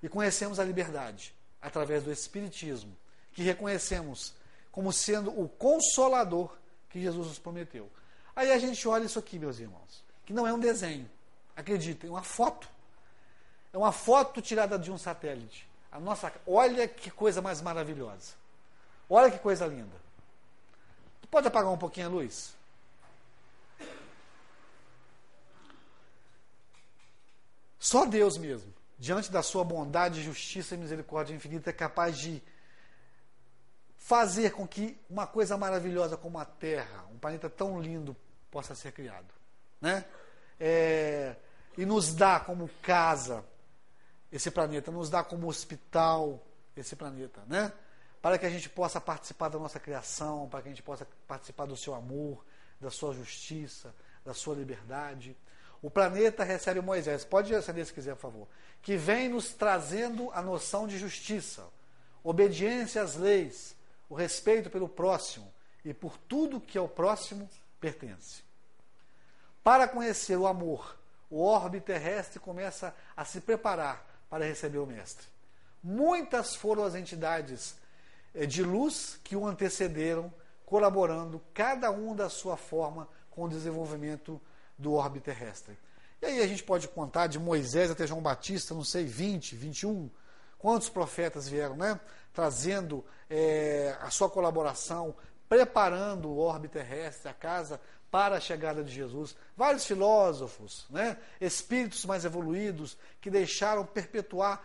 E 0.00 0.08
conhecemos 0.08 0.60
a 0.60 0.64
liberdade 0.64 1.34
através 1.60 2.04
do 2.04 2.12
Espiritismo, 2.12 2.96
que 3.32 3.42
reconhecemos 3.42 4.32
como 4.70 4.92
sendo 4.92 5.28
o 5.38 5.48
consolador 5.48 6.56
que 6.88 7.00
Jesus 7.00 7.26
nos 7.26 7.38
prometeu. 7.38 7.90
Aí 8.36 8.52
a 8.52 8.58
gente 8.58 8.86
olha 8.86 9.04
isso 9.04 9.18
aqui, 9.18 9.40
meus 9.40 9.58
irmãos, 9.58 10.04
que 10.24 10.32
não 10.32 10.46
é 10.46 10.52
um 10.52 10.60
desenho, 10.60 11.10
acreditem, 11.56 12.08
é 12.08 12.12
uma 12.12 12.22
foto. 12.22 12.68
É 13.72 13.76
uma 13.76 13.90
foto 13.90 14.40
tirada 14.40 14.78
de 14.78 14.92
um 14.92 14.96
satélite. 14.96 15.68
A 15.90 15.98
nossa, 15.98 16.32
olha 16.46 16.86
que 16.86 17.10
coisa 17.10 17.42
mais 17.42 17.60
maravilhosa. 17.60 18.34
Olha 19.10 19.32
que 19.32 19.38
coisa 19.40 19.66
linda. 19.66 19.96
Pode 21.28 21.48
apagar 21.48 21.72
um 21.72 21.78
pouquinho 21.78 22.06
a 22.06 22.10
luz? 22.10 22.54
Só 27.84 28.06
Deus 28.06 28.38
mesmo, 28.38 28.72
diante 28.98 29.30
da 29.30 29.42
sua 29.42 29.62
bondade, 29.62 30.22
justiça 30.22 30.74
e 30.74 30.78
misericórdia 30.78 31.34
infinita, 31.34 31.68
é 31.68 31.72
capaz 31.74 32.16
de 32.16 32.42
fazer 33.98 34.52
com 34.52 34.66
que 34.66 34.98
uma 35.10 35.26
coisa 35.26 35.54
maravilhosa 35.58 36.16
como 36.16 36.38
a 36.38 36.46
Terra, 36.46 37.04
um 37.12 37.18
planeta 37.18 37.50
tão 37.50 37.78
lindo, 37.78 38.16
possa 38.50 38.74
ser 38.74 38.92
criado. 38.92 39.28
Né? 39.82 40.02
É, 40.58 41.36
e 41.76 41.84
nos 41.84 42.14
dá 42.14 42.40
como 42.40 42.70
casa 42.80 43.44
esse 44.32 44.50
planeta, 44.50 44.90
nos 44.90 45.10
dá 45.10 45.22
como 45.22 45.46
hospital 45.46 46.42
esse 46.74 46.96
planeta, 46.96 47.42
né? 47.46 47.70
Para 48.22 48.38
que 48.38 48.46
a 48.46 48.50
gente 48.50 48.70
possa 48.70 48.98
participar 48.98 49.50
da 49.50 49.58
nossa 49.58 49.78
criação, 49.78 50.48
para 50.48 50.62
que 50.62 50.68
a 50.68 50.70
gente 50.70 50.82
possa 50.82 51.06
participar 51.28 51.66
do 51.66 51.76
seu 51.76 51.94
amor, 51.94 52.46
da 52.80 52.90
sua 52.90 53.12
justiça, 53.12 53.94
da 54.24 54.32
sua 54.32 54.54
liberdade. 54.54 55.36
O 55.84 55.90
planeta 55.90 56.42
recebe 56.44 56.80
Moisés, 56.80 57.26
pode 57.26 57.54
acender 57.54 57.84
se 57.84 57.92
quiser, 57.92 58.14
por 58.14 58.22
favor, 58.22 58.48
que 58.80 58.96
vem 58.96 59.28
nos 59.28 59.52
trazendo 59.52 60.30
a 60.30 60.40
noção 60.40 60.88
de 60.88 60.96
justiça, 60.96 61.62
obediência 62.22 63.02
às 63.02 63.16
leis, 63.16 63.76
o 64.08 64.14
respeito 64.14 64.70
pelo 64.70 64.88
próximo 64.88 65.52
e 65.84 65.92
por 65.92 66.16
tudo 66.16 66.58
que 66.58 66.78
ao 66.78 66.88
próximo 66.88 67.46
pertence. 67.78 68.42
Para 69.62 69.86
conhecer 69.86 70.38
o 70.38 70.46
amor, 70.46 70.96
o 71.28 71.42
orbe 71.42 71.82
terrestre 71.82 72.40
começa 72.40 72.96
a 73.14 73.26
se 73.26 73.42
preparar 73.42 74.06
para 74.30 74.46
receber 74.46 74.78
o 74.78 74.86
Mestre. 74.86 75.26
Muitas 75.82 76.54
foram 76.56 76.84
as 76.84 76.94
entidades 76.94 77.76
eh, 78.34 78.46
de 78.46 78.62
luz 78.62 79.20
que 79.22 79.36
o 79.36 79.46
antecederam, 79.46 80.32
colaborando, 80.64 81.42
cada 81.52 81.90
um 81.90 82.16
da 82.16 82.30
sua 82.30 82.56
forma, 82.56 83.06
com 83.30 83.44
o 83.44 83.48
desenvolvimento 83.50 84.40
do 84.78 84.92
orbe 84.92 85.20
terrestre. 85.20 85.78
E 86.22 86.26
aí 86.26 86.42
a 86.42 86.46
gente 86.46 86.62
pode 86.62 86.88
contar 86.88 87.26
de 87.26 87.38
Moisés 87.38 87.90
até 87.90 88.06
João 88.06 88.22
Batista, 88.22 88.74
não 88.74 88.84
sei, 88.84 89.04
20, 89.04 89.56
21, 89.56 90.10
quantos 90.58 90.88
profetas 90.88 91.48
vieram, 91.48 91.76
né? 91.76 92.00
Trazendo 92.32 93.04
é, 93.28 93.96
a 94.00 94.10
sua 94.10 94.30
colaboração, 94.30 95.14
preparando 95.48 96.28
o 96.30 96.38
orbe 96.38 96.68
terrestre, 96.68 97.28
a 97.28 97.34
casa 97.34 97.80
para 98.10 98.36
a 98.36 98.40
chegada 98.40 98.82
de 98.82 98.92
Jesus. 98.92 99.36
Vários 99.56 99.84
filósofos, 99.84 100.86
né, 100.88 101.16
espíritos 101.40 102.04
mais 102.04 102.24
evoluídos, 102.24 102.96
que 103.20 103.28
deixaram 103.28 103.84
perpetuar 103.84 104.62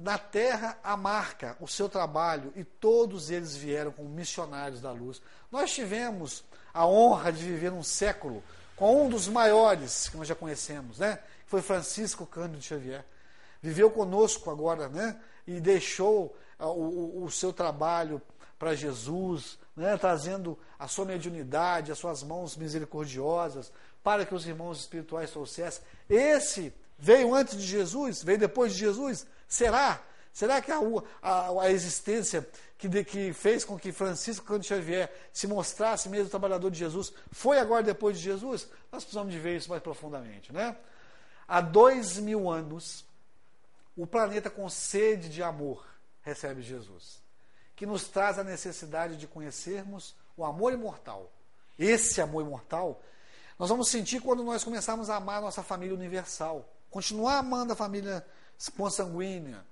na 0.00 0.16
terra 0.16 0.78
a 0.82 0.96
marca, 0.96 1.56
o 1.60 1.68
seu 1.68 1.88
trabalho, 1.88 2.52
e 2.56 2.64
todos 2.64 3.30
eles 3.30 3.54
vieram 3.54 3.92
como 3.92 4.08
missionários 4.08 4.80
da 4.80 4.92
luz. 4.92 5.20
Nós 5.52 5.72
tivemos 5.72 6.42
a 6.72 6.86
honra 6.86 7.30
de 7.30 7.44
viver 7.44 7.70
um 7.70 7.82
século 7.82 8.42
com 8.80 9.04
um 9.04 9.10
dos 9.10 9.28
maiores 9.28 10.08
que 10.08 10.16
nós 10.16 10.26
já 10.26 10.34
conhecemos, 10.34 10.98
né, 10.98 11.18
foi 11.44 11.60
Francisco 11.60 12.24
Cândido 12.24 12.62
Xavier. 12.62 13.04
Viveu 13.60 13.90
conosco 13.90 14.50
agora, 14.50 14.88
né, 14.88 15.20
e 15.46 15.60
deixou 15.60 16.34
uh, 16.58 16.64
o, 16.64 17.24
o 17.24 17.30
seu 17.30 17.52
trabalho 17.52 18.22
para 18.58 18.74
Jesus, 18.74 19.58
né, 19.76 19.98
trazendo 19.98 20.58
a 20.78 20.88
sua 20.88 21.04
mediunidade, 21.04 21.92
as 21.92 21.98
suas 21.98 22.22
mãos 22.22 22.56
misericordiosas, 22.56 23.70
para 24.02 24.24
que 24.24 24.34
os 24.34 24.46
irmãos 24.46 24.80
espirituais 24.80 25.30
trouxessem. 25.30 25.82
Esse 26.08 26.72
veio 26.98 27.34
antes 27.34 27.58
de 27.58 27.66
Jesus? 27.66 28.22
Veio 28.22 28.38
depois 28.38 28.72
de 28.72 28.78
Jesus? 28.78 29.26
Será? 29.46 30.02
Será 30.32 30.60
que 30.60 30.70
a, 30.70 30.78
a, 31.20 31.62
a 31.62 31.70
existência 31.70 32.48
que, 32.78 32.88
de, 32.88 33.04
que, 33.04 33.32
fez 33.32 33.64
com 33.64 33.78
que 33.78 33.92
Francisco 33.92 34.46
Cândido 34.46 34.66
Xavier 34.66 35.12
se 35.32 35.46
mostrasse 35.46 36.08
mesmo 36.08 36.30
trabalhador 36.30 36.70
de 36.70 36.78
Jesus 36.78 37.12
foi 37.30 37.58
agora 37.58 37.82
depois 37.82 38.16
de 38.16 38.24
Jesus? 38.24 38.68
Nós 38.90 39.02
precisamos 39.02 39.32
de 39.32 39.38
ver 39.38 39.56
isso 39.56 39.68
mais 39.68 39.82
profundamente. 39.82 40.52
Né? 40.52 40.76
Há 41.46 41.60
dois 41.60 42.18
mil 42.18 42.48
anos, 42.48 43.04
o 43.96 44.06
planeta 44.06 44.48
com 44.48 44.68
sede 44.68 45.28
de 45.28 45.42
amor 45.42 45.84
recebe 46.22 46.62
Jesus 46.62 47.20
que 47.74 47.86
nos 47.86 48.04
traz 48.08 48.38
a 48.38 48.44
necessidade 48.44 49.16
de 49.16 49.26
conhecermos 49.26 50.14
o 50.36 50.44
amor 50.44 50.74
imortal. 50.74 51.32
Esse 51.78 52.20
amor 52.20 52.42
imortal 52.42 53.00
nós 53.60 53.68
vamos 53.68 53.88
sentir 53.88 54.22
quando 54.22 54.42
nós 54.42 54.64
começarmos 54.64 55.10
a 55.10 55.16
amar 55.16 55.36
a 55.36 55.40
nossa 55.42 55.62
família 55.62 55.94
universal. 55.94 56.66
Continuar 56.90 57.36
amando 57.36 57.74
a 57.74 57.76
família 57.76 58.26
consanguínea, 58.74 59.62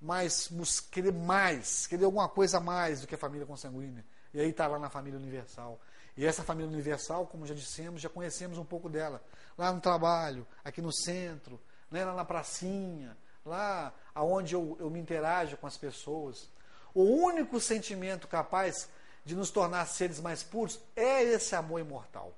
mas 0.00 0.48
querer 0.90 1.12
mais, 1.12 1.86
querer 1.86 2.04
alguma 2.04 2.28
coisa 2.28 2.58
a 2.58 2.60
mais 2.60 3.00
do 3.00 3.06
que 3.06 3.14
a 3.14 3.18
família 3.18 3.46
consanguínea. 3.46 4.04
E 4.32 4.40
aí 4.40 4.50
está 4.50 4.66
lá 4.66 4.78
na 4.78 4.90
família 4.90 5.18
universal. 5.18 5.80
E 6.16 6.24
essa 6.24 6.42
família 6.42 6.70
universal, 6.70 7.26
como 7.26 7.46
já 7.46 7.54
dissemos, 7.54 8.00
já 8.00 8.08
conhecemos 8.08 8.58
um 8.58 8.64
pouco 8.64 8.88
dela. 8.88 9.22
Lá 9.56 9.72
no 9.72 9.80
trabalho, 9.80 10.46
aqui 10.64 10.80
no 10.80 10.92
centro, 10.92 11.60
né, 11.90 12.04
lá 12.04 12.14
na 12.14 12.24
pracinha, 12.24 13.16
lá 13.44 13.92
aonde 14.14 14.54
eu, 14.54 14.76
eu 14.80 14.90
me 14.90 14.98
interajo 14.98 15.56
com 15.56 15.66
as 15.66 15.76
pessoas. 15.76 16.48
O 16.94 17.02
único 17.02 17.60
sentimento 17.60 18.26
capaz 18.26 18.88
de 19.24 19.34
nos 19.34 19.50
tornar 19.50 19.84
seres 19.86 20.20
mais 20.20 20.42
puros 20.42 20.80
é 20.94 21.22
esse 21.22 21.54
amor 21.54 21.80
imortal. 21.80 22.32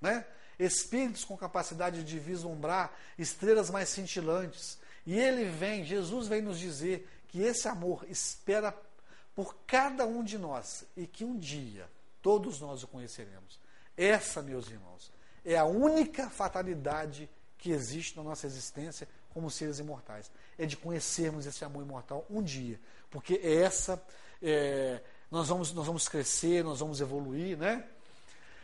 Né? 0.00 0.26
Espíritos 0.58 1.24
com 1.24 1.36
capacidade 1.36 2.02
de 2.02 2.18
vislumbrar 2.18 2.92
estrelas 3.16 3.70
mais 3.70 3.88
cintilantes. 3.88 4.78
E 5.04 5.18
ele 5.18 5.44
vem, 5.44 5.84
Jesus 5.84 6.28
vem 6.28 6.40
nos 6.40 6.58
dizer 6.58 7.08
que 7.28 7.40
esse 7.40 7.66
amor 7.68 8.04
espera 8.08 8.76
por 9.34 9.56
cada 9.66 10.06
um 10.06 10.22
de 10.22 10.38
nós 10.38 10.84
e 10.96 11.06
que 11.06 11.24
um 11.24 11.38
dia 11.38 11.88
todos 12.20 12.60
nós 12.60 12.82
o 12.82 12.88
conheceremos. 12.88 13.58
Essa, 13.96 14.42
meus 14.42 14.70
irmãos, 14.70 15.12
é 15.44 15.56
a 15.56 15.64
única 15.64 16.30
fatalidade 16.30 17.28
que 17.58 17.70
existe 17.70 18.16
na 18.16 18.22
nossa 18.22 18.46
existência 18.46 19.08
como 19.30 19.50
seres 19.50 19.78
imortais. 19.78 20.30
É 20.58 20.66
de 20.66 20.76
conhecermos 20.76 21.46
esse 21.46 21.64
amor 21.64 21.82
imortal 21.82 22.26
um 22.30 22.42
dia. 22.42 22.78
Porque 23.10 23.34
é 23.42 23.62
essa. 23.62 24.02
É, 24.40 25.00
nós, 25.30 25.48
vamos, 25.48 25.72
nós 25.72 25.86
vamos 25.86 26.08
crescer, 26.08 26.62
nós 26.62 26.80
vamos 26.80 27.00
evoluir, 27.00 27.56
né? 27.56 27.86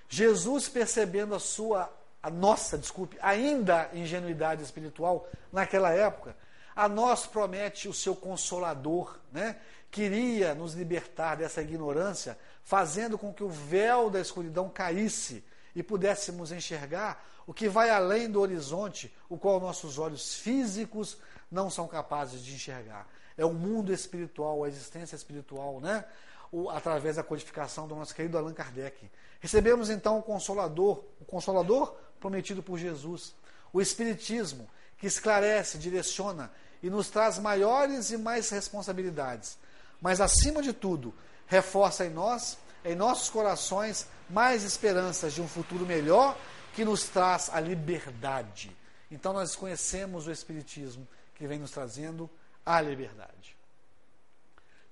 Jesus, 0.08 0.68
percebendo 0.68 1.34
a 1.34 1.38
sua, 1.38 1.92
a 2.28 2.30
nossa, 2.30 2.76
desculpe, 2.76 3.18
ainda 3.22 3.88
ingenuidade 3.94 4.62
espiritual 4.62 5.26
naquela 5.50 5.90
época, 5.92 6.36
a 6.76 6.86
nós 6.88 7.26
promete 7.26 7.88
o 7.88 7.94
seu 7.94 8.14
consolador, 8.14 9.18
né? 9.32 9.56
Queria 9.90 10.54
nos 10.54 10.74
libertar 10.74 11.36
dessa 11.36 11.62
ignorância, 11.62 12.38
fazendo 12.62 13.16
com 13.16 13.32
que 13.32 13.42
o 13.42 13.48
véu 13.48 14.10
da 14.10 14.20
escuridão 14.20 14.68
caísse 14.68 15.42
e 15.74 15.82
pudéssemos 15.82 16.52
enxergar 16.52 17.24
o 17.46 17.54
que 17.54 17.66
vai 17.66 17.88
além 17.88 18.30
do 18.30 18.42
horizonte, 18.42 19.12
o 19.26 19.38
qual 19.38 19.58
nossos 19.58 19.98
olhos 19.98 20.34
físicos 20.34 21.16
não 21.50 21.70
são 21.70 21.88
capazes 21.88 22.44
de 22.44 22.54
enxergar. 22.54 23.08
É 23.38 23.44
o 23.44 23.54
mundo 23.54 23.90
espiritual, 23.90 24.64
a 24.64 24.68
existência 24.68 25.16
espiritual, 25.16 25.80
né? 25.80 26.04
O, 26.52 26.68
através 26.68 27.16
da 27.16 27.22
codificação 27.22 27.88
do 27.88 27.94
nosso 27.94 28.14
querido 28.14 28.36
Allan 28.36 28.52
Kardec. 28.52 29.10
Recebemos 29.40 29.88
então 29.88 30.18
o 30.18 30.22
Consolador, 30.22 31.04
o 31.20 31.24
Consolador 31.24 31.96
prometido 32.20 32.62
por 32.62 32.78
Jesus, 32.78 33.34
o 33.72 33.80
Espiritismo, 33.80 34.68
que 34.98 35.06
esclarece, 35.06 35.78
direciona 35.78 36.50
e 36.82 36.90
nos 36.90 37.08
traz 37.08 37.38
maiores 37.38 38.10
e 38.10 38.18
mais 38.18 38.50
responsabilidades. 38.50 39.58
Mas, 40.00 40.20
acima 40.20 40.62
de 40.62 40.72
tudo, 40.72 41.14
reforça 41.46 42.04
em 42.04 42.10
nós, 42.10 42.58
em 42.84 42.94
nossos 42.94 43.28
corações, 43.28 44.06
mais 44.28 44.62
esperanças 44.62 45.32
de 45.32 45.40
um 45.40 45.48
futuro 45.48 45.86
melhor 45.86 46.38
que 46.74 46.84
nos 46.84 47.04
traz 47.04 47.50
a 47.52 47.60
liberdade. 47.60 48.76
Então 49.10 49.32
nós 49.32 49.56
conhecemos 49.56 50.26
o 50.26 50.32
Espiritismo 50.32 51.08
que 51.34 51.46
vem 51.46 51.58
nos 51.58 51.70
trazendo 51.70 52.28
a 52.64 52.80
liberdade. 52.80 53.56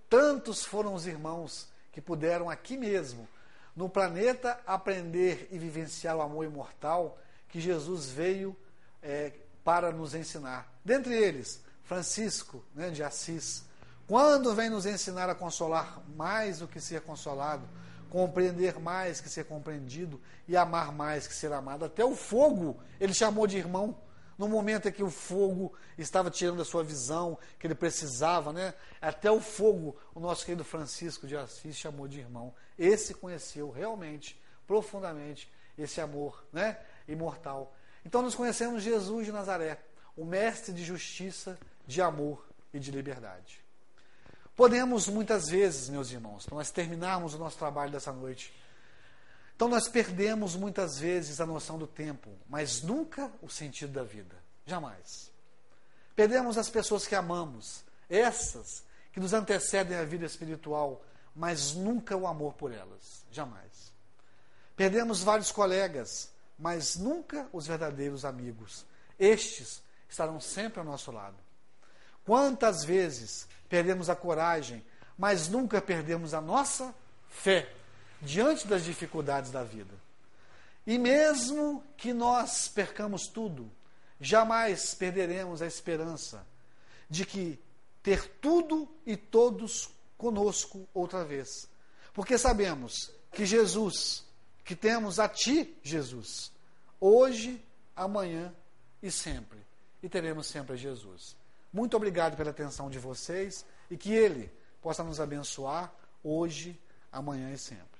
Tantos 0.08 0.64
foram 0.64 0.94
os 0.94 1.06
irmãos 1.06 1.68
que 1.92 2.00
puderam 2.00 2.48
aqui 2.48 2.76
mesmo, 2.76 3.28
no 3.76 3.88
planeta, 3.88 4.58
aprender 4.66 5.48
e 5.52 5.58
vivenciar 5.58 6.16
o 6.16 6.22
amor 6.22 6.46
imortal 6.46 7.18
que 7.48 7.60
Jesus 7.60 8.06
veio 8.06 8.56
é, 9.02 9.32
para 9.62 9.92
nos 9.92 10.14
ensinar. 10.14 10.72
Dentre 10.84 11.14
eles, 11.14 11.62
Francisco 11.84 12.64
né, 12.74 12.90
de 12.90 13.02
Assis, 13.02 13.64
quando 14.06 14.54
vem 14.54 14.70
nos 14.70 14.86
ensinar 14.86 15.28
a 15.28 15.34
consolar 15.34 16.00
mais 16.16 16.60
do 16.60 16.68
que 16.68 16.80
ser 16.80 17.02
consolado, 17.02 17.68
compreender 18.08 18.78
mais 18.78 19.20
que 19.20 19.28
ser 19.28 19.44
compreendido 19.44 20.20
e 20.48 20.56
amar 20.56 20.92
mais 20.92 21.26
que 21.26 21.34
ser 21.34 21.52
amado. 21.52 21.84
Até 21.84 22.04
o 22.04 22.14
fogo 22.14 22.78
ele 22.98 23.12
chamou 23.12 23.46
de 23.46 23.58
irmão. 23.58 23.96
No 24.38 24.48
momento 24.48 24.88
em 24.88 24.92
que 24.92 25.02
o 25.02 25.10
fogo 25.10 25.72
estava 25.96 26.30
tirando 26.30 26.60
a 26.60 26.64
sua 26.64 26.84
visão, 26.84 27.38
que 27.58 27.66
ele 27.66 27.74
precisava, 27.74 28.52
né? 28.52 28.74
Até 29.00 29.30
o 29.30 29.40
fogo, 29.40 29.96
o 30.14 30.20
nosso 30.20 30.44
querido 30.44 30.64
Francisco 30.64 31.26
de 31.26 31.36
Assis 31.36 31.76
chamou 31.76 32.06
de 32.06 32.18
irmão. 32.20 32.54
Esse 32.78 33.14
conheceu 33.14 33.70
realmente, 33.70 34.40
profundamente, 34.66 35.50
esse 35.78 36.00
amor, 36.00 36.44
né? 36.52 36.78
Imortal. 37.08 37.74
Então 38.04 38.20
nós 38.22 38.34
conhecemos 38.34 38.82
Jesus 38.82 39.26
de 39.26 39.32
Nazaré, 39.32 39.80
o 40.16 40.24
mestre 40.24 40.72
de 40.72 40.84
justiça, 40.84 41.58
de 41.86 42.02
amor 42.02 42.46
e 42.72 42.78
de 42.78 42.90
liberdade. 42.90 43.64
Podemos 44.54 45.06
muitas 45.08 45.48
vezes, 45.48 45.88
meus 45.88 46.10
irmãos, 46.10 46.46
nós 46.46 46.70
terminarmos 46.70 47.34
o 47.34 47.38
nosso 47.38 47.58
trabalho 47.58 47.92
dessa 47.92 48.12
noite, 48.12 48.54
então 49.56 49.68
nós 49.68 49.88
perdemos 49.88 50.54
muitas 50.54 50.98
vezes 50.98 51.40
a 51.40 51.46
noção 51.46 51.78
do 51.78 51.86
tempo, 51.86 52.30
mas 52.46 52.82
nunca 52.82 53.32
o 53.40 53.48
sentido 53.48 53.94
da 53.94 54.04
vida. 54.04 54.36
Jamais. 54.66 55.32
Perdemos 56.14 56.58
as 56.58 56.68
pessoas 56.68 57.06
que 57.06 57.14
amamos, 57.14 57.82
essas 58.08 58.84
que 59.12 59.18
nos 59.18 59.32
antecedem 59.32 59.96
a 59.96 60.04
vida 60.04 60.26
espiritual, 60.26 61.02
mas 61.34 61.72
nunca 61.72 62.14
o 62.14 62.26
amor 62.26 62.52
por 62.52 62.70
elas. 62.70 63.24
Jamais. 63.30 63.94
Perdemos 64.76 65.22
vários 65.22 65.50
colegas, 65.50 66.30
mas 66.58 66.96
nunca 66.96 67.48
os 67.50 67.66
verdadeiros 67.66 68.26
amigos. 68.26 68.84
Estes 69.18 69.82
estarão 70.06 70.38
sempre 70.38 70.80
ao 70.80 70.84
nosso 70.84 71.10
lado. 71.10 71.36
Quantas 72.26 72.84
vezes 72.84 73.48
perdemos 73.70 74.10
a 74.10 74.16
coragem, 74.16 74.84
mas 75.16 75.48
nunca 75.48 75.80
perdemos 75.80 76.34
a 76.34 76.42
nossa 76.42 76.94
fé 77.30 77.75
diante 78.20 78.66
das 78.66 78.84
dificuldades 78.84 79.50
da 79.50 79.62
vida. 79.62 79.94
E 80.86 80.98
mesmo 80.98 81.82
que 81.96 82.12
nós 82.12 82.68
percamos 82.68 83.26
tudo, 83.26 83.70
jamais 84.20 84.94
perderemos 84.94 85.60
a 85.60 85.66
esperança 85.66 86.46
de 87.10 87.24
que 87.24 87.58
ter 88.02 88.28
tudo 88.40 88.88
e 89.04 89.16
todos 89.16 89.90
conosco 90.16 90.88
outra 90.94 91.24
vez. 91.24 91.68
Porque 92.14 92.38
sabemos 92.38 93.10
que 93.32 93.44
Jesus, 93.44 94.24
que 94.64 94.74
temos 94.74 95.18
a 95.18 95.28
Ti, 95.28 95.76
Jesus, 95.82 96.52
hoje, 97.00 97.62
amanhã 97.94 98.54
e 99.02 99.10
sempre. 99.10 99.58
E 100.02 100.08
teremos 100.08 100.46
sempre 100.46 100.76
Jesus. 100.76 101.36
Muito 101.72 101.96
obrigado 101.96 102.36
pela 102.36 102.50
atenção 102.50 102.88
de 102.88 102.98
vocês 102.98 103.66
e 103.90 103.96
que 103.96 104.12
Ele 104.12 104.50
possa 104.80 105.02
nos 105.02 105.20
abençoar 105.20 105.92
hoje, 106.22 106.80
amanhã 107.10 107.50
e 107.52 107.58
sempre. 107.58 107.95